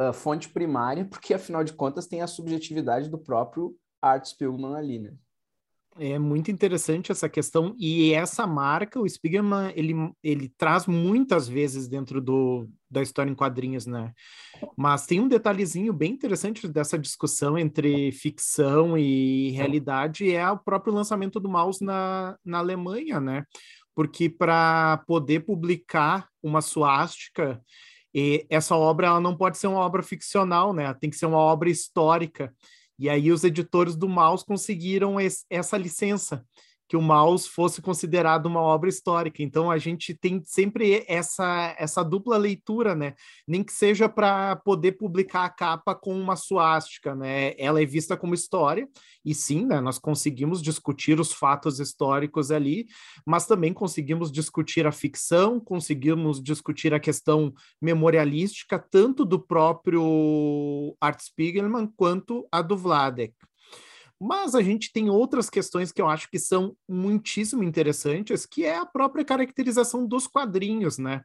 uh, 0.00 0.12
fonte 0.12 0.48
primária, 0.48 1.04
porque 1.08 1.34
afinal 1.34 1.62
de 1.62 1.72
contas 1.72 2.06
tem 2.06 2.22
a 2.22 2.26
subjetividade 2.26 3.08
do 3.08 3.18
próprio 3.18 3.76
Art 4.10 4.26
Spiegelman 4.26 4.76
ali, 4.76 4.98
né? 4.98 5.14
É 5.96 6.18
muito 6.18 6.50
interessante 6.50 7.12
essa 7.12 7.28
questão 7.28 7.76
e 7.78 8.12
essa 8.12 8.44
marca, 8.48 8.98
o 8.98 9.08
Spiegelman, 9.08 9.72
ele, 9.76 9.94
ele 10.24 10.48
traz 10.58 10.86
muitas 10.86 11.46
vezes 11.46 11.86
dentro 11.86 12.20
do, 12.20 12.68
da 12.90 13.00
história 13.00 13.30
em 13.30 13.34
quadrinhos, 13.34 13.86
né? 13.86 14.12
Mas 14.76 15.06
tem 15.06 15.20
um 15.20 15.28
detalhezinho 15.28 15.92
bem 15.92 16.10
interessante 16.10 16.66
dessa 16.66 16.98
discussão 16.98 17.56
entre 17.56 18.10
ficção 18.10 18.98
e 18.98 19.50
realidade, 19.52 20.32
é 20.32 20.50
o 20.50 20.58
próprio 20.58 20.92
lançamento 20.92 21.38
do 21.38 21.48
Maus 21.48 21.80
na, 21.80 22.36
na 22.44 22.58
Alemanha, 22.58 23.20
né? 23.20 23.44
Porque 23.94 24.28
para 24.28 25.00
poder 25.06 25.44
publicar 25.46 26.28
uma 26.42 26.60
suástica, 26.60 27.62
essa 28.50 28.74
obra 28.74 29.06
ela 29.06 29.20
não 29.20 29.36
pode 29.36 29.58
ser 29.58 29.68
uma 29.68 29.78
obra 29.78 30.02
ficcional, 30.02 30.72
né? 30.72 30.92
Tem 30.94 31.08
que 31.08 31.16
ser 31.16 31.26
uma 31.26 31.38
obra 31.38 31.70
histórica. 31.70 32.52
E 32.98 33.08
aí 33.08 33.32
os 33.32 33.44
editores 33.44 33.96
do 33.96 34.08
Maus 34.08 34.42
conseguiram 34.42 35.20
esse, 35.20 35.44
essa 35.50 35.76
licença 35.76 36.44
que 36.88 36.96
o 36.96 37.02
Maus 37.02 37.46
fosse 37.46 37.80
considerado 37.80 38.46
uma 38.46 38.60
obra 38.60 38.88
histórica. 38.88 39.42
Então 39.42 39.70
a 39.70 39.78
gente 39.78 40.14
tem 40.14 40.42
sempre 40.44 41.04
essa 41.08 41.74
essa 41.78 42.02
dupla 42.02 42.36
leitura, 42.36 42.94
né? 42.94 43.14
Nem 43.46 43.62
que 43.62 43.72
seja 43.72 44.08
para 44.08 44.56
poder 44.56 44.92
publicar 44.92 45.44
a 45.44 45.50
capa 45.50 45.94
com 45.94 46.18
uma 46.18 46.36
suástica, 46.36 47.14
né? 47.14 47.54
Ela 47.58 47.82
é 47.82 47.86
vista 47.86 48.16
como 48.16 48.34
história 48.34 48.88
e 49.24 49.34
sim, 49.34 49.64
né, 49.64 49.80
nós 49.80 49.98
conseguimos 49.98 50.60
discutir 50.60 51.18
os 51.18 51.32
fatos 51.32 51.80
históricos 51.80 52.50
ali, 52.50 52.86
mas 53.24 53.46
também 53.46 53.72
conseguimos 53.72 54.30
discutir 54.30 54.86
a 54.86 54.92
ficção, 54.92 55.58
conseguimos 55.58 56.42
discutir 56.42 56.92
a 56.92 57.00
questão 57.00 57.52
memorialística 57.80 58.78
tanto 58.78 59.24
do 59.24 59.40
próprio 59.40 60.94
Art 61.00 61.20
Spiegelman 61.20 61.90
quanto 61.96 62.46
a 62.52 62.60
do 62.60 62.76
Vladek. 62.76 63.34
Mas 64.20 64.54
a 64.54 64.62
gente 64.62 64.92
tem 64.92 65.10
outras 65.10 65.50
questões 65.50 65.92
que 65.92 66.00
eu 66.00 66.08
acho 66.08 66.30
que 66.30 66.38
são 66.38 66.76
muitíssimo 66.88 67.62
interessantes, 67.62 68.46
que 68.46 68.64
é 68.64 68.76
a 68.76 68.86
própria 68.86 69.24
caracterização 69.24 70.06
dos 70.06 70.26
quadrinhos, 70.26 70.98
né? 70.98 71.22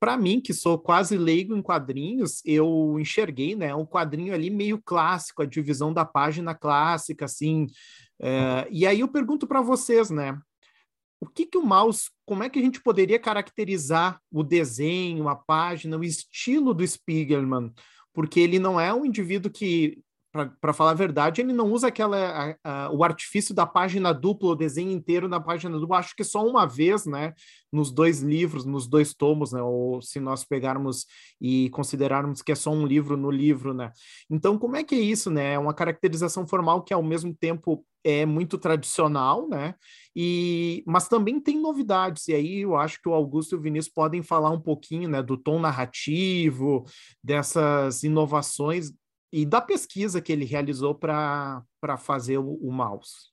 Para 0.00 0.16
mim, 0.16 0.40
que 0.40 0.54
sou 0.54 0.78
quase 0.78 1.16
leigo 1.16 1.56
em 1.56 1.62
quadrinhos, 1.62 2.40
eu 2.44 2.96
enxerguei, 3.00 3.56
né, 3.56 3.74
um 3.74 3.84
quadrinho 3.84 4.32
ali 4.32 4.48
meio 4.48 4.80
clássico, 4.80 5.42
a 5.42 5.46
divisão 5.46 5.92
da 5.92 6.04
página 6.04 6.54
clássica, 6.54 7.24
assim. 7.24 7.66
É, 8.20 8.68
e 8.70 8.86
aí 8.86 9.00
eu 9.00 9.08
pergunto 9.08 9.46
para 9.46 9.60
vocês, 9.60 10.08
né, 10.08 10.38
o 11.20 11.26
que 11.26 11.46
que 11.46 11.58
o 11.58 11.64
mouse, 11.64 12.10
como 12.24 12.44
é 12.44 12.48
que 12.48 12.58
a 12.58 12.62
gente 12.62 12.80
poderia 12.80 13.18
caracterizar 13.18 14.20
o 14.30 14.44
desenho, 14.44 15.28
a 15.28 15.34
página, 15.34 15.98
o 15.98 16.04
estilo 16.04 16.72
do 16.72 16.86
Spiegelman? 16.86 17.72
Porque 18.12 18.38
ele 18.38 18.58
não 18.58 18.80
é 18.80 18.94
um 18.94 19.04
indivíduo 19.04 19.50
que 19.50 19.98
para 20.30 20.72
falar 20.72 20.90
a 20.90 20.94
verdade, 20.94 21.40
ele 21.40 21.52
não 21.52 21.72
usa 21.72 21.88
aquela 21.88 22.56
a, 22.62 22.86
a, 22.86 22.92
o 22.92 23.02
artifício 23.02 23.54
da 23.54 23.66
página 23.66 24.12
dupla, 24.12 24.50
o 24.50 24.56
desenho 24.56 24.90
inteiro 24.90 25.26
na 25.26 25.40
página 25.40 25.78
dupla, 25.78 25.98
acho 25.98 26.14
que 26.14 26.22
só 26.22 26.46
uma 26.46 26.66
vez, 26.66 27.06
né, 27.06 27.32
nos 27.72 27.90
dois 27.90 28.20
livros, 28.20 28.64
nos 28.64 28.86
dois 28.86 29.14
tomos, 29.14 29.52
né, 29.52 29.62
ou 29.62 30.02
se 30.02 30.20
nós 30.20 30.44
pegarmos 30.44 31.06
e 31.40 31.70
considerarmos 31.70 32.42
que 32.42 32.52
é 32.52 32.54
só 32.54 32.70
um 32.70 32.86
livro 32.86 33.16
no 33.16 33.30
livro, 33.30 33.72
né. 33.72 33.90
Então, 34.28 34.58
como 34.58 34.76
é 34.76 34.84
que 34.84 34.94
é 34.94 34.98
isso, 34.98 35.30
né? 35.30 35.54
É 35.54 35.58
uma 35.58 35.74
caracterização 35.74 36.46
formal 36.46 36.82
que 36.82 36.92
ao 36.92 37.02
mesmo 37.02 37.34
tempo 37.34 37.84
é 38.04 38.24
muito 38.24 38.58
tradicional, 38.58 39.48
né? 39.48 39.74
E 40.14 40.82
mas 40.86 41.08
também 41.08 41.40
tem 41.40 41.60
novidades. 41.60 42.28
E 42.28 42.34
aí 42.34 42.60
eu 42.60 42.76
acho 42.76 43.00
que 43.00 43.08
o 43.08 43.14
Augusto 43.14 43.54
e 43.54 43.58
o 43.58 43.60
Vinícius 43.60 43.92
podem 43.92 44.22
falar 44.22 44.50
um 44.50 44.60
pouquinho, 44.60 45.08
né, 45.08 45.22
do 45.22 45.36
tom 45.36 45.58
narrativo, 45.58 46.84
dessas 47.22 48.02
inovações 48.02 48.92
e 49.32 49.44
da 49.44 49.60
pesquisa 49.60 50.20
que 50.20 50.32
ele 50.32 50.44
realizou 50.44 50.94
para 50.94 51.64
fazer 51.98 52.38
o, 52.38 52.54
o 52.54 52.72
mouse. 52.72 53.30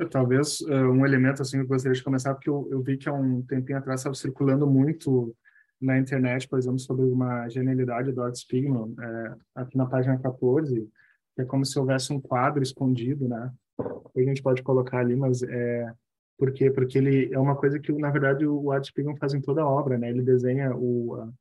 É, 0.00 0.04
talvez 0.04 0.60
uh, 0.60 0.90
um 0.92 1.04
elemento 1.04 1.42
assim 1.42 1.58
que 1.58 1.64
eu 1.64 1.68
gostaria 1.68 1.96
de 1.96 2.04
começar, 2.04 2.34
porque 2.34 2.48
eu, 2.48 2.68
eu 2.70 2.80
vi 2.80 2.96
que 2.96 3.08
há 3.08 3.12
um 3.12 3.42
tempinho 3.42 3.78
atrás 3.78 4.00
estava 4.00 4.14
circulando 4.14 4.66
muito 4.66 5.34
na 5.80 5.98
internet, 5.98 6.48
por 6.48 6.58
exemplo, 6.58 6.78
sobre 6.78 7.04
uma 7.04 7.48
genialidade 7.48 8.12
do 8.12 8.22
Art 8.22 8.34
Spiegelman, 8.34 8.94
é, 9.00 9.34
aqui 9.56 9.76
na 9.76 9.86
página 9.86 10.18
14, 10.18 10.88
que 11.34 11.42
é 11.42 11.44
como 11.44 11.64
se 11.64 11.78
houvesse 11.78 12.12
um 12.12 12.20
quadro 12.20 12.62
escondido, 12.62 13.28
né? 13.28 13.52
a 13.80 14.20
gente 14.20 14.42
pode 14.42 14.62
colocar 14.62 14.98
ali, 14.98 15.14
mas 15.14 15.42
é 15.42 15.92
por 16.36 16.52
quê? 16.52 16.70
Porque 16.70 16.96
ele 16.98 17.32
é 17.32 17.38
uma 17.38 17.56
coisa 17.56 17.80
que, 17.80 17.92
na 17.92 18.10
verdade, 18.10 18.46
o 18.46 18.70
Art 18.70 18.84
Spiegelman 18.84 19.18
faz 19.18 19.34
em 19.34 19.40
toda 19.40 19.62
a 19.62 19.68
obra, 19.68 19.98
né? 19.98 20.08
Ele 20.08 20.22
desenha 20.22 20.72
o, 20.74 21.32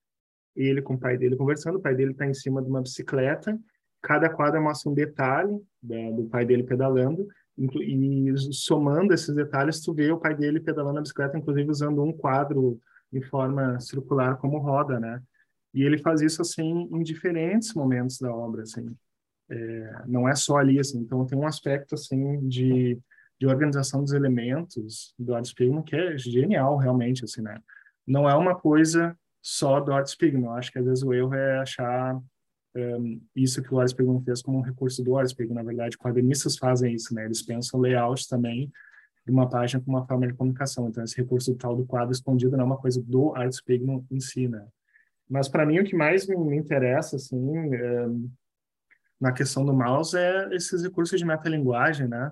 ele 0.57 0.81
com 0.81 0.95
o 0.95 0.99
pai 0.99 1.17
dele 1.17 1.35
conversando, 1.35 1.77
o 1.77 1.81
pai 1.81 1.95
dele 1.95 2.11
está 2.11 2.25
em 2.25 2.33
cima 2.33 2.61
de 2.61 2.69
uma 2.69 2.81
bicicleta, 2.81 3.57
cada 4.01 4.29
quadro 4.29 4.61
mostra 4.61 4.89
um 4.89 4.93
detalhe 4.93 5.61
do 5.81 6.25
pai 6.29 6.45
dele 6.45 6.63
pedalando, 6.63 7.27
e 7.57 8.33
somando 8.51 9.13
esses 9.13 9.33
detalhes, 9.33 9.81
tu 9.81 9.93
vê 9.93 10.11
o 10.11 10.19
pai 10.19 10.35
dele 10.35 10.59
pedalando 10.59 10.99
a 10.99 11.01
bicicleta, 11.01 11.37
inclusive 11.37 11.69
usando 11.69 12.03
um 12.03 12.13
quadro 12.13 12.79
em 13.11 13.21
forma 13.21 13.79
circular 13.79 14.37
como 14.37 14.59
roda, 14.59 14.99
né? 14.99 15.21
E 15.73 15.83
ele 15.83 15.97
faz 15.97 16.21
isso 16.21 16.41
assim 16.41 16.87
em 16.91 17.01
diferentes 17.01 17.73
momentos 17.73 18.19
da 18.19 18.33
obra, 18.33 18.63
assim. 18.63 18.95
É, 19.49 20.03
não 20.05 20.27
é 20.27 20.35
só 20.35 20.57
ali, 20.57 20.79
assim. 20.79 20.99
Então 20.99 21.25
tem 21.25 21.37
um 21.37 21.47
aspecto 21.47 21.95
assim 21.95 22.47
de, 22.47 22.99
de 23.39 23.47
organização 23.47 24.03
dos 24.03 24.13
elementos 24.13 25.13
do 25.17 25.33
Art 25.33 25.51
que 25.85 25.95
é 25.95 26.17
genial, 26.17 26.77
realmente, 26.77 27.23
assim, 27.23 27.41
né? 27.41 27.59
Não 28.05 28.29
é 28.29 28.35
uma 28.35 28.55
coisa 28.55 29.17
só 29.41 29.79
do 29.79 29.91
Art 29.91 30.07
Spiegelman. 30.07 30.49
Eu 30.49 30.53
acho 30.53 30.71
que 30.71 30.79
às 30.79 30.85
vezes 30.85 31.03
o 31.03 31.13
erro 31.13 31.33
é 31.33 31.59
achar 31.59 32.15
um, 32.15 32.21
ehm, 32.75 33.21
isso 33.35 33.61
que 33.61 33.73
o 33.73 33.79
Art 33.79 33.89
Spiegelman 33.89 34.23
fez 34.23 34.41
como 34.41 34.59
um 34.59 34.61
recurso 34.61 35.03
do 35.03 35.17
Art 35.17 35.29
Spiegelman. 35.29 35.63
Na 35.63 35.67
verdade, 35.67 35.97
quadrinistas 35.97 36.57
fazem 36.57 36.93
isso, 36.93 37.13
né? 37.13 37.25
Eles 37.25 37.41
pensam 37.41 37.79
layout 37.79 38.27
também 38.27 38.71
de 39.25 39.31
uma 39.31 39.49
página 39.49 39.83
como 39.83 39.97
uma 39.97 40.07
forma 40.07 40.27
de 40.27 40.33
comunicação. 40.33 40.87
Então, 40.87 41.03
esse 41.03 41.17
recurso 41.17 41.53
tal 41.55 41.75
do 41.75 41.85
quadro 41.85 42.11
escondido 42.11 42.55
não 42.55 42.63
é 42.63 42.67
uma 42.67 42.77
coisa 42.77 43.01
do 43.01 43.35
Art 43.35 43.51
Spiegelman 43.51 44.05
em 44.09 44.19
si, 44.19 44.47
né? 44.47 44.65
Mas 45.29 45.49
para 45.49 45.65
mim 45.65 45.79
o 45.79 45.83
que 45.83 45.95
mais 45.95 46.25
me, 46.25 46.37
me 46.37 46.55
interessa 46.55 47.17
assim 47.17 47.75
é, 47.75 48.07
na 49.19 49.31
questão 49.31 49.65
do 49.65 49.73
mouse 49.73 50.17
é 50.17 50.55
esses 50.55 50.83
recursos 50.83 51.19
de 51.19 51.25
metalinguagem, 51.25 52.07
né? 52.07 52.31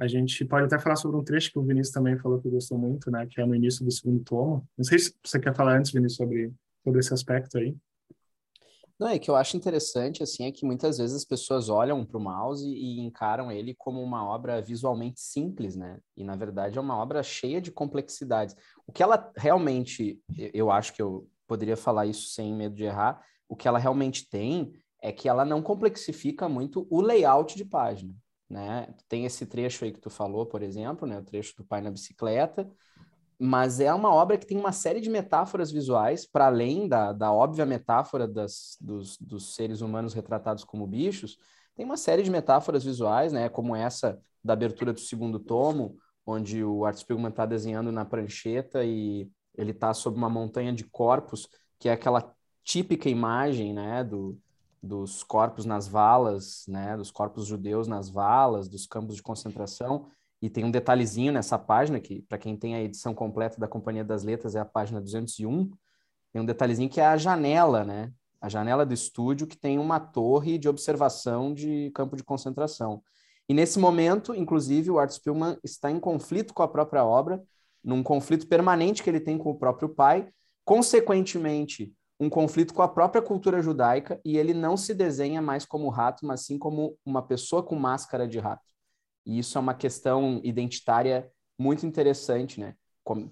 A 0.00 0.08
gente 0.08 0.46
pode 0.46 0.64
até 0.64 0.78
falar 0.78 0.96
sobre 0.96 1.18
um 1.18 1.22
trecho 1.22 1.52
que 1.52 1.58
o 1.58 1.62
Vinícius 1.62 1.92
também 1.92 2.18
falou 2.18 2.40
que 2.40 2.48
gostou 2.48 2.78
muito, 2.78 3.10
né? 3.10 3.26
Que 3.26 3.38
é 3.38 3.44
no 3.44 3.54
início 3.54 3.84
do 3.84 3.90
segundo 3.90 4.24
tomo. 4.24 4.66
Não 4.76 4.82
sei 4.82 4.98
se 4.98 5.14
você 5.22 5.38
quer 5.38 5.54
falar 5.54 5.76
antes, 5.76 5.92
Vinícius, 5.92 6.16
sobre, 6.16 6.50
sobre 6.82 7.00
esse 7.00 7.12
aspecto 7.12 7.58
aí. 7.58 7.76
Não, 8.98 9.08
é 9.08 9.18
que 9.18 9.30
eu 9.30 9.36
acho 9.36 9.58
interessante, 9.58 10.22
assim, 10.22 10.44
é 10.44 10.52
que 10.52 10.64
muitas 10.64 10.96
vezes 10.96 11.16
as 11.16 11.24
pessoas 11.24 11.68
olham 11.68 12.04
para 12.04 12.16
o 12.16 12.20
mouse 12.20 12.66
e 12.66 13.00
encaram 13.00 13.52
ele 13.52 13.74
como 13.74 14.02
uma 14.02 14.24
obra 14.24 14.62
visualmente 14.62 15.20
simples, 15.20 15.76
né? 15.76 15.98
E, 16.16 16.24
na 16.24 16.34
verdade, 16.34 16.78
é 16.78 16.80
uma 16.80 16.96
obra 16.96 17.22
cheia 17.22 17.60
de 17.60 17.70
complexidades. 17.70 18.56
O 18.86 18.92
que 18.92 19.02
ela 19.02 19.30
realmente, 19.36 20.18
eu 20.52 20.70
acho 20.70 20.94
que 20.94 21.02
eu 21.02 21.28
poderia 21.46 21.76
falar 21.76 22.06
isso 22.06 22.28
sem 22.28 22.54
medo 22.54 22.74
de 22.74 22.84
errar, 22.84 23.22
o 23.46 23.56
que 23.56 23.68
ela 23.68 23.78
realmente 23.78 24.28
tem 24.28 24.72
é 25.02 25.10
que 25.12 25.28
ela 25.28 25.44
não 25.44 25.60
complexifica 25.60 26.48
muito 26.48 26.86
o 26.90 27.00
layout 27.00 27.56
de 27.56 27.64
página, 27.64 28.14
né? 28.50 28.92
Tem 29.08 29.24
esse 29.24 29.46
trecho 29.46 29.84
aí 29.84 29.92
que 29.92 30.00
tu 30.00 30.10
falou, 30.10 30.44
por 30.44 30.62
exemplo, 30.62 31.06
né? 31.06 31.18
O 31.18 31.24
trecho 31.24 31.56
do 31.56 31.64
pai 31.64 31.80
na 31.80 31.90
bicicleta, 31.90 32.68
mas 33.38 33.80
é 33.80 33.92
uma 33.94 34.12
obra 34.12 34.36
que 34.36 34.44
tem 34.44 34.58
uma 34.58 34.70
série 34.70 35.00
de 35.00 35.08
metáforas 35.08 35.70
visuais, 35.70 36.26
para 36.26 36.46
além 36.46 36.86
da, 36.86 37.10
da 37.10 37.32
óbvia 37.32 37.64
metáfora 37.64 38.28
das, 38.28 38.76
dos, 38.78 39.16
dos 39.16 39.54
seres 39.54 39.80
humanos 39.80 40.12
retratados 40.12 40.62
como 40.62 40.86
bichos, 40.86 41.38
tem 41.74 41.86
uma 41.86 41.96
série 41.96 42.22
de 42.22 42.30
metáforas 42.30 42.84
visuais, 42.84 43.32
né, 43.32 43.48
como 43.48 43.74
essa 43.74 44.20
da 44.44 44.52
abertura 44.52 44.92
do 44.92 45.00
segundo 45.00 45.38
tomo, 45.38 45.96
onde 46.26 46.62
o 46.62 46.84
Art 46.84 46.98
Spiegelman 46.98 47.30
está 47.30 47.46
desenhando 47.46 47.90
na 47.90 48.04
prancheta 48.04 48.84
e 48.84 49.26
ele 49.56 49.70
está 49.70 49.94
sob 49.94 50.18
uma 50.18 50.28
montanha 50.28 50.74
de 50.74 50.84
corpos, 50.84 51.48
que 51.78 51.88
é 51.88 51.92
aquela 51.92 52.34
típica 52.62 53.08
imagem, 53.08 53.72
né, 53.72 54.04
do, 54.04 54.38
dos 54.82 55.22
corpos 55.22 55.64
nas 55.64 55.86
valas, 55.86 56.64
né, 56.66 56.96
dos 56.96 57.10
corpos 57.10 57.46
judeus 57.46 57.86
nas 57.86 58.08
valas, 58.08 58.68
dos 58.68 58.86
campos 58.86 59.16
de 59.16 59.22
concentração, 59.22 60.06
e 60.40 60.48
tem 60.48 60.64
um 60.64 60.70
detalhezinho 60.70 61.32
nessa 61.32 61.58
página, 61.58 62.00
que 62.00 62.22
para 62.22 62.38
quem 62.38 62.56
tem 62.56 62.74
a 62.74 62.82
edição 62.82 63.14
completa 63.14 63.60
da 63.60 63.68
Companhia 63.68 64.04
das 64.04 64.22
Letras 64.22 64.54
é 64.54 64.60
a 64.60 64.64
página 64.64 65.00
201, 65.00 65.70
tem 66.32 66.40
um 66.40 66.46
detalhezinho 66.46 66.88
que 66.88 67.00
é 67.00 67.06
a 67.06 67.16
janela, 67.16 67.84
né? 67.84 68.10
A 68.40 68.48
janela 68.48 68.86
do 68.86 68.94
estúdio 68.94 69.46
que 69.46 69.56
tem 69.56 69.78
uma 69.78 70.00
torre 70.00 70.56
de 70.56 70.68
observação 70.68 71.52
de 71.52 71.90
campo 71.94 72.16
de 72.16 72.24
concentração. 72.24 73.02
E 73.48 73.52
nesse 73.52 73.78
momento, 73.78 74.34
inclusive, 74.34 74.90
o 74.90 74.98
Art 74.98 75.10
Spiegelman 75.10 75.58
está 75.62 75.90
em 75.90 76.00
conflito 76.00 76.54
com 76.54 76.62
a 76.62 76.68
própria 76.68 77.04
obra, 77.04 77.42
num 77.82 78.02
conflito 78.02 78.46
permanente 78.46 79.02
que 79.02 79.10
ele 79.10 79.20
tem 79.20 79.36
com 79.36 79.50
o 79.50 79.58
próprio 79.58 79.88
pai, 79.88 80.28
consequentemente, 80.64 81.92
um 82.20 82.28
conflito 82.28 82.74
com 82.74 82.82
a 82.82 82.88
própria 82.88 83.22
cultura 83.22 83.62
judaica, 83.62 84.20
e 84.22 84.36
ele 84.36 84.52
não 84.52 84.76
se 84.76 84.94
desenha 84.94 85.40
mais 85.40 85.64
como 85.64 85.88
rato, 85.88 86.26
mas 86.26 86.44
sim 86.44 86.58
como 86.58 86.94
uma 87.04 87.22
pessoa 87.22 87.62
com 87.62 87.74
máscara 87.74 88.28
de 88.28 88.38
rato. 88.38 88.68
E 89.24 89.38
isso 89.38 89.56
é 89.56 89.60
uma 89.60 89.72
questão 89.72 90.38
identitária 90.44 91.30
muito 91.58 91.86
interessante, 91.86 92.60
né? 92.60 92.74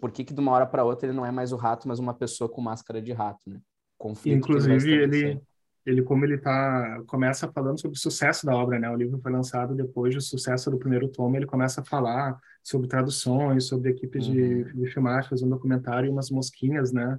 Por 0.00 0.10
que, 0.10 0.24
que 0.24 0.32
de 0.32 0.40
uma 0.40 0.52
hora 0.52 0.66
para 0.66 0.84
outra 0.84 1.06
ele 1.06 1.16
não 1.16 1.26
é 1.26 1.30
mais 1.30 1.52
o 1.52 1.56
rato, 1.56 1.86
mas 1.86 1.98
uma 1.98 2.14
pessoa 2.14 2.48
com 2.48 2.62
máscara 2.62 3.02
de 3.02 3.12
rato, 3.12 3.40
né? 3.46 3.60
Conflito 3.98 4.38
Inclusive, 4.38 4.90
ele, 4.90 5.40
ele, 5.84 6.02
como 6.02 6.24
ele 6.24 6.38
tá, 6.38 7.02
começa 7.06 7.46
falando 7.52 7.78
sobre 7.78 7.96
o 7.96 8.00
sucesso 8.00 8.46
da 8.46 8.56
obra, 8.56 8.78
né? 8.78 8.90
O 8.90 8.96
livro 8.96 9.20
foi 9.20 9.30
lançado 9.30 9.74
depois 9.74 10.14
do 10.14 10.20
sucesso 10.20 10.70
do 10.70 10.78
primeiro 10.78 11.08
tomo, 11.08 11.36
ele 11.36 11.46
começa 11.46 11.82
a 11.82 11.84
falar 11.84 12.38
sobre 12.62 12.88
traduções, 12.88 13.66
sobre 13.66 13.90
equipes 13.90 14.26
uhum. 14.26 14.32
de, 14.32 14.72
de 14.72 14.86
filmagem, 14.92 15.28
fazendo 15.28 15.48
um 15.48 15.56
documentário 15.56 16.08
e 16.08 16.10
umas 16.10 16.30
mosquinhas, 16.30 16.90
né? 16.90 17.18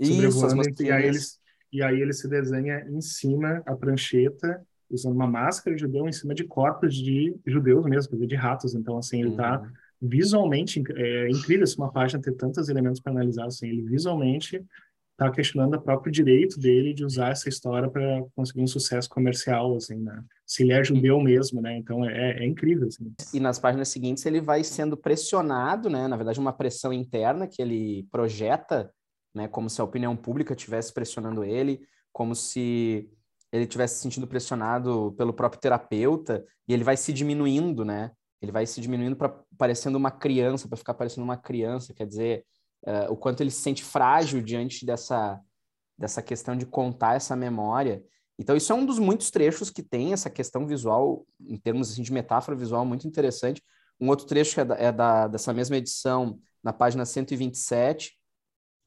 Isso, 0.00 0.46
as. 0.46 0.80
E 0.80 0.90
aí, 0.90 1.06
eles, 1.06 1.38
e 1.72 1.82
aí 1.82 2.00
ele 2.00 2.12
se 2.12 2.26
desenha 2.28 2.86
em 2.88 3.00
cima 3.00 3.62
a 3.66 3.76
prancheta 3.76 4.60
usando 4.90 5.14
uma 5.14 5.26
máscara 5.26 5.76
de 5.76 5.82
judeu 5.82 6.08
em 6.08 6.12
cima 6.12 6.34
de 6.34 6.44
corpos 6.44 6.94
de 6.94 7.36
judeus 7.46 7.84
mesmo, 7.84 8.26
de 8.26 8.34
ratos. 8.34 8.74
Então, 8.74 8.98
assim, 8.98 9.20
ele 9.20 9.30
está 9.30 9.60
uhum. 9.60 9.68
visualmente 10.00 10.82
é 10.96 11.28
incrível 11.30 11.66
se 11.66 11.76
uma 11.76 11.92
página 11.92 12.20
ter 12.20 12.32
tantos 12.32 12.68
elementos 12.68 13.00
para 13.00 13.12
analisar. 13.12 13.46
Assim, 13.46 13.68
ele 13.68 13.82
visualmente 13.82 14.64
está 15.12 15.30
questionando 15.30 15.74
o 15.74 15.80
próprio 15.80 16.10
direito 16.10 16.58
dele 16.58 16.94
de 16.94 17.04
usar 17.04 17.30
essa 17.30 17.48
história 17.48 17.90
para 17.90 18.24
conseguir 18.34 18.62
um 18.62 18.66
sucesso 18.66 19.08
comercial, 19.08 19.76
assim, 19.76 19.96
né? 19.96 20.24
Se 20.46 20.62
ele 20.62 20.72
é 20.72 20.82
judeu 20.82 21.20
mesmo, 21.20 21.60
né? 21.60 21.76
Então 21.76 22.08
é, 22.08 22.38
é 22.42 22.46
incrível, 22.46 22.88
assim. 22.88 23.12
E 23.34 23.38
nas 23.38 23.58
páginas 23.58 23.88
seguintes 23.88 24.24
ele 24.24 24.40
vai 24.40 24.64
sendo 24.64 24.96
pressionado, 24.96 25.90
né? 25.90 26.08
Na 26.08 26.16
verdade, 26.16 26.40
uma 26.40 26.54
pressão 26.54 26.90
interna 26.90 27.46
que 27.46 27.60
ele 27.60 28.06
projeta, 28.10 28.90
né? 29.34 29.48
Como 29.48 29.68
se 29.70 29.80
a 29.80 29.84
opinião 29.84 30.16
pública 30.16 30.54
estivesse 30.54 30.92
pressionando 30.92 31.44
ele, 31.44 31.80
como 32.12 32.34
se 32.34 33.10
ele 33.52 33.66
tivesse 33.66 33.96
se 33.96 34.02
sentindo 34.02 34.26
pressionado 34.26 35.14
pelo 35.16 35.32
próprio 35.32 35.60
terapeuta 35.60 36.44
e 36.68 36.72
ele 36.72 36.84
vai 36.84 36.96
se 36.96 37.12
diminuindo, 37.12 37.84
né? 37.84 38.12
Ele 38.40 38.52
vai 38.52 38.66
se 38.66 38.80
diminuindo 38.80 39.16
para 39.16 39.28
parecendo 39.58 39.98
uma 39.98 40.10
criança, 40.10 40.68
para 40.68 40.76
ficar 40.76 40.94
parecendo 40.94 41.24
uma 41.24 41.36
criança, 41.36 41.92
quer 41.92 42.06
dizer, 42.06 42.44
uh, 42.86 43.12
o 43.12 43.16
quanto 43.16 43.42
ele 43.42 43.50
se 43.50 43.60
sente 43.60 43.84
frágil 43.84 44.42
diante 44.42 44.86
dessa 44.86 45.40
dessa 45.98 46.22
questão 46.22 46.56
de 46.56 46.64
contar 46.64 47.16
essa 47.16 47.36
memória. 47.36 48.02
Então 48.38 48.56
isso 48.56 48.72
é 48.72 48.74
um 48.74 48.86
dos 48.86 48.98
muitos 48.98 49.30
trechos 49.30 49.68
que 49.68 49.82
tem 49.82 50.14
essa 50.14 50.30
questão 50.30 50.66
visual 50.66 51.26
em 51.38 51.58
termos 51.58 51.92
assim, 51.92 52.02
de 52.02 52.10
metáfora 52.10 52.56
visual 52.56 52.86
muito 52.86 53.06
interessante. 53.06 53.62
Um 54.00 54.08
outro 54.08 54.24
trecho 54.24 54.58
é, 54.58 54.64
da, 54.64 54.74
é 54.76 54.90
da, 54.90 55.28
dessa 55.28 55.52
mesma 55.52 55.76
edição, 55.76 56.38
na 56.64 56.72
página 56.72 57.04
127, 57.04 58.18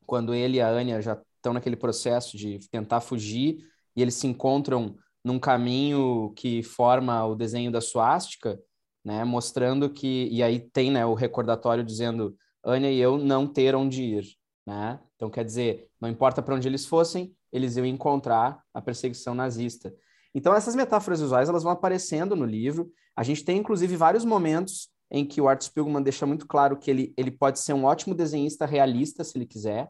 quando 0.05 0.33
ele 0.33 0.57
e 0.57 0.61
a 0.61 0.69
Anya 0.69 1.01
já 1.01 1.19
estão 1.35 1.53
naquele 1.53 1.75
processo 1.75 2.37
de 2.37 2.59
tentar 2.69 3.01
fugir 3.01 3.57
e 3.95 4.01
eles 4.01 4.15
se 4.15 4.27
encontram 4.27 4.95
num 5.23 5.39
caminho 5.39 6.33
que 6.35 6.63
forma 6.63 7.25
o 7.25 7.35
desenho 7.35 7.71
da 7.71 7.81
suástica, 7.81 8.59
né, 9.03 9.23
mostrando 9.23 9.89
que 9.89 10.27
e 10.31 10.41
aí 10.41 10.59
tem, 10.59 10.91
né, 10.91 11.05
o 11.05 11.13
recordatório 11.13 11.83
dizendo 11.83 12.35
Anya 12.63 12.91
e 12.91 12.99
eu 12.99 13.17
não 13.17 13.45
ter 13.45 13.75
onde 13.75 14.01
ir, 14.03 14.25
né? 14.65 14.99
Então 15.15 15.29
quer 15.29 15.43
dizer, 15.43 15.89
não 15.99 16.09
importa 16.09 16.41
para 16.41 16.55
onde 16.55 16.67
eles 16.67 16.85
fossem, 16.85 17.33
eles 17.51 17.75
iam 17.75 17.85
encontrar 17.85 18.61
a 18.73 18.81
perseguição 18.81 19.35
nazista. 19.35 19.93
Então 20.33 20.53
essas 20.53 20.75
metáforas 20.75 21.21
visuais 21.21 21.49
elas 21.49 21.63
vão 21.63 21.71
aparecendo 21.71 22.35
no 22.35 22.45
livro. 22.45 22.91
A 23.15 23.23
gente 23.23 23.43
tem 23.43 23.57
inclusive 23.57 23.95
vários 23.95 24.23
momentos 24.25 24.89
em 25.13 25.23
que 25.23 25.39
o 25.39 25.47
Art 25.47 25.61
Spiegelman 25.61 26.01
deixa 26.01 26.25
muito 26.25 26.47
claro 26.47 26.75
que 26.75 26.89
ele, 26.89 27.13
ele 27.15 27.29
pode 27.29 27.59
ser 27.59 27.71
um 27.73 27.85
ótimo 27.85 28.15
desenhista 28.15 28.65
realista 28.65 29.23
se 29.23 29.37
ele 29.37 29.45
quiser, 29.45 29.87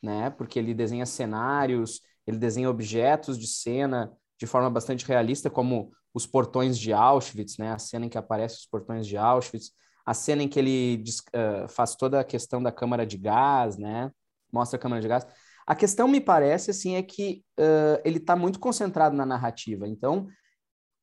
né? 0.00 0.30
Porque 0.30 0.56
ele 0.56 0.72
desenha 0.72 1.04
cenários, 1.04 2.00
ele 2.24 2.38
desenha 2.38 2.70
objetos 2.70 3.36
de 3.36 3.48
cena 3.48 4.12
de 4.38 4.46
forma 4.46 4.70
bastante 4.70 5.04
realista, 5.04 5.50
como 5.50 5.90
os 6.14 6.26
portões 6.26 6.78
de 6.78 6.92
Auschwitz, 6.92 7.58
né? 7.58 7.72
A 7.72 7.78
cena 7.78 8.06
em 8.06 8.08
que 8.08 8.16
aparecem 8.16 8.58
os 8.58 8.66
portões 8.66 9.04
de 9.04 9.16
Auschwitz, 9.16 9.72
a 10.06 10.14
cena 10.14 10.44
em 10.44 10.48
que 10.48 10.60
ele 10.60 11.02
uh, 11.34 11.68
faz 11.68 11.96
toda 11.96 12.20
a 12.20 12.24
questão 12.24 12.62
da 12.62 12.70
câmara 12.70 13.04
de 13.04 13.18
gás, 13.18 13.76
né? 13.76 14.12
Mostra 14.52 14.78
a 14.78 14.80
câmara 14.80 15.02
de 15.02 15.08
gás. 15.08 15.26
A 15.66 15.74
questão 15.74 16.06
me 16.06 16.20
parece 16.20 16.70
assim 16.70 16.94
é 16.94 17.02
que 17.02 17.44
uh, 17.58 18.00
ele 18.04 18.18
está 18.18 18.36
muito 18.36 18.60
concentrado 18.60 19.16
na 19.16 19.26
narrativa. 19.26 19.88
Então 19.88 20.28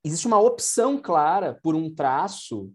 existe 0.01 0.27
uma 0.27 0.39
opção 0.39 0.97
clara 0.97 1.59
por 1.61 1.75
um 1.75 1.93
traço 1.93 2.71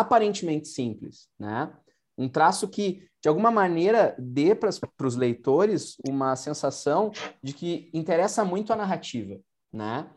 aparentemente 0.00 0.66
simples, 0.66 1.28
né? 1.38 1.72
Um 2.18 2.28
traço 2.28 2.68
que 2.68 3.08
de 3.22 3.28
alguma 3.28 3.50
maneira 3.50 4.14
dê 4.18 4.54
para 4.54 4.68
os 5.06 5.16
leitores 5.16 5.96
uma 6.08 6.34
sensação 6.36 7.12
de 7.42 7.52
que 7.52 7.90
interessa 7.94 8.44
muito 8.44 8.72
a 8.72 8.76
narrativa, 8.76 9.38
né? 9.72 10.10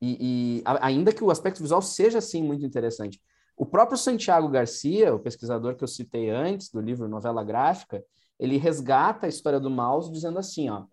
E, 0.00 0.58
e 0.58 0.62
a, 0.64 0.86
ainda 0.86 1.12
que 1.12 1.24
o 1.24 1.30
aspecto 1.30 1.62
visual 1.62 1.80
seja 1.80 2.18
assim 2.18 2.42
muito 2.42 2.66
interessante. 2.66 3.20
O 3.56 3.64
próprio 3.64 3.96
Santiago 3.96 4.48
Garcia, 4.48 5.14
o 5.14 5.20
pesquisador 5.20 5.74
que 5.74 5.84
eu 5.84 5.88
citei 5.88 6.28
antes 6.28 6.70
do 6.70 6.80
livro 6.80 7.08
Novela 7.08 7.42
Gráfica, 7.42 8.04
ele 8.38 8.58
resgata 8.58 9.26
a 9.26 9.28
história 9.28 9.60
do 9.60 9.70
mouse 9.70 10.12
dizendo 10.12 10.38
assim, 10.38 10.68
ó, 10.68 10.84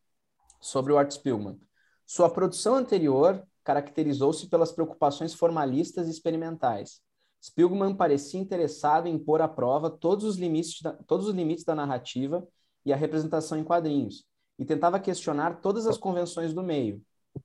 sobre 0.60 0.94
o 0.94 0.98
Art 0.98 1.12
Spiegelman. 1.12 1.60
Sua 2.06 2.30
produção 2.30 2.76
anterior 2.76 3.44
caracterizou-se 3.64 4.48
pelas 4.48 4.72
preocupações 4.72 5.34
formalistas 5.34 6.08
e 6.08 6.12
experimentais 6.12 7.02
Spielman 7.44 7.96
parecia 7.96 8.40
interessado 8.40 9.08
em 9.08 9.18
pôr 9.18 9.42
à 9.42 9.48
prova 9.48 9.90
todos 9.90 10.24
os 10.24 10.38
limites 10.38 10.82
da, 10.82 10.94
todos 10.94 11.28
os 11.28 11.34
limites 11.34 11.64
da 11.64 11.74
narrativa 11.74 12.48
e 12.86 12.94
a 12.94 12.96
representação 12.96 13.58
em 13.58 13.64
quadrinhos, 13.64 14.26
e 14.60 14.66
tentava 14.66 15.00
questionar 15.00 15.62
todas 15.62 15.88
as 15.88 15.98
convenções 15.98 16.54
do 16.54 16.62
meio. 16.62 17.02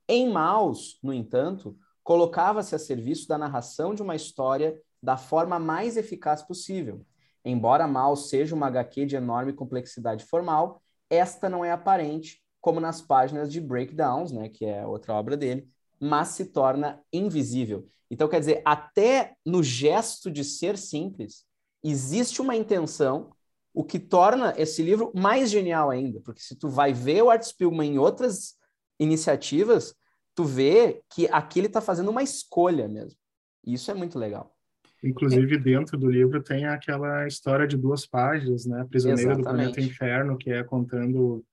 Em 0.07 0.29
Maus, 0.29 0.99
no 1.01 1.13
entanto, 1.13 1.75
colocava-se 2.03 2.75
a 2.75 2.79
serviço 2.79 3.27
da 3.27 3.37
narração 3.37 3.93
de 3.93 4.01
uma 4.01 4.15
história 4.15 4.79
da 5.01 5.17
forma 5.17 5.59
mais 5.59 5.97
eficaz 5.97 6.41
possível. 6.41 7.05
Embora 7.43 7.87
Maus 7.87 8.29
seja 8.29 8.53
uma 8.53 8.67
HQ 8.67 9.05
de 9.05 9.15
enorme 9.15 9.53
complexidade 9.53 10.25
formal, 10.25 10.81
esta 11.09 11.49
não 11.49 11.63
é 11.63 11.71
aparente, 11.71 12.43
como 12.59 12.79
nas 12.79 13.01
páginas 13.01 13.51
de 13.51 13.61
Breakdowns, 13.61 14.31
né, 14.31 14.49
que 14.49 14.65
é 14.65 14.85
outra 14.85 15.13
obra 15.13 15.37
dele, 15.37 15.69
mas 15.99 16.29
se 16.29 16.45
torna 16.45 17.01
invisível. 17.11 17.87
Então, 18.09 18.27
quer 18.27 18.39
dizer, 18.39 18.61
até 18.65 19.33
no 19.45 19.61
gesto 19.61 20.31
de 20.31 20.43
ser 20.43 20.77
simples, 20.77 21.45
existe 21.83 22.41
uma 22.41 22.55
intenção 22.55 23.31
o 23.73 23.83
que 23.83 23.99
torna 23.99 24.55
esse 24.57 24.81
livro 24.81 25.11
mais 25.13 25.51
genial 25.51 25.91
ainda, 25.91 26.19
porque 26.21 26.41
se 26.41 26.55
tu 26.55 26.67
vai 26.67 26.93
ver 26.93 27.21
o 27.21 27.29
Art 27.29 27.43
Spiegelman 27.43 27.93
em 27.93 27.97
outras 27.99 28.55
iniciativas, 28.99 29.93
tu 30.33 30.43
vê 30.43 31.03
que 31.13 31.27
aqui 31.27 31.59
ele 31.59 31.67
está 31.67 31.79
fazendo 31.79 32.09
uma 32.09 32.23
escolha 32.23 32.87
mesmo. 32.87 33.19
E 33.63 33.73
isso 33.73 33.91
é 33.91 33.93
muito 33.93 34.17
legal. 34.17 34.55
Inclusive, 35.03 35.59
dentro 35.59 35.95
do 35.95 36.09
livro 36.09 36.41
tem 36.41 36.65
aquela 36.65 37.27
história 37.27 37.67
de 37.67 37.77
duas 37.77 38.05
páginas, 38.05 38.65
né? 38.65 38.83
Prisioneiro 38.89 39.33
Exatamente. 39.33 39.45
do 39.45 39.73
Planeta 39.73 39.81
Inferno, 39.81 40.37
que 40.37 40.49
é 40.49 40.63
contando 40.63 41.45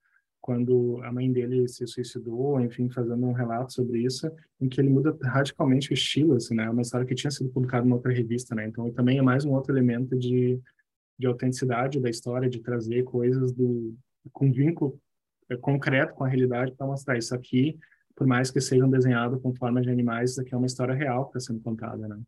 quando 0.45 1.01
a 1.01 1.11
mãe 1.11 1.31
dele 1.31 1.67
se 1.67 1.87
suicidou, 1.87 2.61
enfim, 2.61 2.87
fazendo 2.87 3.25
um 3.25 3.31
relato 3.31 3.73
sobre 3.73 4.03
isso, 4.03 4.29
em 4.61 4.69
que 4.69 4.79
ele 4.79 4.91
muda 4.91 5.17
radicalmente 5.23 5.89
o 5.89 5.95
estilo, 5.95 6.35
assim, 6.35 6.53
né? 6.53 6.65
É 6.65 6.69
uma 6.69 6.83
história 6.83 7.03
que 7.03 7.15
tinha 7.15 7.31
sido 7.31 7.49
publicada 7.49 7.87
em 7.87 7.91
outra 7.91 8.13
revista, 8.13 8.53
né? 8.53 8.67
Então, 8.67 8.91
também 8.91 9.17
é 9.17 9.23
mais 9.23 9.43
um 9.43 9.53
outro 9.53 9.73
elemento 9.73 10.15
de, 10.15 10.61
de 11.17 11.25
autenticidade 11.25 11.99
da 11.99 12.11
história, 12.11 12.47
de 12.47 12.59
trazer 12.59 13.03
coisas 13.05 13.51
do 13.51 13.95
com 14.31 14.51
vínculo 14.51 14.99
é, 15.49 15.57
concreto 15.57 16.13
com 16.13 16.23
a 16.23 16.27
realidade 16.27 16.73
para 16.73 16.85
mostrar 16.85 17.17
isso 17.17 17.33
aqui, 17.33 17.79
por 18.15 18.27
mais 18.27 18.51
que 18.51 18.61
sejam 18.61 18.87
desenhados 18.87 19.41
com 19.41 19.51
formas 19.55 19.83
de 19.83 19.89
animais, 19.89 20.29
isso 20.29 20.41
aqui 20.41 20.53
é 20.53 20.57
uma 20.57 20.67
história 20.67 20.93
real 20.93 21.25
que 21.25 21.39
está 21.39 21.51
sendo 21.51 21.63
contada, 21.63 22.07
né? 22.07 22.21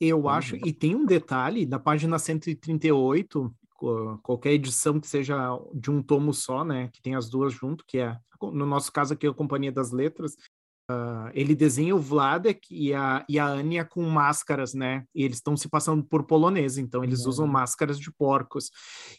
Eu 0.00 0.28
acho, 0.28 0.54
e 0.64 0.72
tem 0.72 0.94
um 0.94 1.04
detalhe, 1.04 1.66
na 1.66 1.80
página 1.80 2.16
138, 2.16 3.52
qualquer 4.22 4.52
edição 4.52 5.00
que 5.00 5.08
seja 5.08 5.36
de 5.74 5.90
um 5.90 6.02
tomo 6.02 6.32
só, 6.32 6.64
né, 6.64 6.88
que 6.92 7.02
tem 7.02 7.14
as 7.14 7.28
duas 7.28 7.52
junto, 7.52 7.84
que 7.86 7.98
é, 7.98 8.16
no 8.40 8.66
nosso 8.66 8.92
caso 8.92 9.14
aqui, 9.14 9.26
a 9.26 9.34
Companhia 9.34 9.72
das 9.72 9.90
Letras, 9.90 10.34
uh, 10.90 11.30
ele 11.32 11.54
desenha 11.54 11.94
o 11.94 12.00
Vladek 12.00 12.66
e 12.70 12.92
a, 12.92 13.24
e 13.28 13.38
a 13.38 13.46
Anya 13.46 13.84
com 13.84 14.02
máscaras, 14.02 14.74
né, 14.74 15.04
e 15.14 15.24
eles 15.24 15.36
estão 15.36 15.56
se 15.56 15.68
passando 15.68 16.02
por 16.04 16.24
polonês, 16.24 16.78
então 16.78 17.02
eles 17.02 17.24
uhum. 17.24 17.28
usam 17.28 17.46
máscaras 17.46 17.98
de 17.98 18.12
porcos. 18.12 18.70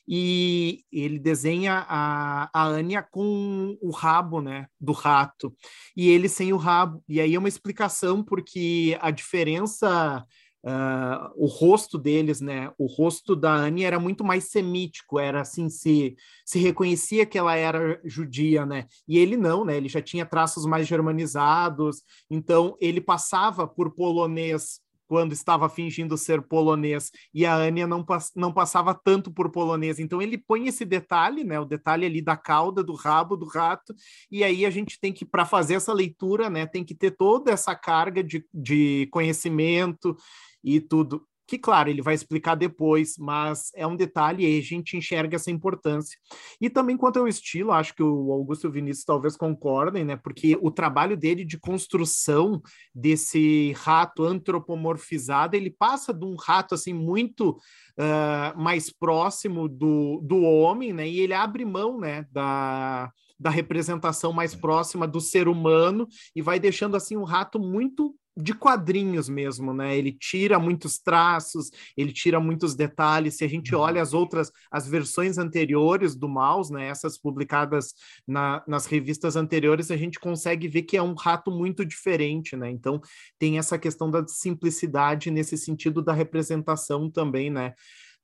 E 0.07 0.83
ele 0.91 1.17
desenha 1.17 1.85
a, 1.87 2.49
a 2.53 2.65
Anya 2.65 3.01
com 3.01 3.77
o 3.81 3.89
rabo, 3.89 4.41
né, 4.41 4.67
do 4.79 4.91
rato, 4.91 5.53
e 5.95 6.09
ele 6.09 6.29
sem 6.29 6.53
o 6.53 6.57
rabo. 6.57 7.03
E 7.07 7.19
aí 7.19 7.35
é 7.35 7.39
uma 7.39 7.49
explicação 7.49 8.23
porque 8.23 8.97
a 9.01 9.11
diferença 9.11 10.25
Uh, 10.63 11.33
o 11.35 11.47
rosto 11.47 11.97
deles, 11.97 12.39
né? 12.39 12.71
O 12.77 12.85
rosto 12.85 13.35
da 13.35 13.51
Anne 13.51 13.83
era 13.83 13.99
muito 13.99 14.23
mais 14.23 14.51
semítico, 14.51 15.19
era 15.19 15.41
assim, 15.41 15.69
se, 15.69 16.15
se 16.45 16.59
reconhecia 16.59 17.25
que 17.25 17.37
ela 17.37 17.55
era 17.55 17.99
judia, 18.05 18.65
né? 18.65 18.85
E 19.07 19.17
ele 19.17 19.35
não, 19.35 19.65
né? 19.65 19.75
Ele 19.75 19.89
já 19.89 20.01
tinha 20.01 20.25
traços 20.25 20.65
mais 20.65 20.87
germanizados, 20.87 22.03
então 22.29 22.77
ele 22.79 23.01
passava 23.01 23.67
por 23.67 23.95
polonês 23.95 24.79
quando 25.11 25.33
estava 25.33 25.67
fingindo 25.67 26.17
ser 26.17 26.41
polonês 26.41 27.11
e 27.33 27.45
a 27.45 27.53
Ania 27.55 27.85
não, 27.85 28.05
não 28.33 28.53
passava 28.53 28.93
tanto 28.93 29.29
por 29.29 29.51
polonês. 29.51 29.99
Então 29.99 30.21
ele 30.21 30.37
põe 30.37 30.69
esse 30.69 30.85
detalhe, 30.85 31.43
né, 31.43 31.59
o 31.59 31.65
detalhe 31.65 32.05
ali 32.05 32.21
da 32.21 32.37
cauda, 32.37 32.81
do 32.81 32.93
rabo 32.93 33.35
do 33.35 33.45
rato, 33.45 33.93
e 34.31 34.41
aí 34.41 34.65
a 34.65 34.69
gente 34.69 34.97
tem 35.01 35.11
que, 35.11 35.25
para 35.25 35.45
fazer 35.45 35.73
essa 35.73 35.91
leitura, 35.91 36.49
né, 36.49 36.65
tem 36.65 36.81
que 36.81 36.95
ter 36.95 37.11
toda 37.11 37.51
essa 37.51 37.75
carga 37.75 38.23
de, 38.23 38.45
de 38.53 39.09
conhecimento 39.11 40.15
e 40.63 40.79
tudo. 40.79 41.27
Que, 41.51 41.57
claro, 41.57 41.89
ele 41.89 42.01
vai 42.01 42.13
explicar 42.13 42.55
depois, 42.55 43.17
mas 43.17 43.73
é 43.75 43.85
um 43.85 43.97
detalhe 43.97 44.45
e 44.45 44.57
a 44.57 44.61
gente 44.61 44.95
enxerga 44.95 45.35
essa 45.35 45.51
importância. 45.51 46.17
E 46.61 46.69
também 46.69 46.95
quanto 46.95 47.19
ao 47.19 47.27
estilo, 47.27 47.73
acho 47.73 47.93
que 47.93 48.01
o 48.01 48.31
Augusto 48.31 48.63
e 48.63 48.69
o 48.69 48.71
Vinícius 48.71 49.03
talvez 49.03 49.35
concordem, 49.35 50.05
né? 50.05 50.15
Porque 50.15 50.57
o 50.61 50.71
trabalho 50.71 51.17
dele 51.17 51.43
de 51.43 51.59
construção 51.59 52.61
desse 52.95 53.73
rato 53.73 54.23
antropomorfizado, 54.23 55.57
ele 55.57 55.69
passa 55.69 56.13
de 56.13 56.23
um 56.23 56.37
rato 56.37 56.73
assim 56.73 56.93
muito 56.93 57.49
uh, 57.49 58.57
mais 58.57 58.89
próximo 58.89 59.67
do, 59.67 60.21
do 60.23 60.41
homem, 60.43 60.93
né? 60.93 61.05
E 61.05 61.19
ele 61.19 61.33
abre 61.33 61.65
mão, 61.65 61.99
né? 61.99 62.25
Da, 62.31 63.11
da 63.37 63.49
representação 63.49 64.31
mais 64.31 64.55
próxima 64.55 65.05
do 65.05 65.19
ser 65.19 65.49
humano 65.49 66.07
e 66.33 66.41
vai 66.41 66.61
deixando 66.61 66.95
assim 66.95 67.17
um 67.17 67.25
rato 67.25 67.59
muito 67.59 68.15
de 68.35 68.53
quadrinhos 68.53 69.27
mesmo, 69.27 69.73
né? 69.73 69.95
Ele 69.95 70.11
tira 70.11 70.57
muitos 70.57 70.97
traços, 70.97 71.69
ele 71.97 72.13
tira 72.13 72.39
muitos 72.39 72.75
detalhes. 72.75 73.35
Se 73.35 73.43
a 73.43 73.47
gente 73.47 73.75
uhum. 73.75 73.81
olha 73.81 74.01
as 74.01 74.13
outras, 74.13 74.51
as 74.71 74.87
versões 74.87 75.37
anteriores 75.37 76.15
do 76.15 76.29
mouse, 76.29 76.71
né? 76.71 76.87
Essas 76.87 77.17
publicadas 77.17 77.93
na, 78.25 78.63
nas 78.67 78.85
revistas 78.85 79.35
anteriores, 79.35 79.91
a 79.91 79.97
gente 79.97 80.19
consegue 80.19 80.67
ver 80.67 80.83
que 80.83 80.95
é 80.95 81.03
um 81.03 81.13
rato 81.13 81.51
muito 81.51 81.85
diferente, 81.85 82.55
né? 82.55 82.69
Então 82.69 83.01
tem 83.37 83.57
essa 83.57 83.77
questão 83.77 84.09
da 84.09 84.25
simplicidade 84.27 85.29
nesse 85.29 85.57
sentido 85.57 86.01
da 86.01 86.13
representação 86.13 87.09
também, 87.09 87.49
né? 87.49 87.73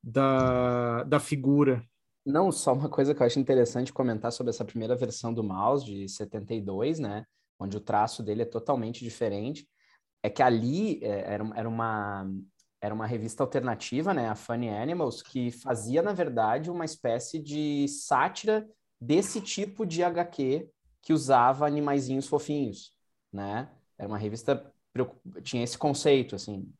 Da, 0.02 1.02
da 1.04 1.20
figura. 1.20 1.84
Não, 2.24 2.50
só 2.52 2.72
uma 2.72 2.88
coisa 2.88 3.14
que 3.14 3.22
eu 3.22 3.26
acho 3.26 3.38
interessante 3.38 3.92
comentar 3.92 4.32
sobre 4.32 4.50
essa 4.50 4.64
primeira 4.64 4.96
versão 4.96 5.34
do 5.34 5.42
mouse 5.42 5.84
de 5.84 6.08
72, 6.08 6.98
né? 6.98 7.24
Onde 7.58 7.76
o 7.76 7.80
traço 7.80 8.22
dele 8.22 8.42
é 8.42 8.46
totalmente 8.46 9.02
diferente 9.02 9.66
é 10.22 10.30
que 10.30 10.42
ali 10.42 11.02
é, 11.02 11.34
era, 11.34 11.68
uma, 11.68 12.30
era 12.80 12.94
uma 12.94 13.06
revista 13.06 13.42
alternativa, 13.42 14.12
né, 14.12 14.28
a 14.28 14.34
Funny 14.34 14.68
Animals, 14.68 15.22
que 15.22 15.50
fazia, 15.50 16.02
na 16.02 16.12
verdade, 16.12 16.70
uma 16.70 16.84
espécie 16.84 17.38
de 17.38 17.86
sátira 17.88 18.68
desse 19.00 19.40
tipo 19.40 19.86
de 19.86 20.02
HQ 20.02 20.68
que 21.02 21.12
usava 21.12 21.66
animaizinhos 21.66 22.26
fofinhos, 22.26 22.92
né? 23.32 23.70
Era 23.96 24.08
uma 24.08 24.18
revista 24.18 24.72
tinha 25.42 25.62
esse 25.62 25.76
conceito, 25.76 26.34
assim. 26.34 26.72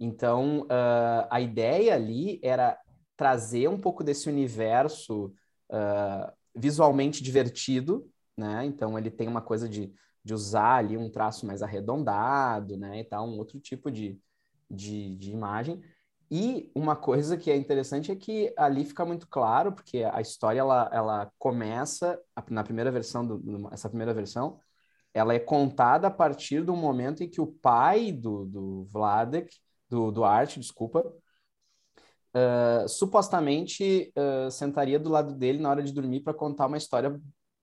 Então, 0.00 0.62
uh, 0.62 1.26
a 1.30 1.40
ideia 1.40 1.94
ali 1.94 2.40
era 2.42 2.78
trazer 3.16 3.68
um 3.68 3.78
pouco 3.78 4.04
desse 4.04 4.28
universo 4.28 5.34
uh, 5.70 6.32
visualmente 6.54 7.22
divertido, 7.22 8.08
né? 8.36 8.64
Então, 8.64 8.96
ele 8.96 9.10
tem 9.10 9.26
uma 9.26 9.42
coisa 9.42 9.68
de 9.68 9.92
de 10.28 10.34
usar 10.34 10.76
ali 10.76 10.94
um 10.94 11.10
traço 11.10 11.46
mais 11.46 11.62
arredondado, 11.62 12.76
né, 12.76 13.00
e 13.00 13.04
tal, 13.04 13.26
um 13.26 13.38
outro 13.38 13.58
tipo 13.58 13.90
de, 13.90 14.20
de, 14.70 15.16
de 15.16 15.30
imagem. 15.32 15.80
E 16.30 16.70
uma 16.74 16.94
coisa 16.94 17.38
que 17.38 17.50
é 17.50 17.56
interessante 17.56 18.12
é 18.12 18.16
que 18.16 18.52
ali 18.58 18.84
fica 18.84 19.06
muito 19.06 19.26
claro, 19.26 19.72
porque 19.72 20.04
a 20.04 20.20
história 20.20 20.60
ela, 20.60 20.90
ela 20.92 21.32
começa 21.38 22.20
na 22.50 22.62
primeira 22.62 22.90
versão 22.92 23.26
do, 23.26 23.70
essa 23.72 23.88
primeira 23.88 24.12
versão, 24.12 24.60
ela 25.14 25.32
é 25.32 25.38
contada 25.38 26.08
a 26.08 26.10
partir 26.10 26.62
do 26.62 26.76
momento 26.76 27.22
em 27.22 27.30
que 27.30 27.40
o 27.40 27.46
pai 27.46 28.12
do, 28.12 28.44
do 28.44 28.84
Vladek, 28.92 29.56
do, 29.88 30.12
do 30.12 30.24
Art, 30.24 30.58
desculpa, 30.58 31.00
uh, 32.34 32.86
supostamente 32.86 34.12
uh, 34.14 34.50
sentaria 34.50 34.98
do 34.98 35.08
lado 35.08 35.34
dele 35.34 35.58
na 35.58 35.70
hora 35.70 35.82
de 35.82 35.94
dormir 35.94 36.20
para 36.20 36.34
contar 36.34 36.66
uma 36.66 36.76
história 36.76 37.18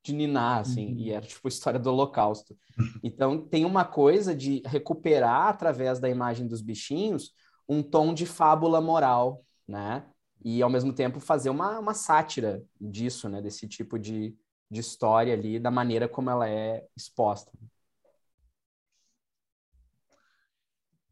de 0.06 0.14
ninar, 0.14 0.60
assim, 0.60 0.94
uhum. 0.94 1.00
e 1.00 1.12
era 1.12 1.26
tipo 1.26 1.48
a 1.48 1.50
história 1.50 1.80
do 1.80 1.90
Holocausto. 1.90 2.56
Então 3.02 3.40
tem 3.40 3.66
uma 3.66 3.86
coisa 3.86 4.36
de 4.36 4.62
recuperar 4.66 5.48
através 5.48 6.00
da 6.00 6.10
imagem 6.10 6.46
dos 6.48 6.62
bichinhos 6.62 7.32
um 7.68 7.82
tom 7.82 8.14
de 8.14 8.26
fábula 8.26 8.80
moral, 8.82 9.44
né? 9.68 10.06
E 10.44 10.62
ao 10.62 10.70
mesmo 10.70 10.94
tempo 10.94 11.20
fazer 11.20 11.50
uma, 11.50 11.80
uma 11.80 11.94
sátira 11.94 12.62
disso, 12.80 13.30
né? 13.30 13.42
Desse 13.42 13.68
tipo 13.68 13.98
de, 13.98 14.36
de 14.70 14.80
história 14.80 15.34
ali, 15.34 15.58
da 15.58 15.72
maneira 15.72 16.08
como 16.08 16.30
ela 16.30 16.48
é 16.48 16.86
exposta. 16.96 17.52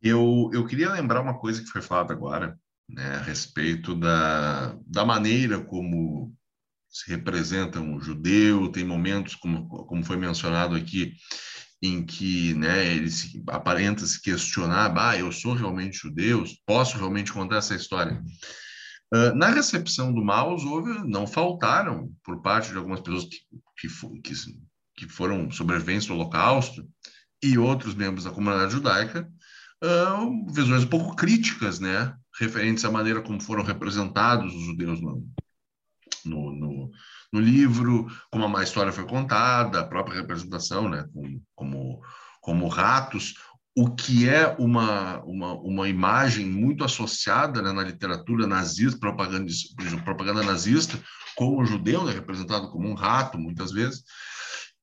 Eu, 0.01 0.51
eu 0.53 0.65
queria 0.67 0.91
lembrar 0.91 1.21
uma 1.21 1.39
coisa 1.39 1.61
que 1.61 1.69
foi 1.69 1.81
falada 1.81 2.13
agora, 2.13 2.59
né, 2.89 3.15
a 3.15 3.21
respeito 3.21 3.95
da, 3.95 4.77
da 4.85 5.05
maneira 5.05 5.63
como 5.63 6.35
se 6.93 7.09
representa 7.09 7.79
um 7.79 7.99
judeu, 7.99 8.69
tem 8.69 8.85
momentos, 8.85 9.33
como, 9.33 9.67
como 9.67 10.05
foi 10.05 10.15
mencionado 10.15 10.75
aqui, 10.75 11.13
em 11.81 12.05
que 12.05 12.53
né, 12.53 12.85
ele 12.85 13.09
se, 13.09 13.43
aparenta 13.49 14.05
se 14.05 14.21
questionar, 14.21 14.93
ah, 14.95 15.17
eu 15.17 15.31
sou 15.31 15.53
realmente 15.53 15.97
judeu, 15.97 16.43
posso 16.67 16.97
realmente 16.97 17.33
contar 17.33 17.57
essa 17.57 17.75
história? 17.75 18.23
Uh, 19.11 19.35
na 19.35 19.47
recepção 19.47 20.13
do 20.13 20.23
Maus, 20.23 20.63
houve, 20.63 20.91
não 21.07 21.25
faltaram, 21.25 22.11
por 22.23 22.41
parte 22.41 22.71
de 22.71 22.77
algumas 22.77 23.01
pessoas 23.01 23.25
que, 23.25 23.39
que, 23.79 24.21
que, 24.21 24.33
que 24.95 25.07
foram 25.09 25.51
sobreviventes 25.51 26.07
do 26.07 26.13
Holocausto 26.13 26.87
e 27.43 27.57
outros 27.57 27.95
membros 27.95 28.23
da 28.23 28.31
comunidade 28.31 28.71
judaica, 28.71 29.27
uh, 29.83 30.53
visões 30.53 30.83
um 30.83 30.87
pouco 30.87 31.15
críticas, 31.15 31.79
né, 31.79 32.15
referentes 32.39 32.85
à 32.85 32.91
maneira 32.91 33.21
como 33.21 33.41
foram 33.41 33.63
representados 33.63 34.53
os 34.53 34.63
judeus 34.63 35.01
no, 35.01 35.27
no, 36.25 36.51
no, 36.51 36.91
no 37.31 37.39
livro, 37.39 38.07
como 38.31 38.55
a 38.57 38.63
história 38.63 38.91
foi 38.91 39.05
contada, 39.05 39.79
a 39.79 39.87
própria 39.87 40.21
representação, 40.21 40.89
né, 40.89 41.05
como, 41.13 41.41
como, 41.55 42.01
como 42.41 42.67
ratos, 42.67 43.35
o 43.75 43.89
que 43.89 44.29
é 44.29 44.55
uma, 44.59 45.23
uma, 45.23 45.53
uma 45.53 45.89
imagem 45.89 46.45
muito 46.45 46.83
associada 46.83 47.61
né, 47.61 47.71
na 47.71 47.83
literatura 47.83 48.45
nazista, 48.45 48.99
propaganda, 48.99 49.51
propaganda 50.05 50.43
nazista, 50.43 50.99
com 51.35 51.57
o 51.57 51.65
judeu, 51.65 52.03
né, 52.03 52.13
representado 52.13 52.69
como 52.69 52.87
um 52.87 52.93
rato, 52.93 53.37
muitas 53.37 53.71
vezes. 53.71 54.03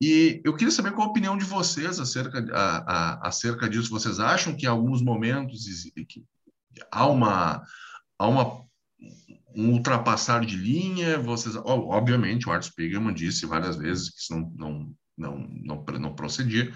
E 0.03 0.41
eu 0.45 0.55
queria 0.55 0.72
saber 0.72 0.93
qual 0.93 1.07
a 1.07 1.11
opinião 1.11 1.36
de 1.36 1.45
vocês 1.45 2.01
acerca, 2.01 2.45
a, 2.53 2.76
a, 2.78 3.28
acerca 3.28 3.68
disso. 3.68 3.91
Vocês 3.91 4.18
acham 4.18 4.57
que 4.57 4.64
em 4.64 4.68
alguns 4.68 5.03
momentos 5.03 5.64
há 6.91 7.07
uma, 7.07 7.62
há 8.18 8.26
uma 8.26 8.64
um 9.55 9.70
ultrapassar 9.70 10.44
de 10.44 10.57
linha? 10.57 11.18
Vocês, 11.18 11.57
obviamente, 11.57 12.48
o 12.48 12.53
Art 12.53 12.64
Spiegelman 12.64 13.14
disse 13.14 13.46
várias 13.46 13.76
vezes 13.76 14.11
que 14.11 14.20
isso 14.20 14.34
não, 14.34 14.53
não, 14.57 14.94
não, 15.16 15.38
não, 15.62 15.84
não 15.98 16.14
procedia, 16.14 16.72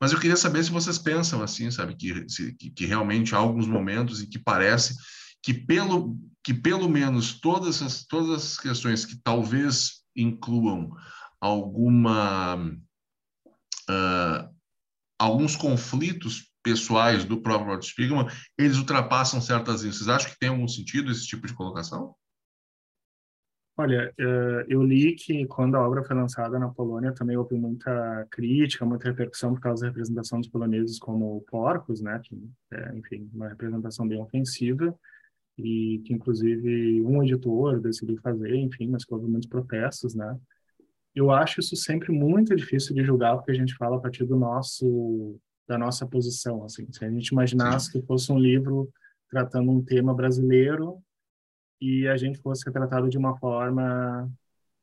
mas 0.00 0.12
eu 0.12 0.20
queria 0.20 0.36
saber 0.36 0.62
se 0.62 0.70
vocês 0.70 0.98
pensam 0.98 1.42
assim, 1.42 1.70
sabe, 1.70 1.96
que, 1.96 2.28
se, 2.28 2.52
que, 2.54 2.70
que 2.70 2.86
realmente 2.86 3.34
há 3.34 3.38
alguns 3.38 3.66
momentos 3.66 4.20
em 4.20 4.28
que 4.28 4.38
parece 4.38 4.94
que 5.42 5.54
pelo, 5.54 6.18
que 6.42 6.52
pelo 6.52 6.88
menos 6.88 7.40
todas 7.40 7.80
as, 7.80 8.04
todas 8.04 8.30
as 8.30 8.58
questões 8.58 9.04
que 9.04 9.16
talvez 9.22 10.02
incluam 10.14 10.90
alguma 11.40 12.56
uh, 13.88 14.56
alguns 15.18 15.56
conflitos 15.56 16.50
pessoais 16.66 17.24
do 17.24 17.40
próprio 17.40 17.74
Rod 17.74 17.82
Spiegelman, 17.84 18.26
eles 18.58 18.76
ultrapassam 18.76 19.40
certas 19.40 19.82
linhas. 19.82 19.98
Vocês 19.98 20.08
acham 20.08 20.28
que 20.28 20.38
tem 20.38 20.48
algum 20.48 20.66
sentido 20.66 21.12
esse 21.12 21.24
tipo 21.24 21.46
de 21.46 21.54
colocação? 21.54 22.12
Olha, 23.76 24.12
eh, 24.18 24.66
eu 24.68 24.82
li 24.82 25.14
que 25.14 25.46
quando 25.46 25.76
a 25.76 25.86
obra 25.86 26.02
foi 26.02 26.16
lançada 26.16 26.58
na 26.58 26.68
Polônia 26.68 27.12
também 27.12 27.36
houve 27.36 27.54
muita 27.54 28.26
crítica, 28.32 28.84
muita 28.84 29.10
repercussão 29.10 29.54
por 29.54 29.60
causa 29.60 29.82
da 29.82 29.88
representação 29.88 30.40
dos 30.40 30.48
poloneses 30.48 30.98
como 30.98 31.40
porcos, 31.42 32.00
né? 32.00 32.20
Que, 32.24 32.36
é, 32.72 32.96
enfim, 32.96 33.30
uma 33.32 33.48
representação 33.48 34.08
bem 34.08 34.20
ofensiva 34.20 34.92
e 35.56 36.02
que 36.04 36.12
inclusive 36.12 37.00
um 37.02 37.22
editor 37.22 37.78
decidiu 37.80 38.18
fazer, 38.20 38.56
enfim, 38.56 38.88
mas 38.88 39.04
houve 39.08 39.26
muitos 39.28 39.48
protestos, 39.48 40.16
né? 40.16 40.36
Eu 41.14 41.30
acho 41.30 41.60
isso 41.60 41.76
sempre 41.76 42.10
muito 42.12 42.56
difícil 42.56 42.92
de 42.92 43.04
julgar 43.04 43.36
porque 43.36 43.52
a 43.52 43.54
gente 43.54 43.76
fala 43.76 43.98
a 43.98 44.00
partir 44.00 44.24
do 44.24 44.36
nosso 44.36 45.38
da 45.66 45.76
nossa 45.76 46.06
posição, 46.06 46.64
assim. 46.64 46.86
Se 46.92 47.04
a 47.04 47.10
gente 47.10 47.28
imaginasse 47.28 47.90
que 47.90 48.02
fosse 48.02 48.30
um 48.30 48.38
livro 48.38 48.90
tratando 49.28 49.70
um 49.70 49.82
tema 49.82 50.14
brasileiro 50.14 51.02
e 51.80 52.06
a 52.08 52.16
gente 52.16 52.38
fosse 52.38 52.64
retratado 52.64 53.08
de 53.08 53.18
uma 53.18 53.36
forma 53.38 54.30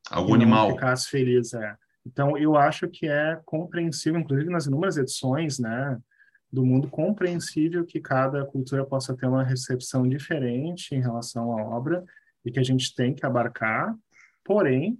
algo 0.09 0.33
animal. 0.33 0.71
ficasse 0.71 1.09
feliz 1.09 1.53
é. 1.53 1.75
Então 2.05 2.37
eu 2.37 2.55
acho 2.57 2.87
que 2.87 3.07
é 3.07 3.39
compreensível 3.45 4.19
inclusive 4.19 4.49
nas 4.49 4.65
inúmeras 4.65 4.97
edições 4.97 5.59
né 5.59 5.97
do 6.51 6.63
mundo 6.63 6.87
compreensível 6.87 7.85
que 7.85 7.99
cada 7.99 8.45
cultura 8.45 8.85
possa 8.85 9.15
ter 9.15 9.25
uma 9.25 9.43
recepção 9.43 10.07
diferente 10.07 10.93
em 10.93 11.01
relação 11.01 11.57
à 11.57 11.63
obra 11.63 12.03
e 12.45 12.51
que 12.51 12.59
a 12.59 12.63
gente 12.63 12.93
tem 12.93 13.15
que 13.15 13.25
abarcar. 13.25 13.95
Porém 14.43 14.99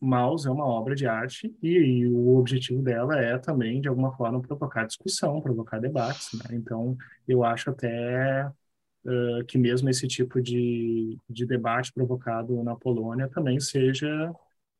Maus 0.00 0.44
é 0.46 0.50
uma 0.50 0.66
obra 0.66 0.94
de 0.94 1.06
arte 1.06 1.54
e, 1.62 1.68
e, 1.68 2.08
o 2.08 2.36
objetivo 2.36 2.82
dela 2.82 3.18
é 3.18 3.38
também, 3.38 3.80
de 3.80 3.88
alguma 3.88 4.12
forma, 4.16 4.40
provocar 4.42 4.86
discussão, 4.86 5.40
provocar 5.40 5.78
debates. 5.78 6.30
Né? 6.34 6.56
Então, 6.56 6.96
eu 7.26 7.44
acho 7.44 7.70
até 7.70 8.46
uh, 9.04 9.44
que 9.46 9.56
mesmo 9.58 9.88
esse 9.88 10.06
tipo 10.06 10.40
de, 10.42 11.18
de 11.28 11.46
debate 11.46 11.92
provocado 11.92 12.62
na 12.62 12.76
Polônia 12.76 13.28
também 13.28 13.58
seja 13.60 14.32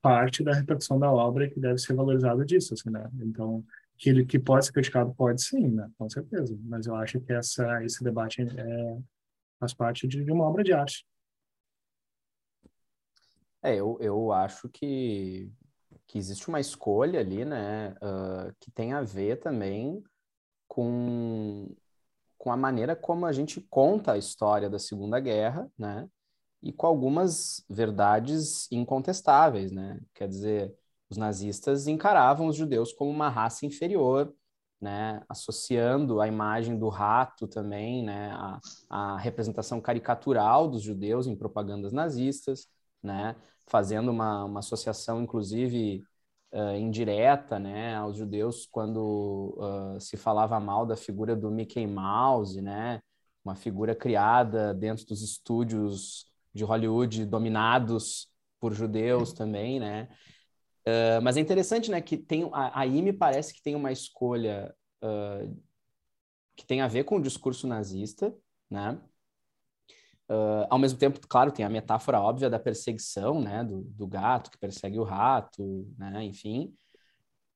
parte 0.03 0.45
da 0.45 0.53
repercussão 0.53 0.99
da 0.99 1.11
obra 1.11 1.49
que 1.49 1.59
deve 1.59 1.79
ser 1.79 1.95
valorizado 1.95 2.45
disso, 2.45 2.75
assim, 2.75 2.91
né? 2.91 3.09
Então, 3.23 3.65
que 3.97 4.25
que 4.27 4.39
pode 4.39 4.67
ser 4.67 4.73
criticado 4.73 5.15
pode 5.15 5.43
sim, 5.43 5.69
né? 5.69 5.89
Com 5.97 6.11
certeza. 6.11 6.55
Mas 6.65 6.87
eu 6.87 6.95
acho 6.97 7.21
que 7.21 7.33
essa 7.33 7.83
esse 7.85 8.05
debate 8.05 8.43
é, 8.43 8.99
faz 9.59 9.73
parte 9.73 10.07
de, 10.07 10.23
de 10.25 10.31
uma 10.31 10.45
obra 10.45 10.63
de 10.63 10.73
arte. 10.75 11.07
É, 13.65 13.75
eu, 13.75 13.97
eu 14.01 14.31
acho 14.31 14.69
que, 14.69 15.51
que 16.07 16.19
existe 16.19 16.49
uma 16.49 16.61
escolha 16.61 17.21
ali, 17.21 17.45
né, 17.45 17.93
uh, 17.93 18.55
que 18.61 18.71
tem 18.71 18.93
a 18.93 19.03
ver 19.03 19.41
também 19.41 20.03
com 20.69 21.75
com 22.45 22.53
a 22.53 22.57
maneira 22.59 22.95
como 22.95 23.25
a 23.25 23.33
gente 23.33 23.59
conta 23.71 24.13
a 24.13 24.19
história 24.19 24.69
da 24.69 24.79
Segunda 24.79 25.19
Guerra, 25.19 25.67
né? 25.79 26.07
E 26.63 26.71
com 26.75 26.87
algumas 26.87 27.65
verdades 27.71 28.71
incontestáveis, 28.71 29.73
né? 29.73 29.99
Quer 30.13 30.29
dizer, 30.29 30.75
os 31.09 31.17
nazistas 31.17 31.87
encaravam 31.87 32.47
os 32.49 32.57
judeus 32.57 32.93
como 32.93 33.11
uma 33.11 33.31
raça 33.31 33.65
inferior, 33.65 34.31
né? 34.79 35.23
Associando 35.27 36.21
a 36.21 36.29
imagem 36.29 36.79
do 36.79 36.91
rato 36.91 37.49
também, 37.49 38.05
né? 38.05 38.31
A, 38.33 38.61
a 38.91 39.17
representação 39.17 39.81
caricatural 39.81 40.69
dos 40.69 40.83
judeus 40.83 41.27
em 41.27 41.35
propagandas 41.35 41.95
nazistas, 41.95 42.69
né? 43.05 43.37
Fazendo 43.67 44.11
uma, 44.11 44.45
uma 44.45 44.61
associação, 44.61 45.23
inclusive, 45.23 46.05
uh, 46.55 46.77
indireta 46.77 47.59
né, 47.59 47.97
aos 47.97 48.17
judeus 48.17 48.67
quando 48.67 49.57
uh, 49.59 50.01
se 50.01 50.17
falava 50.17 50.59
mal 50.61 50.87
da 50.87 50.97
figura 50.97 51.35
do 51.35 51.51
Mickey 51.51 51.87
Mouse, 51.87 52.63
né, 52.63 53.01
uma 53.45 53.57
figura 53.57 53.95
criada 53.95 54.73
dentro 54.73 55.05
dos 55.07 55.21
estúdios 55.23 56.27
de 56.55 56.65
Hollywood 56.65 57.27
dominados 57.27 58.29
por 58.61 58.73
judeus 58.73 59.33
também, 59.33 59.81
né? 59.81 60.09
Uh, 60.87 61.21
mas 61.23 61.37
é 61.37 61.41
interessante, 61.41 61.91
né, 61.91 62.01
que 62.01 62.17
tem 62.17 62.49
aí 62.53 63.03
me 63.03 63.13
parece 63.13 63.53
que 63.53 63.63
tem 63.63 63.75
uma 63.75 63.93
escolha 63.93 64.75
que 66.57 66.65
tem 66.65 66.81
a 66.81 66.89
ver 66.89 67.05
com 67.05 67.17
o 67.17 67.21
discurso 67.21 67.67
nazista, 67.67 68.35
né? 68.71 68.99
Uh, 70.29 70.65
ao 70.71 70.79
mesmo 70.79 70.99
tempo, 70.99 71.21
claro, 71.29 71.53
tem 71.53 71.67
a 71.67 71.69
metáfora 71.69 72.19
óbvia 72.19 72.49
da 72.49 72.59
perseguição, 72.59 73.43
né, 73.43 73.63
do, 73.63 73.83
do 73.83 74.07
gato 74.07 74.51
que 74.51 74.57
persegue 74.57 74.99
o 74.99 75.05
rato, 75.05 75.87
né, 75.99 76.25
enfim, 76.25 76.73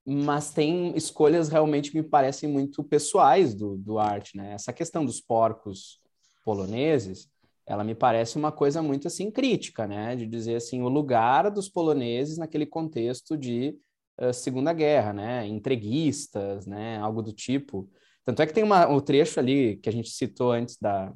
mas 0.05 0.53
tem 0.53 0.95
escolhas 0.95 1.49
realmente 1.49 1.95
me 1.97 2.03
parecem 2.03 2.47
muito 2.47 2.85
pessoais 2.85 3.55
do, 3.55 3.77
do 3.79 3.99
arte, 3.99 4.37
né, 4.37 4.53
essa 4.53 4.71
questão 4.71 5.03
dos 5.03 5.19
porcos 5.19 5.99
poloneses, 6.45 7.31
ela 7.67 7.83
me 7.83 7.95
parece 7.95 8.37
uma 8.37 8.53
coisa 8.53 8.83
muito, 8.83 9.09
assim, 9.09 9.31
crítica, 9.31 9.87
né, 9.87 10.15
de 10.15 10.27
dizer, 10.27 10.57
assim, 10.57 10.83
o 10.83 10.89
lugar 10.89 11.51
dos 11.51 11.71
poloneses 11.71 12.37
naquele 12.37 12.67
contexto 12.67 13.35
de 13.35 13.79
uh, 14.21 14.33
Segunda 14.33 14.75
Guerra, 14.75 15.15
né, 15.15 15.47
entreguistas, 15.47 16.67
né, 16.67 16.99
algo 16.99 17.23
do 17.23 17.33
tipo, 17.33 17.89
tanto 18.27 18.43
é 18.43 18.47
que 18.47 18.53
tem 18.53 18.63
uma, 18.63 18.87
um 18.87 19.01
trecho 19.01 19.41
ali 19.41 19.79
que 19.79 19.89
a 19.89 19.93
gente 19.93 20.11
citou 20.11 20.53
antes 20.53 20.77
da, 20.79 21.11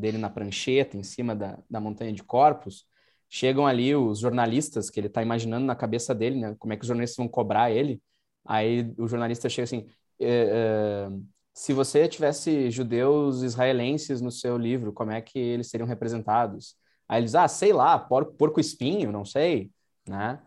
dele 0.00 0.18
na 0.18 0.30
prancheta, 0.30 0.96
em 0.96 1.02
cima 1.02 1.34
da, 1.36 1.58
da 1.68 1.80
montanha 1.80 2.12
de 2.12 2.22
corpos, 2.22 2.86
chegam 3.28 3.66
ali 3.66 3.94
os 3.94 4.18
jornalistas, 4.18 4.90
que 4.90 4.98
ele 4.98 5.06
está 5.06 5.22
imaginando 5.22 5.64
na 5.66 5.76
cabeça 5.76 6.14
dele, 6.14 6.40
né, 6.40 6.56
como 6.58 6.72
é 6.72 6.76
que 6.76 6.82
os 6.82 6.88
jornalistas 6.88 7.16
vão 7.16 7.28
cobrar 7.28 7.70
ele. 7.70 8.02
Aí 8.44 8.92
o 8.98 9.06
jornalista 9.06 9.48
chega 9.48 9.64
assim: 9.64 9.86
é, 10.18 11.08
é, 11.08 11.10
se 11.54 11.72
você 11.72 12.08
tivesse 12.08 12.70
judeus 12.70 13.42
israelenses 13.42 14.20
no 14.20 14.30
seu 14.30 14.56
livro, 14.56 14.92
como 14.92 15.12
é 15.12 15.20
que 15.20 15.38
eles 15.38 15.68
seriam 15.68 15.86
representados? 15.86 16.74
Aí 17.08 17.20
eles, 17.20 17.34
ah, 17.34 17.48
sei 17.48 17.72
lá, 17.72 17.98
porco, 17.98 18.32
porco 18.34 18.60
espinho, 18.60 19.12
não 19.12 19.24
sei, 19.24 19.70
né? 20.08 20.40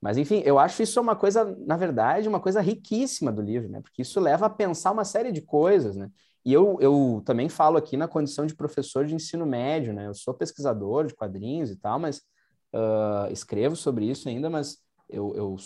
Mas, 0.00 0.16
enfim, 0.16 0.42
eu 0.44 0.58
acho 0.58 0.82
isso 0.82 1.00
uma 1.00 1.14
coisa, 1.14 1.44
na 1.66 1.76
verdade, 1.76 2.28
uma 2.28 2.40
coisa 2.40 2.60
riquíssima 2.60 3.30
do 3.30 3.42
livro, 3.42 3.68
né? 3.68 3.80
Porque 3.82 4.02
isso 4.02 4.18
leva 4.18 4.46
a 4.46 4.50
pensar 4.50 4.92
uma 4.92 5.04
série 5.04 5.30
de 5.30 5.42
coisas, 5.42 5.96
né? 5.96 6.10
E 6.44 6.52
eu, 6.52 6.78
eu 6.80 7.22
também 7.24 7.48
falo 7.48 7.76
aqui 7.76 7.96
na 7.96 8.08
condição 8.08 8.46
de 8.46 8.54
professor 8.54 9.04
de 9.04 9.14
ensino 9.14 9.44
médio, 9.44 9.92
né? 9.92 10.06
Eu 10.06 10.14
sou 10.14 10.32
pesquisador 10.32 11.06
de 11.06 11.14
quadrinhos 11.14 11.70
e 11.70 11.76
tal, 11.76 11.98
mas 11.98 12.18
uh, 12.72 13.30
escrevo 13.30 13.76
sobre 13.76 14.06
isso 14.06 14.28
ainda, 14.28 14.48
mas 14.48 14.78
eu, 15.08 15.34
eu 15.34 15.56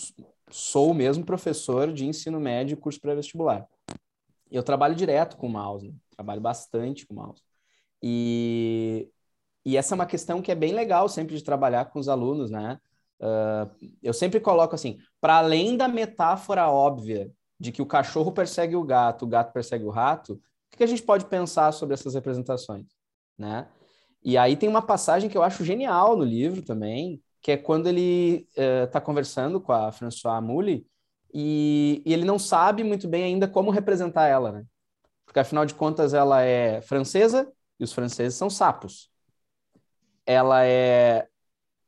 sou 0.49 0.93
mesmo 0.93 1.25
professor 1.25 1.93
de 1.93 2.05
ensino 2.05 2.39
médio 2.39 2.77
curso 2.77 2.99
pré-vestibular. 2.99 3.67
Eu 4.51 4.63
trabalho 4.63 4.95
direto 4.95 5.37
com 5.37 5.47
mouse, 5.47 5.87
né? 5.87 5.93
trabalho 6.11 6.41
bastante 6.41 7.05
com 7.05 7.15
mouse. 7.15 7.41
E, 8.01 9.09
e 9.65 9.77
essa 9.77 9.93
é 9.93 9.95
uma 9.95 10.05
questão 10.05 10.41
que 10.41 10.51
é 10.51 10.55
bem 10.55 10.73
legal 10.73 11.07
sempre 11.09 11.35
de 11.35 11.43
trabalhar 11.43 11.85
com 11.85 11.99
os 11.99 12.09
alunos, 12.09 12.51
né? 12.51 12.79
Uh, 13.19 13.89
eu 14.03 14.13
sempre 14.13 14.39
coloco 14.39 14.75
assim, 14.75 14.99
para 15.21 15.37
além 15.37 15.77
da 15.77 15.87
metáfora 15.87 16.69
óbvia 16.69 17.31
de 17.59 17.71
que 17.71 17.81
o 17.81 17.85
cachorro 17.85 18.31
persegue 18.31 18.75
o 18.75 18.83
gato, 18.83 19.23
o 19.23 19.27
gato 19.27 19.53
persegue 19.53 19.85
o 19.85 19.89
rato, 19.89 20.39
o 20.75 20.77
que 20.77 20.83
a 20.83 20.87
gente 20.87 21.01
pode 21.03 21.25
pensar 21.25 21.71
sobre 21.71 21.93
essas 21.93 22.13
representações, 22.13 22.85
né? 23.37 23.67
E 24.21 24.37
aí 24.37 24.57
tem 24.57 24.67
uma 24.67 24.81
passagem 24.81 25.29
que 25.29 25.37
eu 25.37 25.43
acho 25.43 25.63
genial 25.63 26.17
no 26.17 26.23
livro 26.23 26.61
também, 26.61 27.21
que 27.41 27.51
é 27.51 27.57
quando 27.57 27.87
ele 27.87 28.47
está 28.85 28.99
uh, 28.99 29.01
conversando 29.01 29.61
com 29.61 29.71
a 29.71 29.91
Françoise 29.91 30.45
Mouly 30.45 30.85
e, 31.33 32.01
e, 32.05 32.13
ele 32.13 32.25
não 32.25 32.39
sabe 32.39 32.83
muito 32.83 33.07
bem 33.07 33.23
ainda 33.23 33.47
como 33.47 33.71
representar 33.71 34.27
ela, 34.27 34.51
né? 34.51 34.65
Porque 35.25 35.39
afinal 35.39 35.65
de 35.65 35.73
contas 35.73 36.13
ela 36.13 36.41
é 36.41 36.81
francesa 36.81 37.51
e 37.79 37.83
os 37.83 37.93
franceses 37.93 38.37
são 38.37 38.49
sapos. 38.49 39.09
Ela 40.25 40.65
é 40.65 41.27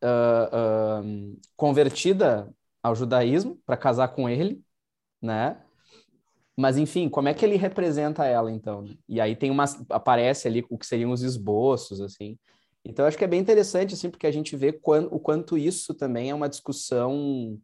uh, 0.04 1.02
uh, 1.04 1.40
convertida 1.56 2.54
ao 2.84 2.96
judaísmo 2.96 3.60
para 3.66 3.76
casar 3.76 4.10
com 4.10 4.30
ele, 4.30 4.64
né? 5.22 5.62
Mas, 6.60 6.76
enfim, 6.76 7.08
como 7.08 7.28
é 7.28 7.36
que 7.36 7.46
ele 7.46 7.56
representa 7.56 8.26
ela, 8.26 8.52
então? 8.52 8.84
E 9.08 9.22
aí 9.22 9.36
tem 9.36 9.52
uma... 9.52 9.66
Aparece 9.92 10.48
ali 10.48 10.66
o 10.70 10.78
que 10.78 10.88
seriam 10.88 11.12
os 11.12 11.22
esboços, 11.22 12.02
assim. 12.02 12.36
Então, 12.84 13.06
acho 13.06 13.16
que 13.16 13.24
é 13.24 13.28
bem 13.28 13.40
interessante, 13.40 13.94
assim, 13.94 14.10
porque 14.10 14.26
a 14.26 14.32
gente 14.32 14.56
vê 14.56 14.74
quando, 14.74 15.14
o 15.14 15.20
quanto 15.20 15.56
isso 15.56 15.94
também 15.94 16.32
é 16.32 16.36
uma 16.36 16.50
discussão... 16.50 17.60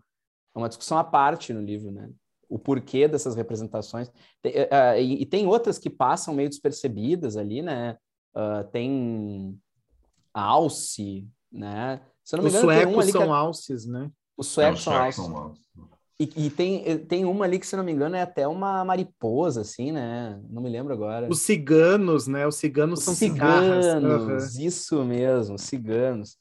É 0.55 0.59
uma 0.59 0.69
discussão 0.69 0.99
à 0.99 1.03
parte 1.03 1.51
no 1.51 1.61
livro, 1.61 1.91
né? 1.91 2.07
O 2.47 2.59
porquê 2.59 3.07
dessas 3.07 3.35
representações. 3.35 4.09
uh, 4.09 4.99
e, 4.99 5.23
e, 5.23 5.25
tem 5.25 5.47
outras 5.47 5.79
que 5.79 5.89
passam 5.89 6.35
meio 6.35 6.49
despercebidas 6.49 7.35
ali, 7.35 7.63
né? 7.63 7.97
Uh, 8.35 8.69
tem 8.71 9.59
alce, 10.31 11.27
né? 11.51 11.99
Se 12.23 12.35
não 12.35 12.43
me 12.43 12.49
engano, 12.51 12.67
Os 12.67 12.75
suecos 12.75 13.07
um 13.07 13.11
são 13.11 13.21
que... 13.21 13.27
É 13.27 13.31
alces, 13.31 13.85
né? 13.87 14.11
Os 14.37 14.47
suecos, 14.47 14.81
é, 14.81 15.11
são 15.11 15.35
alces. 15.35 15.63
E, 16.19 16.45
e, 16.45 16.49
tem, 16.49 16.99
tem 16.99 17.25
uma 17.25 17.45
ali 17.45 17.57
que, 17.57 17.65
se 17.65 17.75
não 17.75 17.83
me 17.83 17.91
engano, 17.91 18.15
é 18.15 18.21
até 18.21 18.47
uma 18.47 18.85
mariposa, 18.85 19.61
assim, 19.61 19.91
né? 19.91 20.39
Não 20.49 20.61
me 20.61 20.69
lembro 20.69 20.93
agora. 20.93 21.27
Os 21.27 21.41
ciganos, 21.41 22.27
né? 22.27 22.45
Os 22.45 22.55
ciganos 22.55 22.99
Os 22.99 23.05
são 23.05 23.15
ciganos, 23.15 23.85
cigarras. 23.85 24.55
isso 24.57 25.03
mesmo, 25.03 25.57
ciganos. 25.57 26.37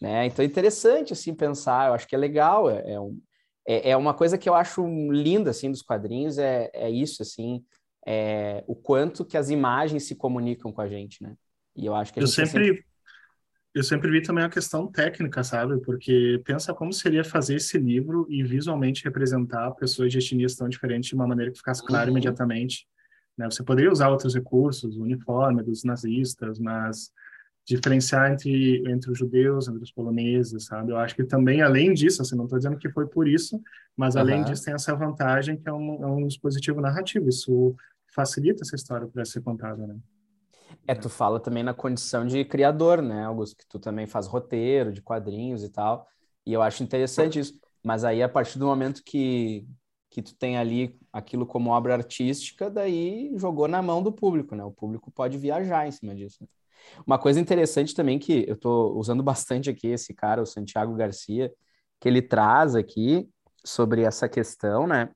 Né? 0.00 0.26
Então 0.26 0.42
é 0.42 0.46
interessante, 0.46 1.12
assim, 1.12 1.34
pensar. 1.34 1.88
Eu 1.88 1.94
acho 1.94 2.08
que 2.08 2.14
é 2.14 2.18
legal. 2.18 2.70
É, 2.70 2.92
é, 2.92 3.00
um, 3.00 3.20
é, 3.68 3.90
é 3.90 3.96
uma 3.96 4.14
coisa 4.14 4.38
que 4.38 4.48
eu 4.48 4.54
acho 4.54 4.86
linda, 5.10 5.50
assim, 5.50 5.70
dos 5.70 5.82
quadrinhos. 5.82 6.38
É, 6.38 6.70
é 6.72 6.90
isso, 6.90 7.22
assim. 7.22 7.62
É, 8.06 8.64
o 8.66 8.74
quanto 8.74 9.24
que 9.24 9.36
as 9.36 9.50
imagens 9.50 10.04
se 10.04 10.14
comunicam 10.14 10.72
com 10.72 10.80
a 10.80 10.88
gente, 10.88 11.22
né? 11.22 11.34
E 11.76 11.84
eu 11.84 11.94
acho 11.94 12.12
que 12.12 12.18
a 12.18 12.22
eu 12.22 12.26
gente 12.26 12.36
sempre, 12.36 12.66
sempre 12.68 12.89
eu 13.72 13.84
sempre 13.84 14.10
vi 14.10 14.20
também 14.20 14.44
a 14.44 14.48
questão 14.48 14.90
técnica, 14.90 15.44
sabe? 15.44 15.80
Porque 15.80 16.40
pensa 16.44 16.74
como 16.74 16.92
seria 16.92 17.22
fazer 17.22 17.56
esse 17.56 17.78
livro 17.78 18.26
e 18.28 18.42
visualmente 18.42 19.04
representar 19.04 19.70
pessoas 19.72 20.10
de 20.10 20.18
etnias 20.18 20.56
tão 20.56 20.68
diferentes 20.68 21.08
de 21.08 21.14
uma 21.14 21.26
maneira 21.26 21.52
que 21.52 21.58
ficasse 21.58 21.84
claro 21.84 22.06
uhum. 22.06 22.16
imediatamente. 22.16 22.86
Né? 23.38 23.48
Você 23.48 23.62
poderia 23.62 23.92
usar 23.92 24.08
outros 24.08 24.34
recursos, 24.34 24.96
o 24.96 25.02
uniforme 25.02 25.62
dos 25.62 25.84
nazistas, 25.84 26.58
mas 26.58 27.12
diferenciar 27.64 28.32
entre 28.32 28.82
entre 28.90 29.12
os 29.12 29.18
judeus, 29.18 29.68
entre 29.68 29.84
os 29.84 29.92
poloneses, 29.92 30.64
sabe? 30.64 30.90
Eu 30.90 30.96
acho 30.96 31.14
que 31.14 31.22
também, 31.22 31.62
além 31.62 31.92
disso, 31.94 32.22
assim, 32.22 32.34
não 32.34 32.44
estou 32.44 32.58
dizendo 32.58 32.76
que 32.76 32.90
foi 32.90 33.06
por 33.06 33.28
isso, 33.28 33.60
mas 33.96 34.16
além 34.16 34.40
uhum. 34.40 34.44
disso 34.46 34.64
tem 34.64 34.74
essa 34.74 34.94
vantagem 34.96 35.56
que 35.56 35.68
é 35.68 35.72
um, 35.72 36.02
é 36.02 36.06
um 36.06 36.26
dispositivo 36.26 36.80
narrativo. 36.80 37.28
Isso 37.28 37.76
facilita 38.12 38.62
essa 38.62 38.74
história 38.74 39.06
para 39.06 39.24
ser 39.24 39.42
contada, 39.42 39.86
né? 39.86 39.96
É, 40.86 40.94
tu 40.94 41.08
fala 41.08 41.40
também 41.40 41.62
na 41.62 41.74
condição 41.74 42.26
de 42.26 42.44
criador, 42.44 43.02
né, 43.02 43.24
Augusto? 43.24 43.56
Que 43.56 43.66
tu 43.66 43.78
também 43.78 44.06
faz 44.06 44.26
roteiro 44.26 44.92
de 44.92 45.02
quadrinhos 45.02 45.62
e 45.62 45.68
tal. 45.68 46.06
E 46.46 46.52
eu 46.52 46.62
acho 46.62 46.82
interessante 46.82 47.38
isso. 47.38 47.58
Mas 47.82 48.04
aí, 48.04 48.22
a 48.22 48.28
partir 48.28 48.58
do 48.58 48.66
momento 48.66 49.02
que, 49.04 49.66
que 50.10 50.20
tu 50.20 50.34
tem 50.34 50.58
ali 50.58 50.98
aquilo 51.12 51.46
como 51.46 51.70
obra 51.70 51.94
artística, 51.94 52.70
daí 52.70 53.32
jogou 53.36 53.68
na 53.68 53.80
mão 53.80 54.02
do 54.02 54.12
público, 54.12 54.54
né? 54.54 54.64
O 54.64 54.72
público 54.72 55.10
pode 55.10 55.38
viajar 55.38 55.86
em 55.86 55.92
cima 55.92 56.14
disso. 56.14 56.38
Né? 56.42 56.48
Uma 57.06 57.18
coisa 57.18 57.40
interessante 57.40 57.94
também 57.94 58.18
que 58.18 58.44
eu 58.48 58.54
estou 58.54 58.96
usando 58.98 59.22
bastante 59.22 59.70
aqui 59.70 59.88
esse 59.88 60.14
cara, 60.14 60.42
o 60.42 60.46
Santiago 60.46 60.94
Garcia, 60.94 61.52
que 62.00 62.08
ele 62.08 62.22
traz 62.22 62.74
aqui 62.74 63.28
sobre 63.64 64.02
essa 64.02 64.28
questão, 64.28 64.86
né? 64.86 65.10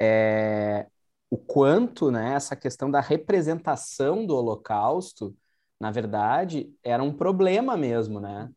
É, 0.00 0.86
o 1.34 1.36
quanto 1.36 2.12
né, 2.12 2.34
essa 2.34 2.54
questão 2.54 2.88
da 2.88 3.00
representação 3.00 4.24
do 4.24 4.36
Holocausto, 4.36 5.36
na 5.80 5.90
verdade, 5.90 6.72
era 6.80 7.02
um 7.02 7.12
problema 7.12 7.76
mesmo, 7.76 8.20
né? 8.20 8.48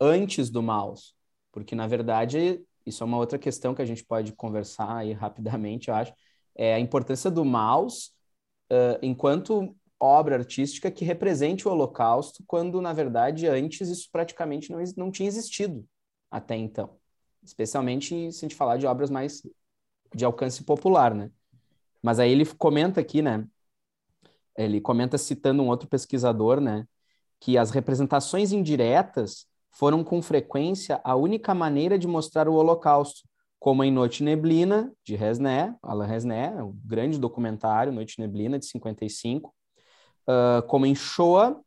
Antes 0.00 0.48
do 0.48 0.62
Maus. 0.62 1.14
Porque, 1.52 1.74
na 1.74 1.86
verdade, 1.86 2.64
isso 2.86 3.02
é 3.02 3.06
uma 3.06 3.18
outra 3.18 3.38
questão 3.38 3.74
que 3.74 3.82
a 3.82 3.84
gente 3.84 4.02
pode 4.02 4.32
conversar 4.32 4.96
aí 4.96 5.12
rapidamente, 5.12 5.88
eu 5.88 5.94
acho, 5.94 6.14
é 6.54 6.74
a 6.74 6.80
importância 6.80 7.30
do 7.30 7.44
Maus 7.44 8.06
uh, 8.72 8.98
enquanto 9.02 9.76
obra 10.00 10.36
artística 10.36 10.90
que 10.90 11.04
represente 11.04 11.68
o 11.68 11.72
Holocausto, 11.72 12.42
quando, 12.46 12.80
na 12.80 12.94
verdade, 12.94 13.46
antes 13.46 13.90
isso 13.90 14.08
praticamente 14.10 14.70
não, 14.70 14.82
não 14.96 15.10
tinha 15.10 15.28
existido 15.28 15.86
até 16.30 16.56
então. 16.56 16.96
Especialmente 17.42 18.32
se 18.32 18.38
a 18.38 18.48
gente 18.48 18.56
falar 18.56 18.78
de 18.78 18.86
obras 18.86 19.10
mais 19.10 19.42
de 20.14 20.24
alcance 20.24 20.64
popular, 20.64 21.14
né? 21.14 21.30
Mas 22.04 22.18
aí 22.18 22.30
ele 22.30 22.44
comenta 22.44 23.00
aqui, 23.00 23.22
né? 23.22 23.48
Ele 24.58 24.78
comenta 24.78 25.16
citando 25.16 25.62
um 25.62 25.68
outro 25.68 25.88
pesquisador, 25.88 26.60
né? 26.60 26.86
Que 27.40 27.56
as 27.56 27.70
representações 27.70 28.52
indiretas 28.52 29.46
foram 29.70 30.04
com 30.04 30.20
frequência 30.20 31.00
a 31.02 31.16
única 31.16 31.54
maneira 31.54 31.98
de 31.98 32.06
mostrar 32.06 32.46
o 32.46 32.52
Holocausto, 32.52 33.26
como 33.58 33.82
em 33.82 33.90
Noite 33.90 34.22
Neblina, 34.22 34.92
de 35.02 35.16
Resné, 35.16 35.74
Alain 35.82 36.06
Resné, 36.06 36.62
um 36.62 36.78
grande 36.84 37.18
documentário, 37.18 37.90
Noite 37.90 38.20
Neblina, 38.20 38.58
de 38.58 38.66
55, 38.66 39.54
uh, 40.28 40.62
como 40.66 40.84
em 40.84 40.94
Shoah, 40.94 41.58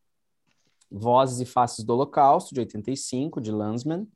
Vozes 0.92 1.40
e 1.40 1.46
Faces 1.46 1.84
do 1.84 1.94
Holocausto, 1.94 2.54
de 2.54 2.60
85, 2.60 3.42
de 3.42 3.52
Landsman, 3.52 4.08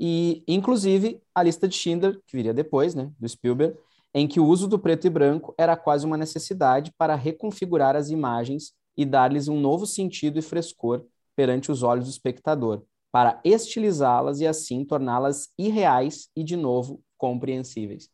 e, 0.00 0.42
inclusive, 0.48 1.22
a 1.34 1.42
lista 1.42 1.68
de 1.68 1.76
Schindler, 1.76 2.18
que 2.26 2.34
viria 2.34 2.54
depois, 2.54 2.94
né, 2.94 3.12
do 3.20 3.28
Spielberg, 3.28 3.76
em 4.12 4.26
que 4.26 4.40
o 4.40 4.46
uso 4.46 4.66
do 4.66 4.78
preto 4.78 5.06
e 5.06 5.10
branco 5.10 5.54
era 5.56 5.76
quase 5.76 6.04
uma 6.04 6.16
necessidade 6.16 6.92
para 6.98 7.14
reconfigurar 7.14 7.94
as 7.94 8.10
imagens 8.10 8.72
e 8.96 9.04
dar-lhes 9.04 9.48
um 9.48 9.58
novo 9.60 9.86
sentido 9.86 10.38
e 10.38 10.42
frescor 10.42 11.04
perante 11.36 11.70
os 11.70 11.82
olhos 11.82 12.04
do 12.06 12.10
espectador, 12.10 12.82
para 13.12 13.40
estilizá-las 13.44 14.40
e 14.40 14.46
assim 14.46 14.84
torná-las 14.84 15.48
irreais 15.56 16.28
e, 16.36 16.44
de 16.44 16.56
novo, 16.56 17.02
compreensíveis. 17.16 18.10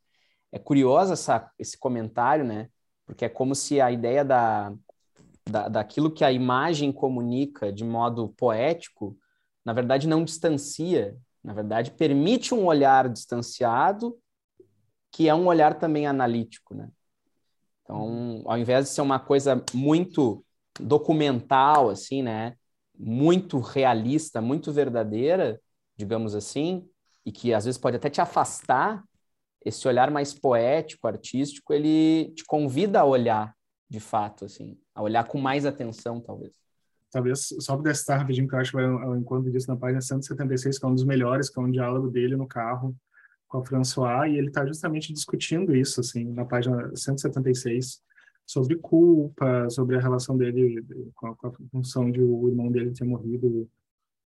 É 0.52 0.58
curioso 0.58 1.12
essa, 1.12 1.50
esse 1.58 1.76
comentário, 1.78 2.44
né? 2.44 2.68
Porque 3.04 3.24
é 3.24 3.28
como 3.28 3.54
se 3.54 3.80
a 3.80 3.90
ideia 3.90 4.24
da, 4.24 4.72
da, 5.48 5.68
daquilo 5.68 6.10
que 6.10 6.24
a 6.24 6.32
imagem 6.32 6.92
comunica 6.92 7.72
de 7.72 7.84
modo 7.84 8.28
poético, 8.36 9.16
na 9.64 9.72
verdade, 9.72 10.06
não 10.06 10.24
distancia, 10.24 11.16
na 11.42 11.52
verdade, 11.52 11.90
permite 11.92 12.54
um 12.54 12.66
olhar 12.66 13.08
distanciado 13.08 14.16
que 15.16 15.30
é 15.30 15.34
um 15.34 15.46
olhar 15.46 15.78
também 15.78 16.06
analítico, 16.06 16.74
né? 16.74 16.90
Então, 17.82 18.42
ao 18.44 18.58
invés 18.58 18.84
de 18.84 18.90
ser 18.90 19.00
uma 19.00 19.18
coisa 19.18 19.64
muito 19.72 20.44
documental, 20.78 21.88
assim, 21.88 22.22
né? 22.22 22.54
Muito 22.98 23.58
realista, 23.58 24.42
muito 24.42 24.70
verdadeira, 24.70 25.58
digamos 25.96 26.34
assim, 26.34 26.86
e 27.24 27.32
que 27.32 27.54
às 27.54 27.64
vezes 27.64 27.78
pode 27.78 27.96
até 27.96 28.10
te 28.10 28.20
afastar, 28.20 29.02
esse 29.64 29.88
olhar 29.88 30.10
mais 30.10 30.34
poético, 30.34 31.08
artístico, 31.08 31.72
ele 31.72 32.34
te 32.34 32.44
convida 32.44 33.00
a 33.00 33.04
olhar 33.06 33.56
de 33.88 34.00
fato, 34.00 34.44
assim, 34.44 34.78
a 34.94 35.00
olhar 35.00 35.26
com 35.26 35.38
mais 35.38 35.64
atenção, 35.64 36.20
talvez. 36.20 36.52
Talvez 37.10 37.48
só 37.60 37.74
para 37.74 37.94
citar 37.94 38.18
rapidinho, 38.18 38.46
que 38.46 38.54
eu 38.54 38.58
acho 38.58 38.70
que 38.70 38.76
vai 38.76 38.84
ao 38.84 39.16
encontro 39.16 39.50
disso 39.50 39.68
na 39.68 39.78
página 39.78 40.02
176, 40.02 40.78
que 40.78 40.84
é 40.84 40.88
um 40.88 40.94
dos 40.94 41.04
melhores, 41.04 41.48
que 41.48 41.58
é 41.58 41.62
um 41.62 41.70
diálogo 41.70 42.10
dele 42.10 42.36
no 42.36 42.46
carro, 42.46 42.94
com 43.48 43.58
a 43.58 43.64
François, 43.64 44.30
e 44.30 44.36
ele 44.36 44.48
está 44.48 44.66
justamente 44.66 45.12
discutindo 45.12 45.74
isso, 45.74 46.00
assim, 46.00 46.24
na 46.24 46.44
página 46.44 46.90
176, 46.94 48.02
sobre 48.44 48.76
culpa, 48.76 49.68
sobre 49.70 49.96
a 49.96 50.00
relação 50.00 50.36
dele 50.36 50.84
com 51.14 51.28
a, 51.28 51.36
com 51.36 51.48
a 51.48 51.52
função 51.70 52.10
de 52.10 52.22
o 52.22 52.48
irmão 52.48 52.70
dele 52.70 52.92
ter 52.92 53.04
morrido 53.04 53.68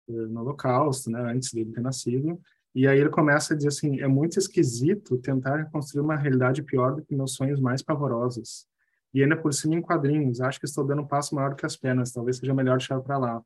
eh, 0.10 0.14
no 0.14 0.41
Holocausto, 0.41 1.10
né, 1.10 1.22
antes 1.22 1.53
dele 1.53 1.72
ter 1.72 1.82
nascido. 1.82 2.39
E 2.74 2.88
aí 2.88 2.99
ele 2.99 3.10
começa 3.10 3.53
a 3.53 3.58
dizer 3.58 3.70
assim: 3.70 3.99
é 3.99 4.08
muito 4.08 4.39
esquisito 4.39 5.18
tentar 5.18 5.58
reconstruir 5.58 6.01
uma 6.01 6.16
realidade 6.16 6.64
pior 6.64 6.95
do 6.95 7.03
que 7.03 7.16
meus 7.16 7.34
sonhos 7.34 7.60
mais 7.60 7.82
pavorosos. 7.82 8.68
E 9.14 9.24
ainda 9.24 9.36
por 9.36 9.53
cima 9.53 9.76
em 9.76 9.82
quadrinhos, 9.82 10.41
acho 10.41 10.60
que 10.60 10.66
estou 10.66 10.86
dando 10.86 11.01
um 11.01 11.08
passo 11.08 11.34
maior 11.36 11.55
que 11.55 11.66
as 11.66 11.76
pernas, 11.76 12.12
talvez 12.12 12.38
seja 12.38 12.53
melhor 12.53 12.78
deixar 12.78 12.99
para 13.01 13.18
lá 13.18 13.43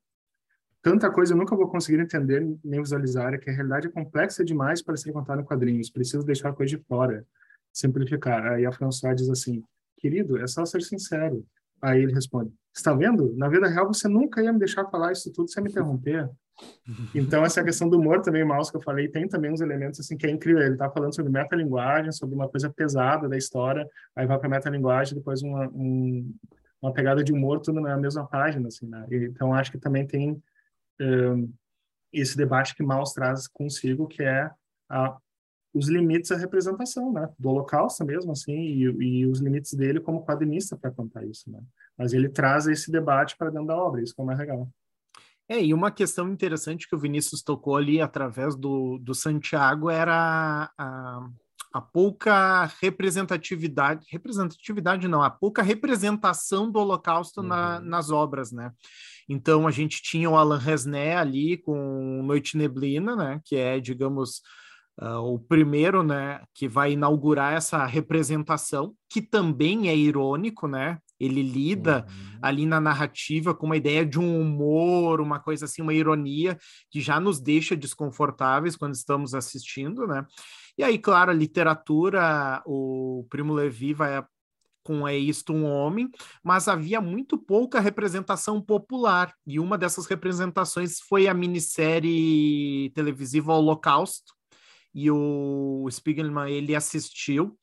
tanta 0.81 1.11
coisa 1.11 1.33
eu 1.33 1.37
nunca 1.37 1.55
vou 1.55 1.67
conseguir 1.67 2.01
entender 2.01 2.41
nem 2.63 2.81
visualizar, 2.81 3.33
é 3.33 3.37
que 3.37 3.49
a 3.49 3.53
realidade 3.53 3.87
é 3.87 3.91
complexa 3.91 4.43
demais 4.43 4.81
para 4.81 4.97
ser 4.97 5.11
contada 5.11 5.41
em 5.41 5.45
quadrinhos, 5.45 5.89
preciso 5.89 6.25
deixar 6.25 6.49
a 6.49 6.53
coisa 6.53 6.75
de 6.75 6.83
fora, 6.83 7.25
simplificar. 7.71 8.45
Aí 8.53 8.65
a 8.65 8.71
François 8.71 9.15
diz 9.15 9.29
assim, 9.29 9.63
querido, 9.97 10.37
é 10.37 10.47
só 10.47 10.65
ser 10.65 10.81
sincero. 10.81 11.45
Aí 11.81 12.01
ele 12.01 12.13
responde, 12.13 12.51
está 12.75 12.93
vendo? 12.93 13.35
Na 13.35 13.47
vida 13.47 13.67
real 13.67 13.87
você 13.87 14.07
nunca 14.07 14.41
ia 14.41 14.53
me 14.53 14.59
deixar 14.59 14.85
falar 14.85 15.11
isso 15.11 15.31
tudo 15.31 15.49
sem 15.49 15.63
me 15.63 15.69
interromper. 15.69 16.29
Então 17.15 17.43
essa 17.43 17.63
questão 17.63 17.89
do 17.89 17.97
humor 17.97 18.21
também, 18.21 18.43
Maus, 18.43 18.69
que 18.69 18.77
eu 18.77 18.81
falei, 18.81 19.07
tem 19.07 19.27
também 19.27 19.51
uns 19.51 19.61
elementos 19.61 19.99
assim 19.99 20.15
que 20.15 20.27
é 20.27 20.29
incrível. 20.29 20.61
Ele 20.61 20.73
está 20.73 20.89
falando 20.89 21.15
sobre 21.15 21.31
metalinguagem, 21.31 22.11
sobre 22.11 22.35
uma 22.35 22.47
coisa 22.47 22.69
pesada 22.69 23.27
da 23.27 23.37
história, 23.37 23.87
aí 24.15 24.27
vai 24.27 24.37
para 24.37 24.49
metalinguagem, 24.49 25.15
depois 25.15 25.41
uma, 25.41 25.67
um, 25.69 26.33
uma 26.81 26.93
pegada 26.93 27.23
de 27.23 27.31
humor 27.33 27.59
tudo 27.61 27.81
na 27.81 27.97
mesma 27.97 28.27
página, 28.27 28.67
assim, 28.67 28.87
né? 28.87 29.07
Então 29.09 29.53
acho 29.53 29.71
que 29.71 29.79
também 29.79 30.05
tem 30.05 30.41
esse 32.11 32.35
debate 32.35 32.75
que 32.75 32.83
Maus 32.83 33.13
traz 33.13 33.47
consigo, 33.47 34.07
que 34.07 34.23
é 34.23 34.51
a, 34.89 35.17
os 35.73 35.87
limites 35.87 36.29
da 36.29 36.37
representação, 36.37 37.11
né, 37.11 37.29
do 37.39 37.49
Holocausto 37.49 38.05
mesmo, 38.05 38.31
assim, 38.31 38.53
e, 38.53 38.83
e 38.83 39.25
os 39.25 39.39
limites 39.39 39.73
dele 39.73 39.99
como 39.99 40.25
quadrinista 40.25 40.75
para 40.75 40.91
contar 40.91 41.25
isso, 41.25 41.49
né. 41.49 41.61
Mas 41.97 42.13
ele 42.13 42.29
traz 42.29 42.67
esse 42.67 42.91
debate 42.91 43.37
para 43.37 43.49
dentro 43.49 43.67
da 43.67 43.77
obra, 43.77 44.01
isso 44.01 44.13
que 44.13 44.21
é 44.21 44.25
mais 44.25 44.39
legal. 44.39 44.69
É, 45.47 45.61
e 45.61 45.73
uma 45.73 45.91
questão 45.91 46.29
interessante 46.29 46.87
que 46.87 46.95
o 46.95 46.99
Vinícius 46.99 47.41
tocou 47.41 47.75
ali 47.75 47.99
através 47.99 48.55
do, 48.55 48.97
do 48.99 49.13
Santiago 49.13 49.89
era 49.89 50.71
a, 50.77 51.29
a 51.73 51.79
pouca 51.79 52.65
representatividade, 52.81 54.05
representatividade 54.09 55.07
não, 55.07 55.21
a 55.21 55.29
pouca 55.29 55.61
representação 55.61 56.69
do 56.69 56.79
Holocausto 56.79 57.41
uhum. 57.41 57.47
na, 57.47 57.79
nas 57.79 58.11
obras, 58.11 58.51
né? 58.51 58.71
Então 59.29 59.67
a 59.67 59.71
gente 59.71 60.01
tinha 60.01 60.29
o 60.29 60.35
Alan 60.35 60.57
Resné 60.57 61.15
ali 61.15 61.57
com 61.57 62.21
Noite 62.23 62.57
Neblina, 62.57 63.15
né? 63.15 63.41
Que 63.45 63.55
é, 63.55 63.79
digamos, 63.79 64.41
Uh, 65.01 65.33
o 65.33 65.39
primeiro, 65.39 66.03
né, 66.03 66.43
que 66.53 66.67
vai 66.67 66.91
inaugurar 66.91 67.53
essa 67.53 67.85
representação, 67.85 68.93
que 69.09 69.21
também 69.21 69.89
é 69.89 69.95
irônico, 69.95 70.67
né? 70.67 70.99
Ele 71.19 71.41
lida 71.41 72.05
uhum. 72.07 72.39
ali 72.41 72.65
na 72.65 72.79
narrativa 72.79 73.53
com 73.55 73.65
uma 73.65 73.77
ideia 73.77 74.05
de 74.05 74.19
um 74.19 74.39
humor, 74.39 75.21
uma 75.21 75.39
coisa 75.39 75.65
assim, 75.65 75.81
uma 75.81 75.93
ironia 75.93 76.57
que 76.91 76.99
já 76.99 77.19
nos 77.19 77.39
deixa 77.39 77.75
desconfortáveis 77.75 78.75
quando 78.75 78.93
estamos 78.93 79.33
assistindo, 79.33 80.05
né? 80.05 80.25
E 80.81 80.83
aí, 80.83 80.97
claro, 80.97 81.29
a 81.29 81.33
literatura, 81.35 82.59
o 82.65 83.23
Primo 83.29 83.53
Levi 83.53 83.93
vai 83.93 84.25
com 84.83 85.07
É 85.07 85.15
Isto 85.15 85.53
um 85.53 85.63
Homem, 85.63 86.09
mas 86.43 86.67
havia 86.67 86.99
muito 86.99 87.37
pouca 87.37 87.79
representação 87.79 88.59
popular, 88.59 89.31
e 89.45 89.59
uma 89.59 89.77
dessas 89.77 90.07
representações 90.07 90.99
foi 90.99 91.27
a 91.27 91.35
minissérie 91.35 92.89
televisiva 92.95 93.53
Holocausto, 93.53 94.33
e 94.91 95.11
o 95.11 95.87
Spiegelman 95.91 96.51
ele 96.51 96.73
assistiu. 96.73 97.55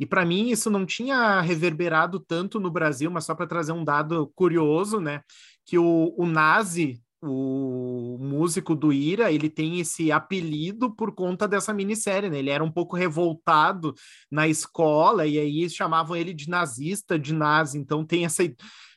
E 0.00 0.04
para 0.04 0.24
mim 0.24 0.50
isso 0.50 0.68
não 0.68 0.84
tinha 0.84 1.40
reverberado 1.42 2.18
tanto 2.18 2.58
no 2.58 2.72
Brasil, 2.72 3.08
mas 3.08 3.24
só 3.24 3.36
para 3.36 3.46
trazer 3.46 3.70
um 3.70 3.84
dado 3.84 4.32
curioso, 4.34 4.98
né? 4.98 5.22
Que 5.64 5.78
o, 5.78 6.12
o 6.18 6.26
Nazi, 6.26 7.00
o 7.26 8.18
músico 8.20 8.74
do 8.74 8.92
Ira, 8.92 9.32
ele 9.32 9.48
tem 9.48 9.80
esse 9.80 10.12
apelido 10.12 10.94
por 10.94 11.14
conta 11.14 11.48
dessa 11.48 11.72
minissérie, 11.72 12.30
né? 12.30 12.38
Ele 12.38 12.50
era 12.50 12.62
um 12.62 12.70
pouco 12.70 12.96
revoltado 12.96 13.94
na 14.30 14.46
escola 14.46 15.26
e 15.26 15.38
aí 15.38 15.68
chamavam 15.70 16.16
ele 16.16 16.34
de 16.34 16.48
nazista, 16.48 17.18
de 17.18 17.32
nazi. 17.32 17.78
Então 17.78 18.04
tem 18.04 18.24
essa 18.24 18.42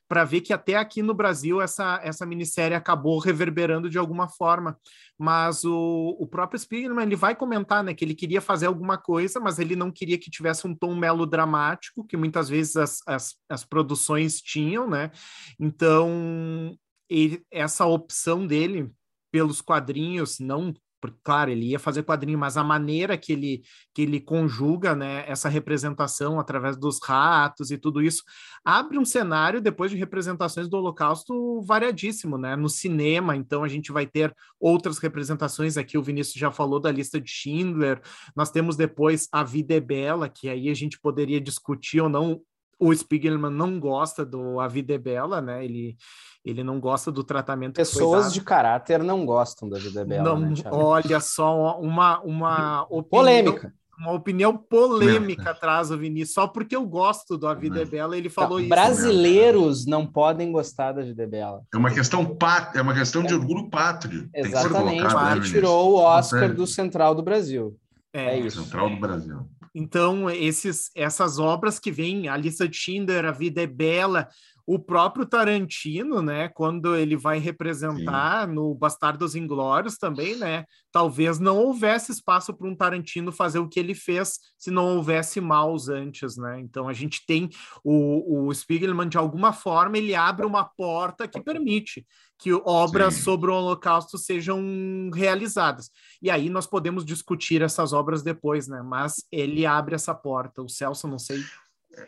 para 0.08 0.24
ver 0.24 0.42
que 0.42 0.54
até 0.54 0.76
aqui 0.76 1.02
no 1.02 1.14
Brasil 1.14 1.62
essa, 1.62 2.00
essa 2.02 2.26
minissérie 2.26 2.76
acabou 2.76 3.20
reverberando 3.20 3.90
de 3.90 3.98
alguma 3.98 4.28
forma. 4.28 4.78
Mas 5.18 5.66
o, 5.66 6.16
o 6.20 6.28
próprio 6.28 6.60
Spiegelman 6.60 7.06
ele 7.06 7.16
vai 7.16 7.36
comentar 7.36 7.84
né, 7.84 7.94
que 7.94 8.06
ele 8.06 8.16
queria 8.16 8.40
fazer 8.40 8.68
alguma 8.68 8.98
coisa, 8.98 9.40
mas 9.40 9.60
ele 9.60 9.76
não 9.76 9.92
queria 9.92 10.18
que 10.18 10.32
tivesse 10.32 10.66
um 10.66 10.74
tom 10.74 10.96
melodramático, 10.96 12.06
que 12.06 12.16
muitas 12.16 12.48
vezes 12.48 12.76
as, 12.78 13.02
as, 13.06 13.36
as 13.50 13.66
produções 13.66 14.40
tinham, 14.42 14.90
né? 14.90 15.12
Então, 15.60 16.78
ele, 17.10 17.44
essa 17.52 17.86
opção 17.86 18.46
dele 18.46 18.92
pelos 19.32 19.62
quadrinhos, 19.62 20.40
não 20.40 20.74
porque, 21.00 21.18
claro, 21.24 21.52
ele 21.52 21.68
ia 21.68 21.80
fazer 21.80 22.04
quadrinho, 22.04 22.40
mas 22.40 22.58
a 22.58 22.64
maneira 22.64 23.18
que 23.18 23.32
ele, 23.32 23.62
que 23.94 24.02
ele 24.02 24.20
conjuga 24.20 24.96
né, 24.96 25.24
essa 25.28 25.48
representação 25.48 26.40
através 26.40 26.76
dos 26.76 27.00
ratos 27.04 27.70
e 27.70 27.78
tudo 27.78 28.02
isso 28.02 28.24
abre 28.66 28.98
um 28.98 29.06
cenário 29.06 29.62
depois 29.62 29.92
de 29.92 29.98
representações 29.98 30.68
do 30.68 30.78
Holocausto 30.78 31.62
variadíssimo, 31.62 32.38
né? 32.38 32.56
No 32.56 32.68
cinema, 32.68 33.36
então 33.36 33.64
a 33.64 33.68
gente 33.68 33.92
vai 33.92 34.06
ter 34.06 34.34
outras 34.60 34.98
representações 34.98 35.78
aqui. 35.78 35.98
O 35.98 36.04
Vinícius 36.04 36.36
já 36.36 36.52
falou 36.52 36.80
da 36.80 36.92
lista 36.92 37.22
de 37.22 37.30
Schindler. 37.30 38.02
Nós 38.36 38.50
temos 38.50 38.76
depois 38.76 39.28
A 39.32 39.44
Vida 39.44 39.76
é 39.76 39.80
Bela, 39.80 40.28
que 40.28 40.50
aí 40.50 40.70
a 40.70 40.74
gente 40.74 41.00
poderia 41.00 41.40
discutir 41.40 42.02
ou 42.02 42.10
não 42.10 42.42
o 42.80 42.94
Spiegelman 42.94 43.52
não 43.52 43.80
gosta 43.80 44.26
do 44.26 44.60
A 44.60 44.68
Vida 44.68 44.94
é 44.94 44.98
Bela, 44.98 45.42
né? 45.42 45.64
Ele, 45.64 45.98
ele 46.46 46.64
não 46.64 46.80
gosta 46.80 47.12
do 47.12 47.24
tratamento. 47.24 47.76
Pessoas 47.76 48.34
de 48.34 48.42
caráter 48.42 49.04
não 49.04 49.26
gostam 49.26 49.68
da 49.68 49.80
Vida 49.80 50.02
é 50.02 50.06
Bela. 50.06 50.24
Não, 50.24 50.40
né, 50.40 50.56
olha 50.72 51.20
só, 51.20 51.80
uma, 51.80 52.20
uma 52.22 52.84
opinião, 52.84 53.04
polêmica. 53.04 53.74
Uma 54.00 54.12
opinião 54.14 54.56
polêmica 54.56 55.50
atrás 55.50 55.90
do 55.90 55.98
Vinícius, 55.98 56.34
só 56.34 56.48
porque 56.48 56.76
eu 56.76 56.86
gosto 56.86 57.36
do 57.36 57.48
A 57.48 57.56
Vida 57.56 57.82
é 57.82 57.86
Bela, 57.86 58.16
ele 58.16 58.30
falou 58.30 58.60
isso. 58.60 58.70
Brasileiros 58.70 59.88
não 59.88 60.06
podem 60.06 60.52
gostar 60.52 60.92
da 60.92 61.02
Vida 61.02 61.24
é 61.24 61.28
Bela. 61.28 61.64
É 61.74 61.78
uma 61.78 61.92
questão 61.92 62.24
pat... 62.24 62.76
é 62.76 62.82
uma 62.82 62.94
questão 62.94 63.24
de 63.24 63.34
orgulho 63.34 63.70
pátrio. 63.70 64.30
Exatamente. 64.34 65.02
Colocado, 65.02 65.40
né, 65.40 65.42
tirou 65.42 65.94
o 65.94 65.96
Oscar 65.96 66.54
do 66.54 66.68
Central 66.68 67.16
do 67.16 67.24
Brasil. 67.24 67.76
É, 68.14 68.36
é 68.36 68.40
isso. 68.40 68.64
Central 68.64 68.90
do 68.90 68.98
Brasil. 68.98 69.48
Então, 69.74 70.30
esses, 70.30 70.90
essas 70.96 71.40
obras 71.40 71.80
que 71.80 71.92
vêm, 71.92 72.28
a 72.28 72.38
lista 72.38 72.68
de 72.68 72.76
Schindler, 72.76 73.26
A 73.26 73.32
Vida 73.32 73.62
é 73.62 73.68
Bela, 73.68 74.30
o 74.68 74.78
próprio 74.78 75.26
Tarantino, 75.26 76.22
né, 76.22 76.50
quando 76.50 76.94
ele 76.94 77.16
vai 77.16 77.40
representar 77.40 78.46
Sim. 78.46 78.54
no 78.54 78.76
Bastardos 78.76 79.34
Inglórios 79.34 79.98
também, 79.98 80.36
né, 80.36 80.66
talvez 80.92 81.40
não 81.40 81.58
houvesse 81.58 82.12
espaço 82.12 82.54
para 82.54 82.68
um 82.68 82.76
Tarantino 82.76 83.32
fazer 83.32 83.60
o 83.60 83.70
que 83.70 83.80
ele 83.80 83.96
fez 83.96 84.40
se 84.58 84.70
não 84.70 84.98
houvesse 84.98 85.40
maus 85.40 85.88
antes, 85.88 86.36
né? 86.36 86.60
Então 86.60 86.90
a 86.90 86.94
gente 86.94 87.26
tem 87.26 87.50
o, 87.82 88.48
o 88.48 88.54
Spiegelman 88.54 89.08
de 89.08 89.18
alguma 89.18 89.54
forma 89.54 89.98
ele 89.98 90.14
abre 90.14 90.46
uma 90.46 90.66
porta 90.66 91.30
que 91.30 91.40
permite 91.40 92.06
que 92.38 92.52
obras 92.54 93.14
Sim. 93.14 93.22
sobre 93.22 93.50
o 93.50 93.54
Holocausto 93.54 94.18
sejam 94.18 95.10
realizadas. 95.14 95.90
E 96.22 96.30
aí 96.30 96.50
nós 96.50 96.68
podemos 96.68 97.06
discutir 97.06 97.62
essas 97.62 97.94
obras 97.94 98.22
depois, 98.22 98.68
né? 98.68 98.82
Mas 98.84 99.26
ele 99.32 99.66
abre 99.66 99.96
essa 99.96 100.14
porta. 100.14 100.62
O 100.62 100.68
Celso, 100.68 101.08
não 101.08 101.18
sei 101.18 101.42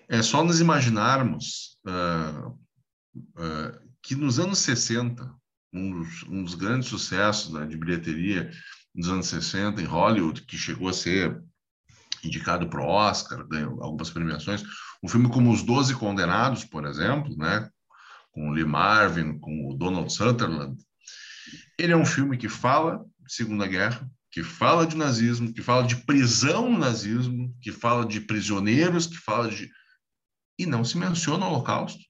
é 0.07 0.21
só 0.21 0.43
nos 0.43 0.59
imaginarmos 0.59 1.77
uh, 1.89 2.49
uh, 2.49 3.89
que 4.01 4.15
nos 4.15 4.39
anos 4.39 4.59
60, 4.59 5.35
um 5.73 5.91
dos, 5.91 6.23
um 6.23 6.43
dos 6.43 6.55
grandes 6.55 6.89
sucessos 6.89 7.53
né, 7.53 7.65
de 7.65 7.77
bilheteria 7.77 8.49
nos 8.93 9.09
anos 9.09 9.27
60 9.27 9.81
em 9.81 9.85
Hollywood, 9.85 10.43
que 10.43 10.57
chegou 10.57 10.89
a 10.89 10.93
ser 10.93 11.41
indicado 12.23 12.69
para 12.69 12.81
o 12.81 12.87
Oscar, 12.87 13.47
ganhou 13.47 13.81
algumas 13.83 14.09
premiações, 14.09 14.63
um 15.01 15.07
filme 15.07 15.29
como 15.29 15.51
Os 15.51 15.63
Doze 15.63 15.95
Condenados, 15.95 16.65
por 16.65 16.85
exemplo, 16.85 17.35
né, 17.37 17.69
com 18.31 18.49
o 18.49 18.51
Lee 18.51 18.65
Marvin, 18.65 19.39
com 19.39 19.69
o 19.69 19.75
Donald 19.75 20.11
Sutherland, 20.11 20.77
ele 21.77 21.93
é 21.93 21.97
um 21.97 22.05
filme 22.05 22.37
que 22.37 22.49
fala 22.49 23.05
de 23.25 23.33
Segunda 23.33 23.65
Guerra, 23.65 24.09
que 24.31 24.43
fala 24.43 24.85
de 24.85 24.95
nazismo, 24.95 25.53
que 25.53 25.61
fala 25.61 25.87
de 25.87 25.95
prisão 25.95 26.77
nazismo, 26.77 27.55
que 27.61 27.71
fala 27.71 28.05
de 28.05 28.21
prisioneiros, 28.21 29.07
que 29.07 29.17
fala 29.17 29.49
de 29.49 29.69
e 30.59 30.65
não 30.65 30.83
se 30.83 30.97
menciona 30.97 31.45
o 31.45 31.49
Holocausto. 31.49 32.03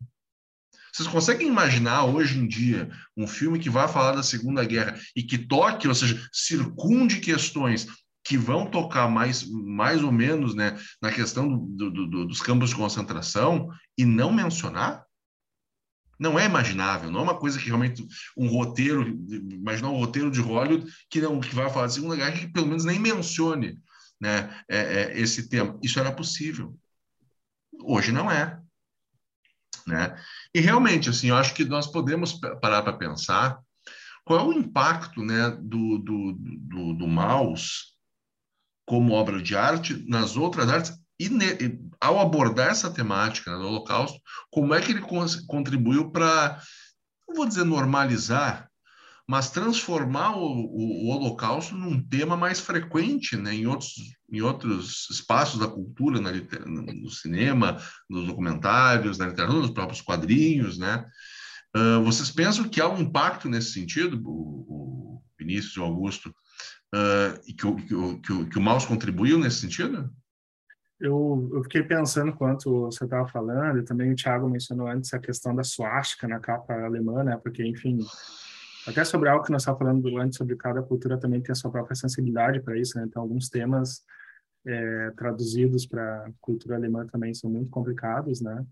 Vocês 0.92 1.08
conseguem 1.08 1.48
imaginar 1.48 2.06
hoje 2.06 2.40
em 2.40 2.48
dia 2.48 2.90
um 3.16 3.28
filme 3.28 3.60
que 3.60 3.70
vai 3.70 3.88
falar 3.88 4.14
da 4.14 4.24
Segunda 4.24 4.66
Guerra 4.66 5.00
e 5.16 5.22
que 5.22 5.38
toque, 5.38 5.88
ou 5.88 5.94
seja, 5.94 6.28
circunde 6.34 7.20
questões 7.20 7.88
que 8.24 8.38
vão 8.38 8.66
tocar 8.66 9.08
mais, 9.08 9.48
mais 9.48 10.04
ou 10.04 10.12
menos 10.12 10.56
né, 10.56 10.78
na 11.02 11.12
questão 11.12 11.48
do, 11.48 11.90
do, 11.90 12.08
do, 12.08 12.26
dos 12.26 12.42
campos 12.42 12.72
de 12.72 12.76
concentração 12.76 13.70
e 13.98 14.04
não 14.04 14.32
mencionar? 14.32 15.06
Não 16.20 16.38
é 16.38 16.46
imaginável, 16.46 17.10
não 17.10 17.22
é 17.22 17.24
uma 17.24 17.40
coisa 17.40 17.58
que 17.58 17.68
realmente 17.68 18.06
um 18.36 18.48
roteiro, 18.48 19.08
imaginar 19.52 19.90
um 19.90 19.98
roteiro 19.98 20.30
de 20.30 20.42
Hollywood 20.42 20.92
que 21.10 21.22
não 21.22 21.40
que 21.40 21.56
vai 21.56 21.70
falar 21.70 21.86
da 21.86 21.94
Segunda 21.94 22.16
Guerra 22.18 22.32
que 22.32 22.52
pelo 22.52 22.68
menos 22.68 22.84
nem 22.84 23.00
mencione 23.00 23.80
né, 24.20 24.54
é, 24.68 24.78
é, 24.78 25.20
esse 25.20 25.48
tema. 25.48 25.80
Isso 25.82 26.00
era 26.00 26.12
possível. 26.12 26.78
Hoje 27.82 28.12
não 28.12 28.30
é. 28.32 28.60
Né? 29.88 30.16
E 30.54 30.60
realmente, 30.60 31.10
assim, 31.10 31.30
eu 31.30 31.38
acho 31.38 31.54
que 31.54 31.66
nós 31.66 31.88
podemos 31.88 32.34
parar 32.62 32.82
para 32.84 32.94
pensar 32.94 33.60
qual 34.24 34.40
é 34.40 34.44
o 34.44 34.54
impacto 34.54 35.24
né, 35.24 35.50
do, 35.50 35.98
do, 35.98 36.34
do, 36.34 36.94
do 36.94 37.08
mouse 37.08 37.90
como 38.86 39.14
obra 39.14 39.42
de 39.42 39.56
arte 39.56 40.06
nas 40.08 40.36
outras 40.36 40.70
artes 40.70 41.00
e 41.20 41.30
ne, 41.30 41.80
ao 42.00 42.20
abordar 42.20 42.70
essa 42.70 42.90
temática 42.90 43.52
né, 43.52 43.58
do 43.58 43.68
Holocausto, 43.68 44.20
como 44.50 44.74
é 44.74 44.82
que 44.82 44.92
ele 44.92 45.02
contribuiu 45.48 46.12
para, 46.12 46.62
não 47.28 47.36
vou 47.36 47.46
dizer 47.46 47.66
normalizar, 47.66 48.69
mas 49.30 49.52
transformar 49.52 50.36
o, 50.36 50.42
o, 50.42 51.06
o, 51.06 51.10
Holocausto 51.12 51.76
num 51.76 52.02
tema 52.02 52.36
mais 52.36 52.60
frequente 52.60 53.38
né, 53.38 53.54
em, 53.54 53.68
outros, 53.68 53.94
em 54.28 54.42
outros 54.42 55.08
espaços 55.12 55.60
da 55.60 55.68
cultura, 55.68 56.20
na, 56.20 56.32
no 56.32 57.12
cinema, 57.12 57.78
nos 58.10 58.26
documentários, 58.26 59.20
na 59.20 59.28
literatura, 59.28 59.60
nos 59.60 59.70
próprios 59.70 60.02
quadrinhos. 60.02 60.80
Né? 60.80 61.06
Uh, 61.78 62.04
vocês 62.04 62.32
pensam 62.32 62.68
que 62.68 62.82
há 62.82 62.90
um 62.90 63.02
impacto 63.02 63.48
nesse 63.48 63.72
sentido, 63.72 64.20
o, 64.26 64.66
o 64.68 65.24
Vinícius 65.38 65.76
e 65.76 65.80
o 65.80 65.84
Augusto, 65.84 66.30
uh, 66.96 67.40
e 67.46 67.54
que, 67.54 67.68
o, 67.68 67.76
que, 67.76 68.22
que, 68.22 68.46
que 68.46 68.58
o 68.58 68.62
Maus 68.62 68.84
contribuiu 68.84 69.38
nesse 69.38 69.58
sentido? 69.58 70.12
Eu, 71.00 71.52
eu 71.54 71.62
fiquei 71.66 71.84
pensando 71.84 72.32
enquanto 72.32 72.88
você 72.88 73.04
estava 73.04 73.28
falando, 73.28 73.78
e 73.78 73.86
também 73.86 74.12
o 74.12 74.16
Thiago 74.16 74.50
mencionou 74.50 74.88
antes 74.88 75.14
a 75.14 75.20
questão 75.20 75.54
da 75.56 75.64
suástica 75.64 76.28
na 76.28 76.40
capa 76.40 76.74
alemã, 76.74 77.24
né? 77.24 77.38
porque, 77.38 77.64
enfim, 77.64 78.00
até 78.88 79.04
sobre 79.04 79.30
algo 79.30 79.44
que 79.44 79.52
nós 79.52 79.62
estávamos 79.62 80.02
falando 80.02 80.18
antes, 80.18 80.38
sobre 80.38 80.56
cada 80.56 80.82
cultura 80.82 81.18
também 81.18 81.42
tem 81.42 81.52
a 81.52 81.56
sua 81.56 81.72
própria 81.72 81.96
sensibilidade 81.96 82.62
para 82.62 82.78
isso, 82.78 82.98
né? 82.98 83.06
Então, 83.08 83.22
alguns 83.22 83.50
temas 83.50 84.04
é, 84.66 85.12
traduzidos 85.12 85.86
para 85.86 86.32
cultura 86.42 86.76
alemã 86.76 87.06
também 87.08 87.34
são 87.34 87.50
muito 87.50 87.70
complicados, 87.70 88.42
né? 88.42 88.66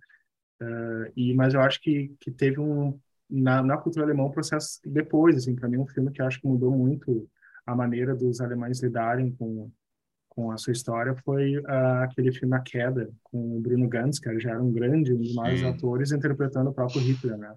Uh, 0.62 1.12
e 1.16 1.36
mas 1.36 1.54
eu 1.54 1.62
acho 1.62 1.80
que 1.80 2.16
que 2.20 2.32
teve 2.32 2.60
um 2.60 3.00
na, 3.30 3.62
na 3.62 3.78
cultura 3.78 4.06
alemã 4.06 4.24
um 4.24 4.32
processo 4.32 4.80
depois, 4.84 5.36
assim, 5.38 5.56
para 5.56 5.70
mim 5.70 5.78
um 5.78 5.86
filme 5.86 6.12
que 6.12 6.20
eu 6.20 6.26
acho 6.26 6.42
que 6.42 6.48
mudou 6.48 6.72
muito 6.72 7.30
a 7.66 7.76
maneira 7.76 8.16
dos 8.16 8.42
alemães 8.42 8.82
lidarem 8.82 9.32
com 9.36 9.70
com 10.30 10.52
a 10.52 10.58
sua 10.58 10.72
história 10.72 11.16
foi 11.26 11.58
uh, 11.58 12.04
aquele 12.04 12.32
filme 12.32 12.56
A 12.56 12.60
Queda 12.60 13.10
com 13.24 13.58
o 13.58 13.60
Bruno 13.60 13.90
Ganz, 13.90 14.20
que 14.20 14.40
já 14.40 14.52
era 14.52 14.62
um 14.62 14.72
grande, 14.72 15.12
um 15.12 15.18
dos 15.18 15.34
maiores 15.34 15.64
atores 15.64 16.12
interpretando 16.12 16.70
o 16.70 16.74
próprio 16.74 17.02
Hitler, 17.02 17.38
né? 17.38 17.56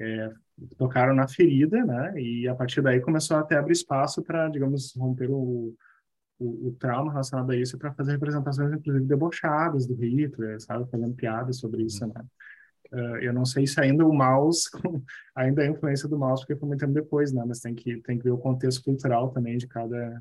É, 0.00 0.32
tocaram 0.76 1.14
na 1.14 1.28
ferida, 1.28 1.84
né? 1.84 2.20
E 2.20 2.48
a 2.48 2.54
partir 2.54 2.82
daí 2.82 3.00
começou 3.00 3.36
a 3.36 3.40
até 3.40 3.56
abrir 3.56 3.72
espaço 3.72 4.22
para, 4.22 4.48
digamos, 4.48 4.94
romper 4.96 5.30
o, 5.30 5.74
o, 6.38 6.68
o 6.68 6.76
trauma 6.78 7.12
relacionado 7.12 7.50
a 7.50 7.56
isso 7.56 7.78
para 7.78 7.92
fazer 7.94 8.12
representações, 8.12 8.72
inclusive, 8.72 9.06
debochadas 9.06 9.86
do 9.86 9.94
Hitler, 9.94 10.60
sabe? 10.60 10.90
Fazendo 10.90 11.14
piadas 11.14 11.58
sobre 11.58 11.82
isso, 11.82 12.06
né? 12.06 12.24
Uh, 12.92 13.16
eu 13.16 13.32
não 13.32 13.44
sei 13.44 13.66
se 13.66 13.80
ainda 13.80 14.06
o 14.06 14.12
mouse, 14.12 14.68
ainda 15.34 15.64
é 15.64 15.68
a 15.68 15.70
influência 15.70 16.08
do 16.08 16.18
mouse, 16.18 16.42
porque 16.42 16.58
foi 16.58 16.68
muito 16.68 16.80
tempo 16.80 16.92
depois, 16.92 17.32
né? 17.32 17.44
Mas 17.46 17.60
tem 17.60 17.74
que, 17.74 18.00
tem 18.02 18.18
que 18.18 18.24
ver 18.24 18.30
o 18.30 18.38
contexto 18.38 18.82
cultural 18.84 19.30
também 19.32 19.58
de 19.58 19.66
cada, 19.66 20.20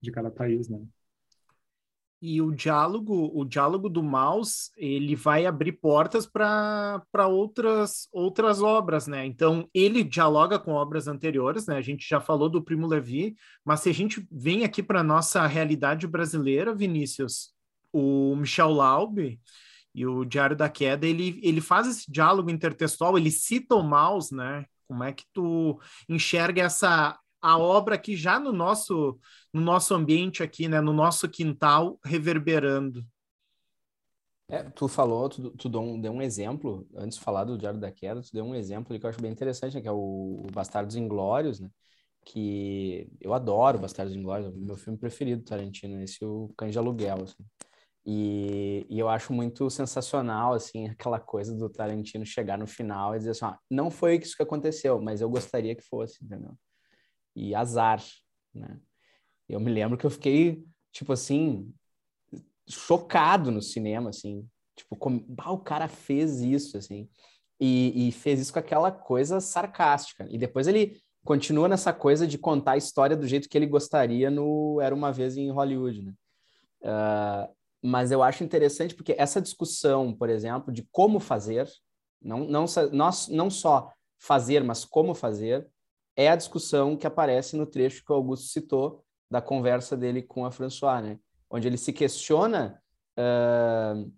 de 0.00 0.10
cada 0.12 0.30
país, 0.30 0.68
né? 0.68 0.80
E 2.22 2.40
o 2.40 2.50
diálogo, 2.50 3.30
o 3.34 3.44
diálogo 3.44 3.88
do 3.88 4.02
Maus, 4.02 4.70
ele 4.76 5.14
vai 5.14 5.44
abrir 5.44 5.72
portas 5.72 6.26
para 6.26 7.02
outras 7.28 8.08
outras 8.12 8.62
obras, 8.62 9.06
né? 9.06 9.26
Então, 9.26 9.68
ele 9.74 10.02
dialoga 10.02 10.58
com 10.58 10.72
obras 10.72 11.06
anteriores, 11.06 11.66
né? 11.66 11.76
A 11.76 11.82
gente 11.82 12.08
já 12.08 12.20
falou 12.20 12.48
do 12.48 12.62
Primo 12.62 12.86
Levi, 12.86 13.36
mas 13.64 13.80
se 13.80 13.90
a 13.90 13.94
gente 13.94 14.26
vem 14.30 14.64
aqui 14.64 14.82
para 14.82 15.02
nossa 15.02 15.46
realidade 15.46 16.06
brasileira, 16.06 16.74
Vinícius, 16.74 17.52
o 17.92 18.34
Michel 18.36 18.70
Laube 18.70 19.38
e 19.94 20.06
o 20.06 20.24
Diário 20.24 20.56
da 20.56 20.68
Queda, 20.68 21.06
ele, 21.06 21.38
ele 21.42 21.60
faz 21.60 21.86
esse 21.86 22.10
diálogo 22.10 22.50
intertextual, 22.50 23.16
ele 23.16 23.30
cita 23.30 23.74
o 23.74 23.82
Maus, 23.82 24.30
né? 24.30 24.64
Como 24.88 25.04
é 25.04 25.12
que 25.12 25.24
tu 25.32 25.80
enxerga 26.08 26.62
essa 26.62 27.18
a 27.44 27.58
obra 27.58 27.96
aqui 27.96 28.16
já 28.16 28.40
no 28.40 28.50
nosso 28.50 29.18
no 29.52 29.60
nosso 29.60 29.94
ambiente 29.94 30.42
aqui, 30.42 30.66
né, 30.66 30.80
no 30.80 30.94
nosso 30.94 31.28
quintal, 31.28 32.00
reverberando. 32.02 33.06
É, 34.48 34.62
tu 34.70 34.88
falou, 34.88 35.28
tu, 35.28 35.50
tu 35.50 35.68
deu, 35.68 35.80
um, 35.80 36.00
deu 36.00 36.12
um 36.12 36.22
exemplo, 36.22 36.86
antes 36.96 37.18
de 37.18 37.24
falar 37.24 37.44
do 37.44 37.56
Diário 37.56 37.78
da 37.78 37.92
Queda, 37.92 38.22
tu 38.22 38.30
deu 38.32 38.44
um 38.44 38.54
exemplo 38.54 38.98
que 38.98 39.04
eu 39.04 39.10
acho 39.10 39.20
bem 39.20 39.30
interessante, 39.30 39.74
né, 39.74 39.82
que 39.82 39.88
é 39.88 39.92
o, 39.92 40.46
Bastardos 40.52 40.96
Inglórios, 40.96 41.60
né, 41.60 41.70
que 42.24 43.08
eu 43.20 43.34
adoro 43.34 43.78
Bastardos 43.78 44.14
Inglórios, 44.14 44.48
é 44.48 44.50
o 44.50 44.60
meu 44.60 44.76
filme 44.76 44.98
preferido 44.98 45.44
Tarantino, 45.44 46.00
esse 46.02 46.24
o 46.24 46.52
Cães 46.56 46.72
de 46.72 46.78
Aluguel, 46.78 47.22
assim. 47.24 47.44
E, 48.06 48.86
e, 48.90 48.98
eu 48.98 49.08
acho 49.08 49.32
muito 49.32 49.70
sensacional, 49.70 50.52
assim, 50.54 50.88
aquela 50.88 51.20
coisa 51.20 51.54
do 51.54 51.70
Tarantino 51.70 52.26
chegar 52.26 52.58
no 52.58 52.66
final 52.66 53.14
e 53.14 53.18
dizer 53.18 53.30
assim, 53.30 53.46
ah, 53.46 53.58
não 53.70 53.90
foi 53.90 54.16
isso 54.16 54.36
que 54.36 54.42
aconteceu, 54.42 55.00
mas 55.00 55.20
eu 55.20 55.30
gostaria 55.30 55.74
que 55.74 55.82
fosse, 55.82 56.22
entendeu? 56.24 56.54
E 57.34 57.54
azar, 57.54 58.02
né? 58.54 58.78
Eu 59.48 59.60
me 59.60 59.70
lembro 59.70 59.98
que 59.98 60.06
eu 60.06 60.10
fiquei, 60.10 60.64
tipo 60.92 61.12
assim, 61.12 61.72
chocado 62.68 63.50
no 63.50 63.60
cinema, 63.60 64.10
assim. 64.10 64.48
Tipo, 64.76 64.96
como, 64.96 65.24
ah, 65.38 65.52
o 65.52 65.58
cara 65.58 65.88
fez 65.88 66.40
isso, 66.40 66.76
assim. 66.76 67.08
E, 67.60 68.08
e, 68.08 68.12
fez 68.12 68.40
isso 68.40 68.52
com 68.52 68.58
aquela 68.58 68.90
coisa 68.90 69.40
sarcástica. 69.40 70.26
E 70.30 70.38
depois 70.38 70.66
ele 70.66 71.00
continua 71.24 71.68
nessa 71.68 71.92
coisa 71.92 72.26
de 72.26 72.36
contar 72.36 72.72
a 72.72 72.76
história 72.76 73.16
do 73.16 73.26
jeito 73.26 73.48
que 73.48 73.56
ele 73.56 73.66
gostaria 73.66 74.30
no 74.30 74.80
Era 74.80 74.94
Uma 74.94 75.12
Vez 75.12 75.36
em 75.36 75.50
Hollywood, 75.50 76.02
né? 76.02 76.14
Uh, 76.82 77.54
mas 77.82 78.10
eu 78.10 78.22
acho 78.22 78.42
interessante 78.42 78.94
porque 78.94 79.14
essa 79.16 79.40
discussão, 79.40 80.14
por 80.14 80.28
exemplo, 80.28 80.72
de 80.72 80.86
como 80.90 81.20
fazer, 81.20 81.68
não, 82.20 82.40
não, 82.40 82.64
não, 82.92 83.10
não 83.30 83.50
só 83.50 83.92
fazer, 84.18 84.64
mas 84.64 84.84
como 84.84 85.14
fazer, 85.14 85.66
é 86.16 86.28
a 86.28 86.36
discussão 86.36 86.96
que 86.96 87.06
aparece 87.06 87.56
no 87.56 87.66
trecho 87.66 88.04
que 88.04 88.12
o 88.12 88.14
Augusto 88.14 88.46
citou, 88.46 89.04
da 89.30 89.42
conversa 89.42 89.96
dele 89.96 90.22
com 90.22 90.44
a 90.44 90.50
François, 90.50 91.02
né? 91.02 91.18
Onde 91.50 91.66
ele 91.66 91.76
se 91.76 91.92
questiona, 91.92 92.80
uh, 93.18 94.12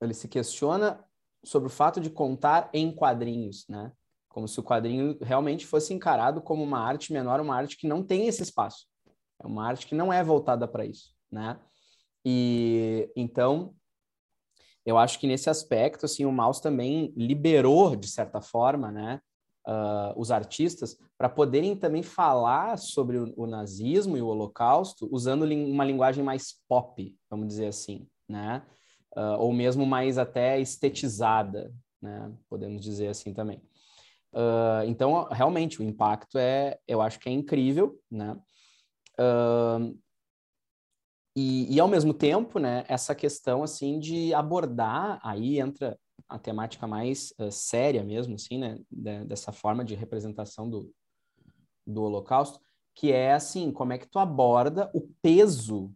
ele 0.00 0.14
se 0.14 0.26
questiona 0.26 1.04
sobre 1.44 1.68
o 1.68 1.70
fato 1.70 2.00
de 2.00 2.10
contar 2.10 2.68
em 2.72 2.92
quadrinhos, 2.92 3.64
né? 3.68 3.92
Como 4.28 4.48
se 4.48 4.58
o 4.58 4.62
quadrinho 4.62 5.18
realmente 5.20 5.66
fosse 5.66 5.92
encarado 5.92 6.40
como 6.40 6.62
uma 6.62 6.78
arte 6.78 7.12
menor, 7.12 7.40
uma 7.40 7.54
arte 7.54 7.76
que 7.76 7.86
não 7.86 8.02
tem 8.02 8.26
esse 8.26 8.42
espaço. 8.42 8.86
É 9.40 9.46
uma 9.46 9.66
arte 9.66 9.86
que 9.86 9.94
não 9.94 10.12
é 10.12 10.24
voltada 10.24 10.66
para 10.66 10.84
isso, 10.84 11.14
né? 11.30 11.60
E 12.24 13.10
então 13.14 13.74
eu 14.84 14.98
acho 14.98 15.18
que 15.18 15.26
nesse 15.26 15.50
aspecto 15.50 16.06
assim 16.06 16.24
o 16.24 16.32
Maus 16.32 16.60
também 16.60 17.12
liberou 17.16 17.94
de 17.94 18.08
certa 18.08 18.40
forma, 18.40 18.90
né? 18.90 19.20
Uh, 19.66 20.12
os 20.16 20.30
artistas 20.30 20.98
para 21.16 21.28
poderem 21.28 21.76
também 21.76 22.02
falar 22.02 22.78
sobre 22.78 23.18
o, 23.18 23.32
o, 23.36 23.46
nazismo 23.46 24.16
e 24.16 24.22
o 24.22 24.26
holocausto 24.26 25.08
usando 25.10 25.42
uma 25.44 25.84
linguagem 25.84 26.24
mais 26.24 26.60
pop, 26.68 27.16
vamos 27.30 27.48
dizer 27.48 27.66
assim, 27.66 28.06
né? 28.28 28.62
Uh, 29.16 29.36
ou 29.38 29.52
mesmo 29.52 29.84
mais 29.84 30.16
até 30.16 30.58
estetizada, 30.60 31.72
né? 32.00 32.32
Podemos 32.48 32.82
dizer 32.82 33.08
assim 33.08 33.34
também. 33.34 33.62
Uh, 34.32 34.84
então, 34.86 35.24
realmente, 35.30 35.80
o 35.80 35.84
impacto 35.84 36.38
é, 36.38 36.78
eu 36.88 37.02
acho 37.02 37.18
que 37.18 37.28
é 37.28 37.32
incrível, 37.32 37.98
né? 38.10 38.36
Uh, 39.20 39.98
e, 41.36 41.74
e, 41.74 41.80
ao 41.80 41.88
mesmo 41.88 42.12
tempo, 42.12 42.58
né, 42.58 42.84
essa 42.88 43.14
questão, 43.14 43.62
assim, 43.62 43.98
de 43.98 44.34
abordar, 44.34 45.18
aí 45.22 45.58
entra 45.58 45.98
a 46.32 46.38
temática 46.38 46.86
mais 46.86 47.34
uh, 47.38 47.50
séria 47.52 48.02
mesmo, 48.02 48.34
assim, 48.34 48.58
né, 48.58 48.78
de, 48.90 49.24
dessa 49.24 49.52
forma 49.52 49.84
de 49.84 49.94
representação 49.94 50.68
do, 50.68 50.90
do 51.86 52.02
Holocausto, 52.02 52.58
que 52.94 53.12
é 53.12 53.32
assim, 53.32 53.70
como 53.70 53.92
é 53.92 53.98
que 53.98 54.08
tu 54.08 54.18
aborda 54.18 54.90
o 54.94 55.02
peso 55.20 55.92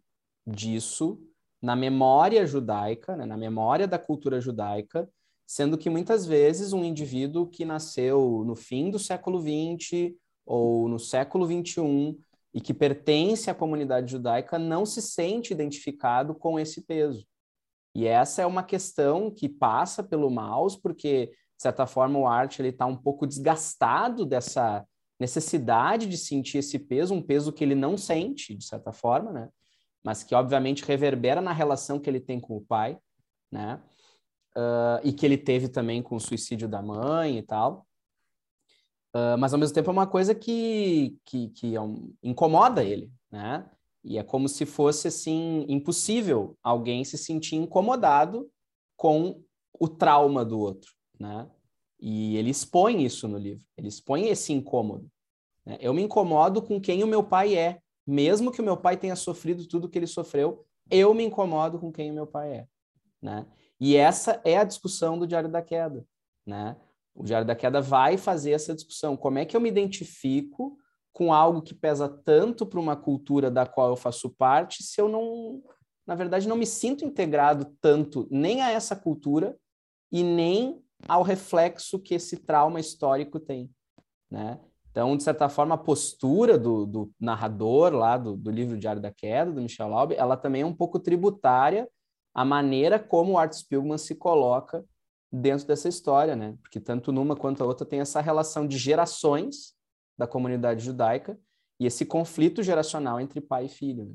disso 0.47 1.19
na 1.61 1.75
memória 1.75 2.47
judaica, 2.47 3.17
né, 3.17 3.25
na 3.25 3.37
memória 3.37 3.89
da 3.89 3.99
cultura 3.99 4.41
judaica, 4.41 5.09
sendo 5.47 5.79
que 5.79 5.89
muitas 5.89 6.27
vezes 6.27 6.73
um 6.73 6.85
indivíduo 6.85 7.47
que 7.47 7.65
nasceu 7.65 8.45
no 8.45 8.55
fim 8.55 8.91
do 8.91 8.99
século 8.99 9.41
XX 9.41 10.15
ou 10.45 10.89
no 10.89 10.99
século 10.99 11.47
XXI 11.47 12.17
e 12.53 12.61
que 12.61 12.75
pertence 12.75 13.51
à 13.51 13.55
comunidade 13.55 14.11
judaica 14.11 14.59
não 14.59 14.85
se 14.85 15.01
sente 15.01 15.53
identificado 15.53 16.35
com 16.35 16.59
esse 16.59 16.83
peso. 16.83 17.27
E 17.97 18.07
essa 18.07 18.43
é 18.43 18.47
uma 18.47 18.63
questão 18.63 19.31
que 19.31 19.49
passa 19.49 20.03
pelo 20.03 20.29
mouse, 20.31 20.79
porque, 20.79 21.29
de 21.29 21.63
certa 21.63 21.87
forma, 21.87 22.19
o 22.19 22.27
arte 22.27 22.63
está 22.63 22.85
um 22.85 22.95
pouco 22.95 23.27
desgastado 23.27 24.27
dessa 24.27 24.87
necessidade 25.19 26.07
de 26.07 26.19
sentir 26.19 26.59
esse 26.59 26.79
peso, 26.79 27.15
um 27.15 27.23
peso 27.23 27.51
que 27.51 27.65
ele 27.65 27.75
não 27.75 27.97
sente, 27.97 28.55
de 28.55 28.63
certa 28.63 28.93
forma, 28.93 29.33
né? 29.33 29.49
Mas 30.05 30.23
que, 30.23 30.35
obviamente, 30.35 30.85
reverbera 30.85 31.41
na 31.41 31.55
relação 31.55 31.99
que 31.99 32.11
ele 32.11 32.21
tem 32.21 32.39
com 32.39 32.59
o 32.59 32.61
pai, 32.61 32.99
né? 33.51 33.81
Uh, 34.55 35.01
e 35.03 35.11
que 35.11 35.25
ele 35.25 35.39
teve 35.39 35.67
também 35.67 36.03
com 36.03 36.17
o 36.17 36.21
suicídio 36.21 36.69
da 36.69 36.83
mãe 36.83 37.39
e 37.39 37.43
tal. 37.43 37.87
Uh, 39.15 39.39
mas, 39.39 39.55
ao 39.55 39.59
mesmo 39.59 39.75
tempo, 39.75 39.89
é 39.89 39.93
uma 39.93 40.07
coisa 40.07 40.35
que, 40.35 41.17
que, 41.25 41.49
que 41.49 41.75
é 41.75 41.81
um, 41.81 42.13
incomoda 42.23 42.85
ele, 42.85 43.11
né? 43.33 43.67
E 44.07 44.19
é 44.19 44.23
como 44.23 44.49
se 44.49 44.65
fosse 44.65 45.09
assim 45.09 45.67
impossível 45.69 46.57
alguém 46.63 47.05
se 47.05 47.19
sentir 47.19 47.57
incomodado 47.57 48.49
com 48.97 49.43
o 49.81 49.89
trauma 49.89 50.45
do 50.45 50.61
outro, 50.61 50.93
né? 51.19 51.51
E 51.99 52.37
ele 52.37 52.51
expõe 52.51 53.05
isso 53.05 53.27
no 53.27 53.37
livro. 53.37 53.65
Ele 53.77 53.89
expõe 53.89 54.29
esse 54.29 54.53
incômodo. 54.53 55.11
Né? 55.65 55.77
Eu 55.81 55.93
me 55.93 56.03
incomodo 56.03 56.63
com 56.63 56.81
quem 56.81 57.03
o 57.03 57.07
meu 57.07 57.25
pai 57.25 57.57
é, 57.57 57.81
mesmo 58.07 58.53
que 58.53 58.61
o 58.61 58.65
meu 58.65 58.77
pai 58.77 58.97
tenha 58.97 59.17
sofrido 59.17 59.67
tudo 59.67 59.89
que 59.89 59.99
ele 59.99 60.07
sofreu. 60.07 60.65
Eu 60.89 61.13
me 61.13 61.25
incomodo 61.25 61.77
com 61.77 61.91
quem 61.91 62.13
o 62.13 62.15
meu 62.15 62.29
pai 62.29 62.53
é, 62.53 62.67
né? 63.21 63.45
E 63.81 63.97
essa 63.97 64.41
é 64.45 64.57
a 64.57 64.65
discussão 64.65 65.19
do 65.19 65.27
Diário 65.27 65.51
da 65.51 65.61
Queda, 65.61 66.07
né? 66.47 66.77
O 67.13 67.25
Diário 67.25 67.47
da 67.47 67.57
Queda 67.57 67.81
vai 67.81 68.17
fazer 68.17 68.53
essa 68.53 68.73
discussão. 68.73 69.17
Como 69.17 69.39
é 69.39 69.45
que 69.45 69.57
eu 69.57 69.61
me 69.61 69.69
identifico 69.69 70.79
com 71.17 71.33
algo 71.33 71.63
que 71.63 71.73
pesa 71.73 72.11
tanto 72.11 72.67
para 72.67 72.79
uma 72.79 72.95
cultura 72.95 73.51
da 73.51 73.65
qual 73.65 73.89
eu 73.89 73.97
faço 73.97 74.29
parte, 74.29 74.83
se 74.83 75.01
eu 75.01 75.09
não, 75.09 75.63
na 76.07 76.15
verdade, 76.15 76.47
não 76.47 76.57
me 76.57 76.67
sinto 76.67 77.07
integrado 77.07 77.75
tanto 77.81 78.29
nem 78.31 78.61
a 78.61 78.71
essa 78.71 78.95
cultura 78.95 79.57
e 80.13 80.23
nem 80.23 80.79
ao 81.09 81.23
reflexo 81.23 81.99
que 81.99 82.15
esse 82.15 82.37
trauma 82.37 82.81
histórico 82.81 83.41
tem, 83.41 83.71
né? 84.31 84.61
Então, 84.91 85.17
de 85.17 85.23
certa 85.23 85.49
forma, 85.49 85.75
a 85.75 85.79
postura 85.79 86.59
do, 86.59 86.85
do 86.85 87.11
narrador 87.19 87.95
lá 87.95 88.19
do, 88.19 88.37
do, 88.37 88.51
livro 88.51 88.77
Diário 88.77 89.01
da 89.01 89.11
Queda, 89.11 89.51
do 89.51 89.63
Michel 89.63 89.89
Laube, 89.89 90.17
ela 90.17 90.37
também 90.37 90.61
é 90.61 90.67
um 90.67 90.75
pouco 90.75 90.99
tributária 90.99 91.89
à 92.35 92.45
maneira 92.45 92.99
como 92.99 93.33
o 93.33 93.39
Art 93.39 93.55
Spiegelman 93.55 93.97
se 93.97 94.15
coloca 94.15 94.85
dentro 95.33 95.67
dessa 95.67 95.89
história, 95.89 96.37
né? 96.37 96.59
Porque 96.61 96.79
tanto 96.79 97.11
numa 97.11 97.35
quanto 97.35 97.63
a 97.63 97.67
outra 97.67 97.87
tem 97.87 98.01
essa 98.01 98.21
relação 98.21 98.67
de 98.67 98.77
gerações 98.77 99.76
da 100.17 100.27
comunidade 100.27 100.85
judaica 100.85 101.39
e 101.79 101.87
esse 101.87 102.05
conflito 102.05 102.63
geracional 102.63 103.21
entre 103.21 103.41
pai 103.41 103.67
e 103.67 103.69
filho. 103.69 104.07
Né? 104.07 104.15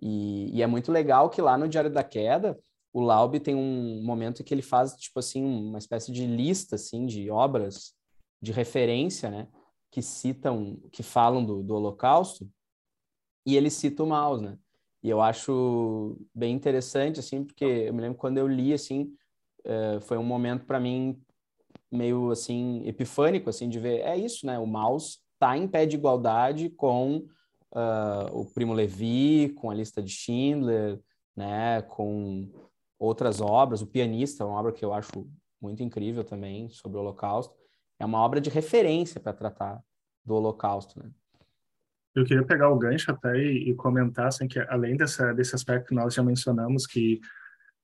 E, 0.00 0.58
e, 0.58 0.62
é 0.62 0.66
muito 0.66 0.92
legal 0.92 1.30
que 1.30 1.42
lá 1.42 1.56
no 1.56 1.68
Diário 1.68 1.90
da 1.90 2.04
Queda, 2.04 2.58
o 2.92 3.00
Laube 3.00 3.40
tem 3.40 3.54
um 3.54 4.02
momento 4.02 4.44
que 4.44 4.54
ele 4.54 4.62
faz, 4.62 4.94
tipo 4.94 5.18
assim, 5.18 5.44
uma 5.44 5.78
espécie 5.78 6.12
de 6.12 6.26
lista, 6.26 6.76
assim, 6.76 7.06
de 7.06 7.30
obras 7.30 7.94
de 8.40 8.52
referência, 8.52 9.30
né? 9.30 9.48
Que 9.90 10.00
citam, 10.00 10.80
que 10.92 11.02
falam 11.02 11.44
do, 11.44 11.62
do 11.62 11.74
Holocausto, 11.74 12.48
e 13.44 13.56
ele 13.56 13.70
cita 13.70 14.02
o 14.02 14.06
Maus, 14.06 14.40
né? 14.40 14.56
E 15.02 15.08
eu 15.10 15.20
acho 15.20 16.18
bem 16.34 16.54
interessante, 16.54 17.20
assim, 17.20 17.44
porque 17.44 17.64
eu 17.64 17.94
me 17.94 18.00
lembro 18.00 18.18
quando 18.18 18.38
eu 18.38 18.46
li, 18.46 18.72
assim, 18.72 19.14
uh, 19.64 20.00
foi 20.00 20.18
um 20.18 20.24
momento 20.24 20.64
para 20.64 20.80
mim 20.80 21.20
meio, 21.90 22.30
assim, 22.30 22.82
epifânico, 22.86 23.48
assim, 23.48 23.68
de 23.68 23.78
ver, 23.78 24.00
é 24.00 24.16
isso, 24.16 24.46
né? 24.46 24.58
O 24.58 24.66
Maus 24.66 25.20
está 25.38 25.56
em 25.56 25.68
pé 25.68 25.86
de 25.86 25.96
igualdade 25.96 26.68
com 26.68 27.28
uh, 27.72 28.26
o 28.32 28.44
Primo 28.44 28.72
Levi, 28.72 29.50
com 29.50 29.70
a 29.70 29.74
lista 29.74 30.02
de 30.02 30.10
Schindler, 30.10 31.00
né, 31.36 31.80
com 31.82 32.50
outras 32.98 33.40
obras, 33.40 33.80
o 33.80 33.86
Pianista, 33.86 34.44
uma 34.44 34.58
obra 34.58 34.72
que 34.72 34.84
eu 34.84 34.92
acho 34.92 35.30
muito 35.62 35.82
incrível 35.82 36.24
também 36.24 36.68
sobre 36.68 36.98
o 36.98 37.00
Holocausto, 37.00 37.54
é 37.98 38.04
uma 38.04 38.18
obra 38.18 38.40
de 38.40 38.50
referência 38.50 39.20
para 39.20 39.32
tratar 39.32 39.80
do 40.24 40.34
Holocausto, 40.34 40.98
né? 40.98 41.10
Eu 42.14 42.24
queria 42.24 42.44
pegar 42.44 42.68
o 42.70 42.78
gancho 42.78 43.12
até 43.12 43.36
e, 43.36 43.70
e 43.70 43.74
comentar 43.74 44.26
assim, 44.26 44.48
que 44.48 44.58
além 44.58 44.96
dessa, 44.96 45.32
desse 45.32 45.54
aspecto 45.54 45.88
que 45.88 45.94
nós 45.94 46.14
já 46.14 46.22
mencionamos 46.22 46.84
que 46.84 47.20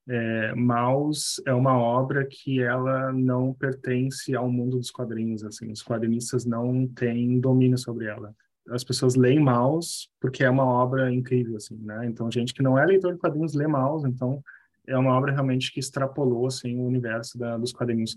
é, 0.09 0.55
Maus 0.55 1.41
é 1.47 1.55
uma 1.55 1.79
obra 1.79 2.27
que 2.27 2.61
ela 2.61 3.13
não 3.13 3.55
pertence 3.55 4.35
ao 4.35 4.51
mundo 4.51 4.79
dos 4.79 4.91
quadrinhos, 4.91 5.43
assim, 5.45 5.71
os 5.71 5.83
quadrinistas 5.83 6.45
não 6.45 6.87
têm 6.87 7.41
domínio 7.41 7.79
sobre 7.79 8.07
ela. 8.07 8.35
As 8.69 8.85
pessoas 8.85 9.15
leem 9.15 9.41
Maus 9.41 10.11
porque 10.21 10.45
é 10.45 10.51
uma 10.51 10.65
obra 10.65 11.13
incrível, 11.13 11.57
assim, 11.57 11.77
né? 11.77 12.07
Então, 12.07 12.31
gente 12.31 12.53
que 12.53 12.63
não 12.63 12.79
é 12.79 12.85
leitor 12.85 13.15
de 13.15 13.19
quadrinhos 13.19 13.55
lê 13.55 13.67
Maus, 13.67 14.05
então 14.05 14.43
é 14.87 14.97
uma 14.97 15.17
obra 15.17 15.33
realmente 15.33 15.73
que 15.73 15.81
extrapolou, 15.81 16.47
assim, 16.47 16.79
o 16.79 16.87
universo 16.87 17.39
da, 17.39 17.57
dos 17.57 17.73
quadrinhos. 17.73 18.17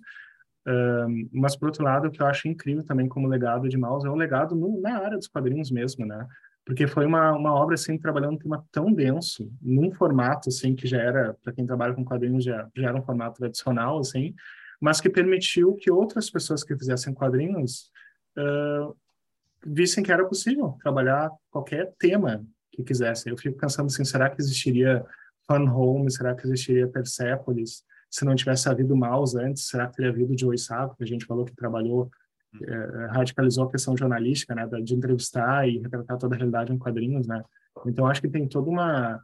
Um, 0.68 1.30
mas, 1.32 1.56
por 1.56 1.68
outro 1.68 1.84
lado, 1.84 2.08
o 2.08 2.12
que 2.12 2.22
eu 2.22 2.26
acho 2.26 2.50
incrível 2.50 2.84
também 2.84 3.08
como 3.08 3.28
legado 3.28 3.70
de 3.70 3.78
Maus 3.78 4.04
é 4.04 4.10
o 4.10 4.16
legado 4.16 4.54
no, 4.56 4.80
na 4.82 4.98
área 4.98 5.18
dos 5.18 5.28
quadrinhos 5.28 5.72
mesmo, 5.72 6.06
né? 6.06 6.28
Porque 6.68 6.86
foi 6.86 7.06
uma, 7.06 7.32
uma 7.32 7.54
obra 7.54 7.76
assim 7.76 7.98
trabalhando 7.98 8.34
um 8.34 8.38
tema 8.38 8.64
tão 8.74 8.92
denso 8.92 9.50
num 9.62 9.90
formato 9.90 10.50
assim 10.50 10.76
que 10.76 10.86
já 10.86 11.02
era 11.02 11.34
para 11.42 11.54
quem 11.54 11.66
trabalha 11.66 11.94
com 11.94 12.04
quadrinhos 12.04 12.44
já, 12.44 12.68
já 12.76 12.90
era 12.90 12.98
um 12.98 13.02
formato 13.02 13.38
tradicional 13.38 13.98
assim 14.00 14.36
mas 14.80 15.00
que 15.00 15.10
permitiu 15.10 15.76
que 15.76 15.90
outras 15.90 16.30
pessoas 16.30 16.64
que 16.64 16.78
fizessem 16.78 17.14
quadrinhos 17.14 17.90
uh, 18.38 18.96
vissem 19.66 20.04
que 20.04 20.12
era 20.12 20.26
possível 20.26 20.78
trabalhar 20.82 21.32
qualquer 21.50 21.94
tema 21.98 22.46
que 22.72 22.84
quisessem. 22.84 23.32
Eu 23.32 23.38
fico 23.38 23.58
pensando 23.58 23.88
assim 23.88 24.06
será 24.06 24.30
que 24.30 24.40
existiria 24.40 25.04
Fun 25.48 25.68
Home? 25.70 26.12
Será 26.12 26.36
que 26.36 26.46
existiria 26.46 26.88
Persepolis? 26.88 27.84
Se 28.10 28.24
não 28.24 28.36
tivesse 28.36 28.70
havido 28.70 28.96
Mouse 28.96 29.38
antes 29.38 29.68
será 29.68 29.88
que 29.88 29.96
teria 29.96 30.12
havido 30.12 30.38
Joey 30.38 30.58
Sacco 30.58 30.96
que 30.96 31.04
a 31.04 31.08
gente 31.08 31.26
falou 31.26 31.46
que 31.46 31.56
trabalhou 31.56 32.12
radicalizou 33.10 33.66
a 33.66 33.72
questão 33.72 33.96
jornalística, 33.96 34.56
né, 34.56 34.68
de 34.82 34.96
entrevistar 34.96 35.68
e 35.68 35.80
retratar 35.80 36.18
toda 36.18 36.36
a 36.36 36.38
realidade 36.38 36.74
em 36.74 36.78
quadrinhos, 36.78 37.28
né. 37.28 37.44
Então 37.86 38.08
acho 38.08 38.22
que 38.22 38.30
tem 38.30 38.48
todo 38.48 38.70
uma 38.70 39.22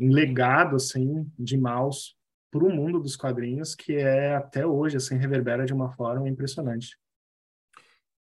um 0.00 0.10
legado 0.10 0.76
assim 0.76 1.30
de 1.38 1.56
Maus 1.56 2.16
para 2.50 2.64
o 2.64 2.74
mundo 2.74 2.98
dos 2.98 3.14
quadrinhos 3.14 3.74
que 3.74 3.94
é 3.94 4.34
até 4.34 4.66
hoje 4.66 4.96
assim 4.96 5.16
reverbera 5.16 5.64
de 5.64 5.72
uma 5.72 5.92
forma 5.92 6.28
impressionante. 6.28 6.98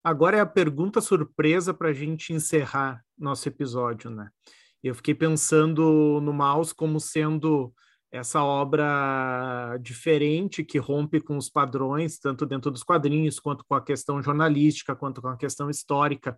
Agora 0.02 0.36
é 0.36 0.40
a 0.40 0.46
pergunta 0.46 1.00
surpresa 1.00 1.74
para 1.74 1.88
a 1.88 1.92
gente 1.92 2.32
encerrar 2.32 3.04
nosso 3.18 3.48
episódio, 3.48 4.08
né? 4.08 4.30
Eu 4.82 4.94
fiquei 4.94 5.14
pensando 5.14 6.20
no 6.22 6.32
Maus 6.32 6.72
como 6.72 7.00
sendo 7.00 7.74
essa 8.10 8.42
obra 8.42 9.76
diferente 9.80 10.64
que 10.64 10.78
rompe 10.78 11.20
com 11.20 11.36
os 11.36 11.48
padrões, 11.48 12.18
tanto 12.18 12.46
dentro 12.46 12.70
dos 12.70 12.82
quadrinhos, 12.82 13.40
quanto 13.40 13.64
com 13.64 13.74
a 13.74 13.82
questão 13.82 14.22
jornalística, 14.22 14.94
quanto 14.96 15.20
com 15.20 15.28
a 15.28 15.36
questão 15.36 15.68
histórica. 15.68 16.36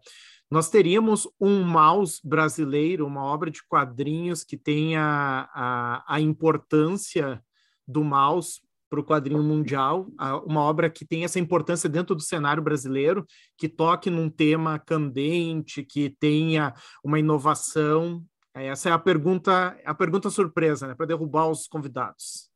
Nós 0.51 0.71
teríamos 0.71 1.29
um 1.39 1.63
Maus 1.63 2.21
brasileiro, 2.25 3.07
uma 3.07 3.23
obra 3.23 3.51
de 3.51 3.63
quadrinhos 3.67 4.43
que 4.43 4.57
tenha 4.57 5.49
a, 5.55 6.05
a 6.09 6.21
importância 6.21 7.43
do 7.87 8.03
Maus 8.03 8.61
para 8.89 9.01
o 9.01 9.05
quadrinho 9.05 9.43
mundial, 9.43 10.07
uma 10.47 10.63
obra 10.63 10.89
que 10.89 11.05
tem 11.05 11.23
essa 11.23 11.39
importância 11.39 11.89
dentro 11.91 12.15
do 12.15 12.23
cenário 12.23 12.63
brasileiro, 12.63 13.27
que 13.57 13.69
toque 13.69 14.09
num 14.09 14.31
tema 14.31 14.79
candente, 14.79 15.83
que 15.83 16.09
tenha 16.19 16.73
uma 17.05 17.19
inovação 17.19 18.25
essa 18.67 18.89
é 18.89 18.93
a 18.93 18.99
pergunta, 18.99 19.79
a 19.85 19.95
pergunta 19.95 20.31
surpresa, 20.31 20.87
né? 20.87 20.95
Para 20.95 21.07
derrubar 21.07 21.49
os 21.49 21.67
convidados. 21.67 22.51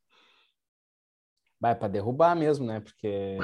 Vai 1.61 1.75
para 1.75 1.89
derrubar 1.89 2.35
mesmo, 2.35 2.67
né? 2.67 2.81
Porque 2.81 3.39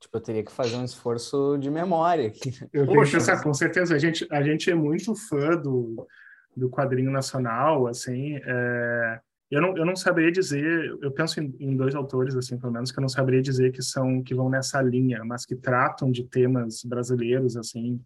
tipo, 0.00 0.16
eu 0.16 0.20
teria 0.20 0.44
que 0.44 0.50
fazer 0.50 0.76
um 0.76 0.84
esforço 0.84 1.58
de 1.58 1.70
memória 1.70 2.26
aqui. 2.26 2.50
Eu 2.72 2.86
tenho 2.86 3.04
que 3.04 3.12
pensar, 3.12 3.42
com 3.42 3.52
certeza. 3.52 3.94
A 3.94 3.98
gente, 3.98 4.26
a 4.30 4.42
gente 4.42 4.70
é 4.70 4.74
muito 4.74 5.14
fã 5.14 5.56
do, 5.56 6.06
do 6.56 6.70
quadrinho 6.70 7.10
nacional, 7.10 7.86
assim. 7.86 8.40
É... 8.42 9.20
Eu 9.50 9.60
não, 9.60 9.76
eu 9.76 9.84
não 9.84 9.96
saberia 9.96 10.30
dizer, 10.30 10.96
eu 11.02 11.10
penso 11.10 11.40
em, 11.40 11.52
em, 11.58 11.76
dois 11.76 11.92
autores, 11.96 12.36
assim, 12.36 12.56
pelo 12.56 12.72
menos, 12.72 12.92
que 12.92 12.98
eu 12.98 13.02
não 13.02 13.08
saberia 13.08 13.42
dizer 13.42 13.72
que 13.72 13.82
são, 13.82 14.22
que 14.22 14.32
vão 14.32 14.48
nessa 14.48 14.80
linha, 14.80 15.24
mas 15.24 15.44
que 15.44 15.56
tratam 15.56 16.08
de 16.08 16.22
temas 16.22 16.84
brasileiros, 16.84 17.56
assim, 17.56 18.00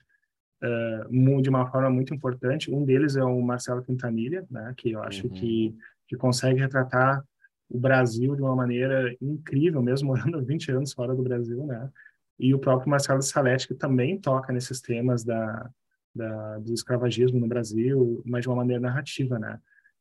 uh, 0.65 1.43
de 1.43 1.49
uma 1.49 1.67
forma 1.71 1.91
muito 1.91 2.15
importante. 2.15 2.73
Um 2.73 2.85
deles 2.85 3.17
é 3.17 3.25
o 3.25 3.41
Marcelo 3.41 3.83
Quintanilha, 3.83 4.47
né, 4.51 4.75
que 4.77 4.93
eu 4.93 5.03
acho 5.03 5.27
uhum. 5.27 5.33
que, 5.33 5.77
que 6.09 6.17
consegue 6.17 6.61
retratar 6.61 7.25
o 7.69 7.79
Brasil 7.79 8.35
de 8.37 8.43
uma 8.43 8.55
maneira 8.55 9.15
incrível, 9.21 9.83
mesmo 9.83 10.09
morando 10.15 10.45
20 10.45 10.71
anos 10.73 10.93
fora 10.93 11.15
do 11.15 11.23
Brasil, 11.23 11.65
né? 11.67 11.91
E 12.39 12.53
o 12.53 12.59
próprio 12.59 12.91
Marcelo 12.91 13.23
Salete, 13.23 13.69
que 13.69 13.75
também 13.75 14.21
toca 14.21 14.53
nesses 14.53 14.81
temas 14.81 15.23
da, 15.23 15.71
da, 16.15 16.59
do 16.59 16.73
escravagismo 16.73 17.39
no 17.39 17.47
Brasil, 17.47 18.21
mas 18.25 18.43
de 18.43 18.49
uma 18.49 18.57
maneira 18.57 18.83
narrativa, 18.83 19.39
né? 19.39 19.61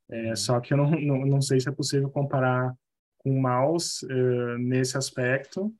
É, 0.09 0.30
uhum. 0.30 0.36
Só 0.36 0.59
que 0.59 0.74
eu 0.74 0.78
não, 0.78 0.91
não, 0.91 1.26
não 1.26 1.41
sei 1.41 1.59
se 1.59 1.70
é 1.70 1.72
possível 1.72 2.09
comparar 2.09 2.74
com 3.20 3.39
Maus 3.39 4.01
uh, 4.03 4.57
nesse 4.57 4.97
aspecto, 4.97 5.74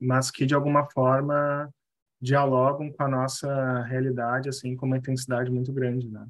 mas 0.00 0.30
que 0.30 0.46
de 0.46 0.54
alguma 0.54 0.88
forma 0.90 1.70
dialogam 2.20 2.90
com 2.92 3.02
a 3.02 3.08
nossa 3.08 3.82
realidade, 3.82 4.48
assim, 4.48 4.74
com 4.74 4.86
uma 4.86 4.96
intensidade 4.96 5.50
muito 5.50 5.72
grande, 5.72 6.08
né? 6.08 6.26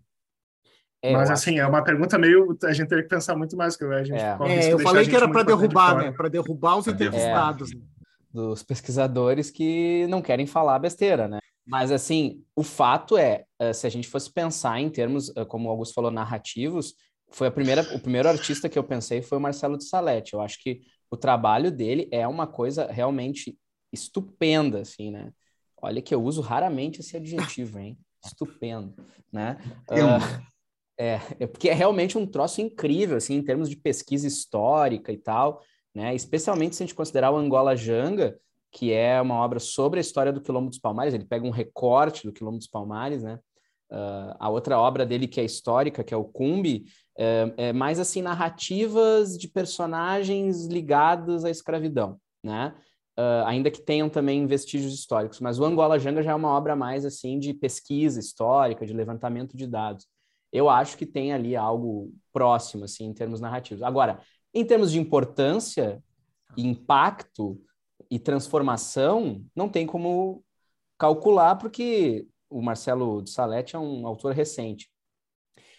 É, 1.02 1.12
Mas, 1.12 1.30
assim, 1.30 1.54
que... 1.54 1.60
é 1.60 1.66
uma 1.66 1.84
pergunta 1.84 2.18
meio... 2.18 2.56
A 2.64 2.72
gente 2.72 2.88
teria 2.88 3.04
que 3.04 3.10
pensar 3.10 3.36
muito 3.36 3.56
mais, 3.56 3.76
que 3.76 3.84
a 3.84 4.02
gente... 4.02 4.18
É, 4.18 4.36
é 4.40 4.72
eu 4.72 4.78
falei 4.78 5.06
que 5.06 5.14
era 5.14 5.30
para 5.30 5.42
derrubar, 5.42 5.96
né? 5.96 6.12
Para 6.12 6.28
derrubar 6.28 6.76
os 6.76 6.86
entrevistados. 6.86 7.72
É, 7.72 7.76
dos 8.32 8.62
pesquisadores 8.62 9.50
que 9.50 10.06
não 10.08 10.20
querem 10.20 10.46
falar 10.46 10.78
besteira, 10.78 11.28
né? 11.28 11.38
Mas, 11.66 11.90
assim, 11.90 12.44
o 12.54 12.62
fato 12.62 13.16
é, 13.16 13.44
eh, 13.58 13.72
se 13.72 13.86
a 13.86 13.90
gente 13.90 14.06
fosse 14.06 14.32
pensar 14.32 14.78
em 14.78 14.88
termos, 14.88 15.34
eh, 15.36 15.44
como 15.44 15.68
o 15.68 15.70
Augusto 15.70 15.94
falou, 15.94 16.12
narrativos, 16.12 16.94
foi 17.30 17.48
a 17.48 17.50
primeira, 17.50 17.82
o 17.94 17.98
primeiro 17.98 18.28
artista 18.28 18.68
que 18.68 18.78
eu 18.78 18.84
pensei 18.84 19.20
foi 19.20 19.38
o 19.38 19.40
Marcelo 19.40 19.76
de 19.76 19.84
Salete. 19.84 20.34
Eu 20.34 20.40
acho 20.40 20.62
que 20.62 20.82
o 21.10 21.16
trabalho 21.16 21.72
dele 21.72 22.08
é 22.12 22.26
uma 22.26 22.46
coisa 22.46 22.86
realmente 22.86 23.58
estupenda, 23.92 24.80
assim, 24.80 25.10
né? 25.10 25.32
Olha 25.80 26.02
que 26.02 26.14
eu 26.14 26.22
uso 26.22 26.40
raramente 26.40 27.00
esse 27.00 27.16
adjetivo, 27.16 27.78
hein? 27.78 27.98
Estupendo, 28.24 28.94
né? 29.32 29.58
Uh, 29.90 30.46
é, 30.98 31.20
é 31.38 31.46
porque 31.46 31.68
é 31.68 31.74
realmente 31.74 32.16
um 32.16 32.26
troço 32.26 32.60
incrível, 32.60 33.16
assim, 33.16 33.34
em 33.34 33.42
termos 33.42 33.68
de 33.68 33.76
pesquisa 33.76 34.26
histórica 34.26 35.12
e 35.12 35.18
tal, 35.18 35.62
né? 35.94 36.14
Especialmente 36.14 36.74
se 36.74 36.82
a 36.82 36.86
gente 36.86 36.94
considerar 36.94 37.30
o 37.30 37.36
Angola 37.36 37.76
Janga, 37.76 38.38
que 38.72 38.92
é 38.92 39.20
uma 39.20 39.36
obra 39.36 39.60
sobre 39.60 39.98
a 39.98 40.00
história 40.00 40.32
do 40.32 40.40
Quilombo 40.40 40.70
dos 40.70 40.78
Palmares, 40.78 41.14
ele 41.14 41.24
pega 41.24 41.46
um 41.46 41.50
recorte 41.50 42.26
do 42.26 42.32
Quilombo 42.32 42.58
dos 42.58 42.66
Palmares, 42.66 43.22
né? 43.22 43.38
Uh, 43.90 44.34
a 44.40 44.48
outra 44.48 44.78
obra 44.78 45.06
dele 45.06 45.28
que 45.28 45.40
é 45.40 45.44
histórica, 45.44 46.02
que 46.02 46.12
é 46.12 46.16
o 46.16 46.24
Cumbi, 46.24 46.86
é, 47.16 47.54
é 47.56 47.72
mais 47.72 48.00
assim 48.00 48.20
narrativas 48.20 49.38
de 49.38 49.48
personagens 49.48 50.66
ligados 50.66 51.44
à 51.44 51.50
escravidão, 51.50 52.18
né? 52.42 52.74
Uh, 53.18 53.46
ainda 53.46 53.70
que 53.70 53.80
tenham 53.80 54.08
também 54.08 54.46
vestígios 54.46 54.94
históricos. 54.94 55.40
Mas 55.40 55.58
o 55.58 55.64
Angola 55.64 55.98
Janga 55.98 56.22
já 56.22 56.32
é 56.32 56.34
uma 56.34 56.50
obra 56.50 56.76
mais 56.76 57.04
assim 57.04 57.38
de 57.38 57.54
pesquisa 57.54 58.20
histórica, 58.20 58.86
de 58.86 58.92
levantamento 58.92 59.56
de 59.56 59.66
dados. 59.66 60.06
Eu 60.52 60.68
acho 60.68 60.96
que 60.96 61.06
tem 61.06 61.32
ali 61.32 61.56
algo 61.56 62.12
próximo, 62.32 62.84
assim, 62.84 63.04
em 63.06 63.14
termos 63.14 63.40
narrativos. 63.40 63.82
Agora, 63.82 64.20
em 64.54 64.64
termos 64.64 64.92
de 64.92 64.98
importância, 64.98 66.02
impacto 66.56 67.60
e 68.10 68.18
transformação, 68.18 69.44
não 69.54 69.68
tem 69.68 69.86
como 69.86 70.44
calcular, 70.98 71.56
porque 71.56 72.26
o 72.48 72.62
Marcelo 72.62 73.22
de 73.22 73.30
Salete 73.30 73.76
é 73.76 73.78
um 73.78 74.06
autor 74.06 74.32
recente. 74.34 74.88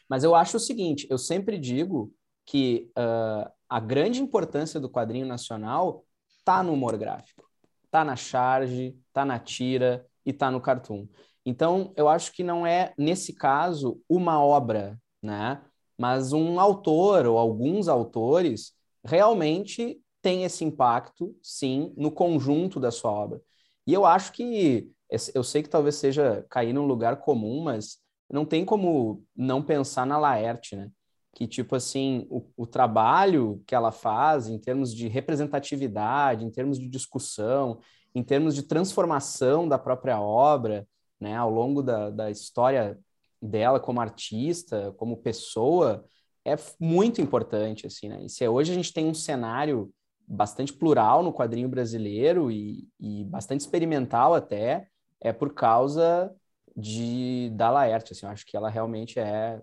Mas 0.09 0.23
eu 0.23 0.35
acho 0.35 0.57
o 0.57 0.59
seguinte: 0.59 1.07
eu 1.09 1.17
sempre 1.17 1.57
digo 1.57 2.13
que 2.45 2.91
uh, 2.97 3.49
a 3.69 3.79
grande 3.79 4.21
importância 4.21 4.79
do 4.79 4.89
quadrinho 4.89 5.25
nacional 5.25 6.05
tá 6.47 6.63
no 6.63 6.71
humor 6.71 6.97
gráfico, 6.97 7.43
tá 7.91 8.05
na 8.05 8.15
charge, 8.15 8.97
tá 9.11 9.25
na 9.25 9.37
tira 9.37 10.07
e 10.25 10.31
tá 10.31 10.49
no 10.49 10.61
cartoon. 10.61 11.05
Então, 11.45 11.91
eu 11.97 12.07
acho 12.07 12.31
que 12.31 12.41
não 12.41 12.65
é, 12.65 12.93
nesse 12.97 13.33
caso, 13.33 14.01
uma 14.07 14.41
obra, 14.41 14.97
né? 15.21 15.61
Mas 15.97 16.31
um 16.31 16.57
autor 16.57 17.25
ou 17.25 17.37
alguns 17.37 17.89
autores 17.89 18.71
realmente 19.03 19.99
têm 20.21 20.45
esse 20.45 20.63
impacto, 20.63 21.35
sim, 21.43 21.93
no 21.97 22.09
conjunto 22.09 22.79
da 22.79 22.91
sua 22.91 23.11
obra. 23.11 23.41
E 23.85 23.93
eu 23.93 24.05
acho 24.05 24.31
que, 24.31 24.89
eu 25.35 25.43
sei 25.43 25.61
que 25.61 25.69
talvez 25.69 25.95
seja 25.95 26.45
cair 26.49 26.71
num 26.71 26.85
lugar 26.85 27.17
comum, 27.17 27.61
mas 27.61 27.97
não 28.31 28.45
tem 28.45 28.63
como 28.63 29.21
não 29.35 29.61
pensar 29.61 30.05
na 30.05 30.17
Laerte, 30.17 30.77
né? 30.77 30.89
Que, 31.37 31.45
tipo 31.45 31.75
assim, 31.75 32.25
o, 32.31 32.43
o, 32.57 32.65
trabalho 32.65 33.61
que 33.67 33.75
ela 33.75 33.91
faz 33.91 34.49
em 34.49 34.57
termos 34.57 34.91
de 34.91 35.07
representatividade, 35.07 36.43
em 36.43 36.49
termos 36.49 36.79
de 36.79 36.89
discussão, 36.89 37.79
em 38.15 38.23
termos 38.23 38.55
de 38.55 38.63
transformação 38.63 39.67
da 39.67 39.77
própria 39.77 40.19
obra, 40.19 40.87
né, 41.19 41.37
ao 41.37 41.51
longo 41.51 41.83
da, 41.83 42.09
da 42.09 42.31
história 42.31 42.97
dela 43.39 43.79
como 43.79 44.01
artista, 44.01 44.95
como 44.97 45.17
pessoa, 45.17 46.03
é 46.43 46.55
muito 46.79 47.21
importante, 47.21 47.85
assim, 47.85 48.09
né? 48.09 48.23
E 48.23 48.29
se 48.29 48.47
hoje 48.47 48.71
a 48.71 48.75
gente 48.75 48.91
tem 48.91 49.05
um 49.05 49.13
cenário 49.13 49.93
bastante 50.27 50.73
plural 50.73 51.21
no 51.21 51.31
quadrinho 51.31 51.69
brasileiro 51.69 52.49
e, 52.49 52.87
e 52.99 53.23
bastante 53.25 53.61
experimental 53.61 54.33
até, 54.33 54.87
é 55.21 55.31
por 55.31 55.53
causa 55.53 56.33
de 56.75 57.51
da 57.53 57.69
Laerte, 57.69 58.13
assim, 58.13 58.25
eu 58.25 58.31
acho 58.31 58.43
que 58.43 58.57
ela 58.57 58.71
realmente 58.71 59.19
é, 59.19 59.61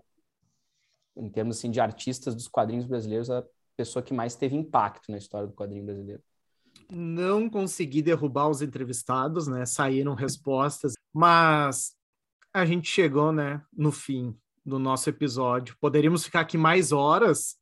em 1.15 1.29
termos 1.29 1.57
assim, 1.57 1.71
de 1.71 1.79
artistas 1.79 2.35
dos 2.35 2.47
quadrinhos 2.47 2.85
brasileiros, 2.85 3.29
a 3.29 3.43
pessoa 3.75 4.03
que 4.03 4.13
mais 4.13 4.35
teve 4.35 4.55
impacto 4.55 5.11
na 5.11 5.17
história 5.17 5.47
do 5.47 5.53
quadrinho 5.53 5.85
brasileiro. 5.85 6.21
Não 6.89 7.49
consegui 7.49 8.01
derrubar 8.01 8.49
os 8.49 8.61
entrevistados, 8.61 9.47
né? 9.47 9.65
Saíram 9.65 10.13
respostas, 10.13 10.93
mas 11.13 11.95
a 12.53 12.65
gente 12.65 12.89
chegou, 12.89 13.31
né, 13.31 13.61
no 13.73 13.91
fim 13.91 14.37
do 14.65 14.79
nosso 14.79 15.09
episódio. 15.09 15.75
Poderíamos 15.79 16.23
ficar 16.23 16.41
aqui 16.41 16.57
mais 16.57 16.91
horas 16.91 17.57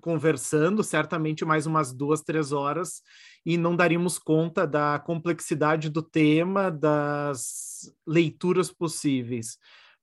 conversando, 0.00 0.82
certamente 0.82 1.44
mais 1.44 1.66
umas 1.66 1.92
duas, 1.92 2.22
três 2.22 2.52
horas, 2.52 3.02
e 3.44 3.56
não 3.56 3.76
daríamos 3.76 4.18
conta 4.18 4.66
da 4.66 4.98
complexidade 4.98 5.90
do 5.90 6.02
tema, 6.02 6.70
das 6.70 7.92
leituras 8.06 8.72
possíveis. 8.72 9.58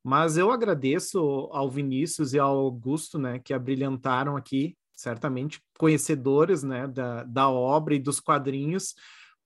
Mas 0.07 0.37
eu 0.37 0.51
agradeço 0.51 1.19
ao 1.51 1.69
Vinícius 1.69 2.31
e 2.33 2.39
ao 2.39 2.57
Augusto, 2.57 3.19
né, 3.19 3.39
que 3.39 3.53
abrilhantaram 3.53 4.37
aqui, 4.37 4.73
certamente 4.93 5.61
conhecedores, 5.77 6.63
né, 6.63 6.87
da, 6.87 7.25
da 7.25 7.49
obra 7.49 7.93
e 7.93 7.99
dos 7.99 8.21
quadrinhos, 8.21 8.95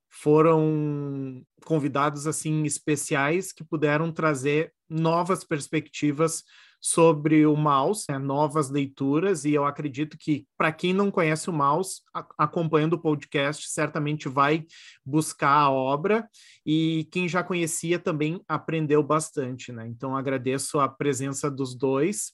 foram 0.08 1.44
convidados 1.66 2.28
assim 2.28 2.62
especiais 2.62 3.52
que 3.52 3.64
puderam 3.64 4.12
trazer 4.12 4.72
novas 4.88 5.44
perspectivas 5.44 6.44
sobre 6.82 7.45
o 7.45 7.56
Maus, 7.56 8.06
né, 8.10 8.18
novas 8.18 8.72
leituras, 8.72 9.45
e 9.45 9.53
eu 9.53 9.64
acredito 9.64 10.18
que, 10.18 10.48
para 10.58 10.72
quem 10.72 10.94
não 10.94 11.12
conhece 11.12 11.48
o 11.48 11.53
Maus, 11.53 12.02
acompanhando 12.36 12.94
o 12.94 12.99
podcast, 12.99 13.70
certamente 13.70 14.28
vai 14.28 14.66
buscar 15.06 15.52
a 15.52 15.70
obra, 15.70 16.28
e 16.66 17.08
quem 17.12 17.30
já 17.30 17.44
conhecia 17.44 17.99
também 17.99 18.41
aprendeu 18.48 19.03
bastante, 19.03 19.72
né? 19.72 19.88
Então, 19.88 20.18
agradeço 20.18 20.80
a 20.80 20.90
presença 20.90 21.52
dos 21.52 21.76
dois. 21.76 22.32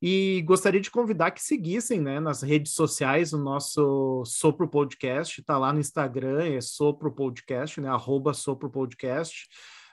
E 0.00 0.42
gostaria 0.42 0.80
de 0.80 0.92
convidar 0.92 1.32
que 1.32 1.42
seguissem 1.42 2.00
né, 2.00 2.20
nas 2.20 2.42
redes 2.42 2.72
sociais 2.74 3.32
o 3.32 3.38
nosso 3.38 4.22
Sopro 4.24 4.68
Podcast, 4.68 5.40
está 5.40 5.58
lá 5.58 5.72
no 5.72 5.80
Instagram, 5.80 6.44
é 6.44 6.60
Sopro 6.60 7.10
Podcast, 7.12 7.80
né? 7.80 7.88
Arroba 7.88 8.32
Sopro 8.32 8.70
Podcast. 8.70 9.48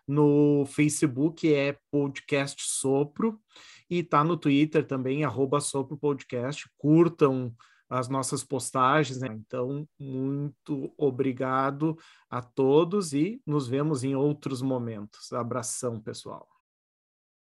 No 0.08 0.64
Facebook 0.68 1.52
é 1.52 1.78
Podcast 1.90 2.62
Sopro 2.64 3.40
e 3.90 4.03
tá 4.03 4.24
no 4.24 4.38
Twitter 4.38 4.86
também, 4.86 5.24
arroba 5.24 5.60
Sopro 5.60 5.98
Podcast. 5.98 6.70
Curtam 6.78 7.53
as 7.90 8.10
nossas 8.10 8.44
postagens. 8.44 9.20
Né? 9.20 9.28
Então, 9.32 9.88
muito 9.99 10.94
obrigado 10.98 11.98
a 12.30 12.41
todos 12.41 13.14
e 13.14 13.41
nos 13.45 13.68
vemos 13.68 14.03
em 14.03 14.16
outros 14.16 14.62
momentos. 14.62 15.32
Abração, 15.34 15.99
pessoal. 15.99 16.55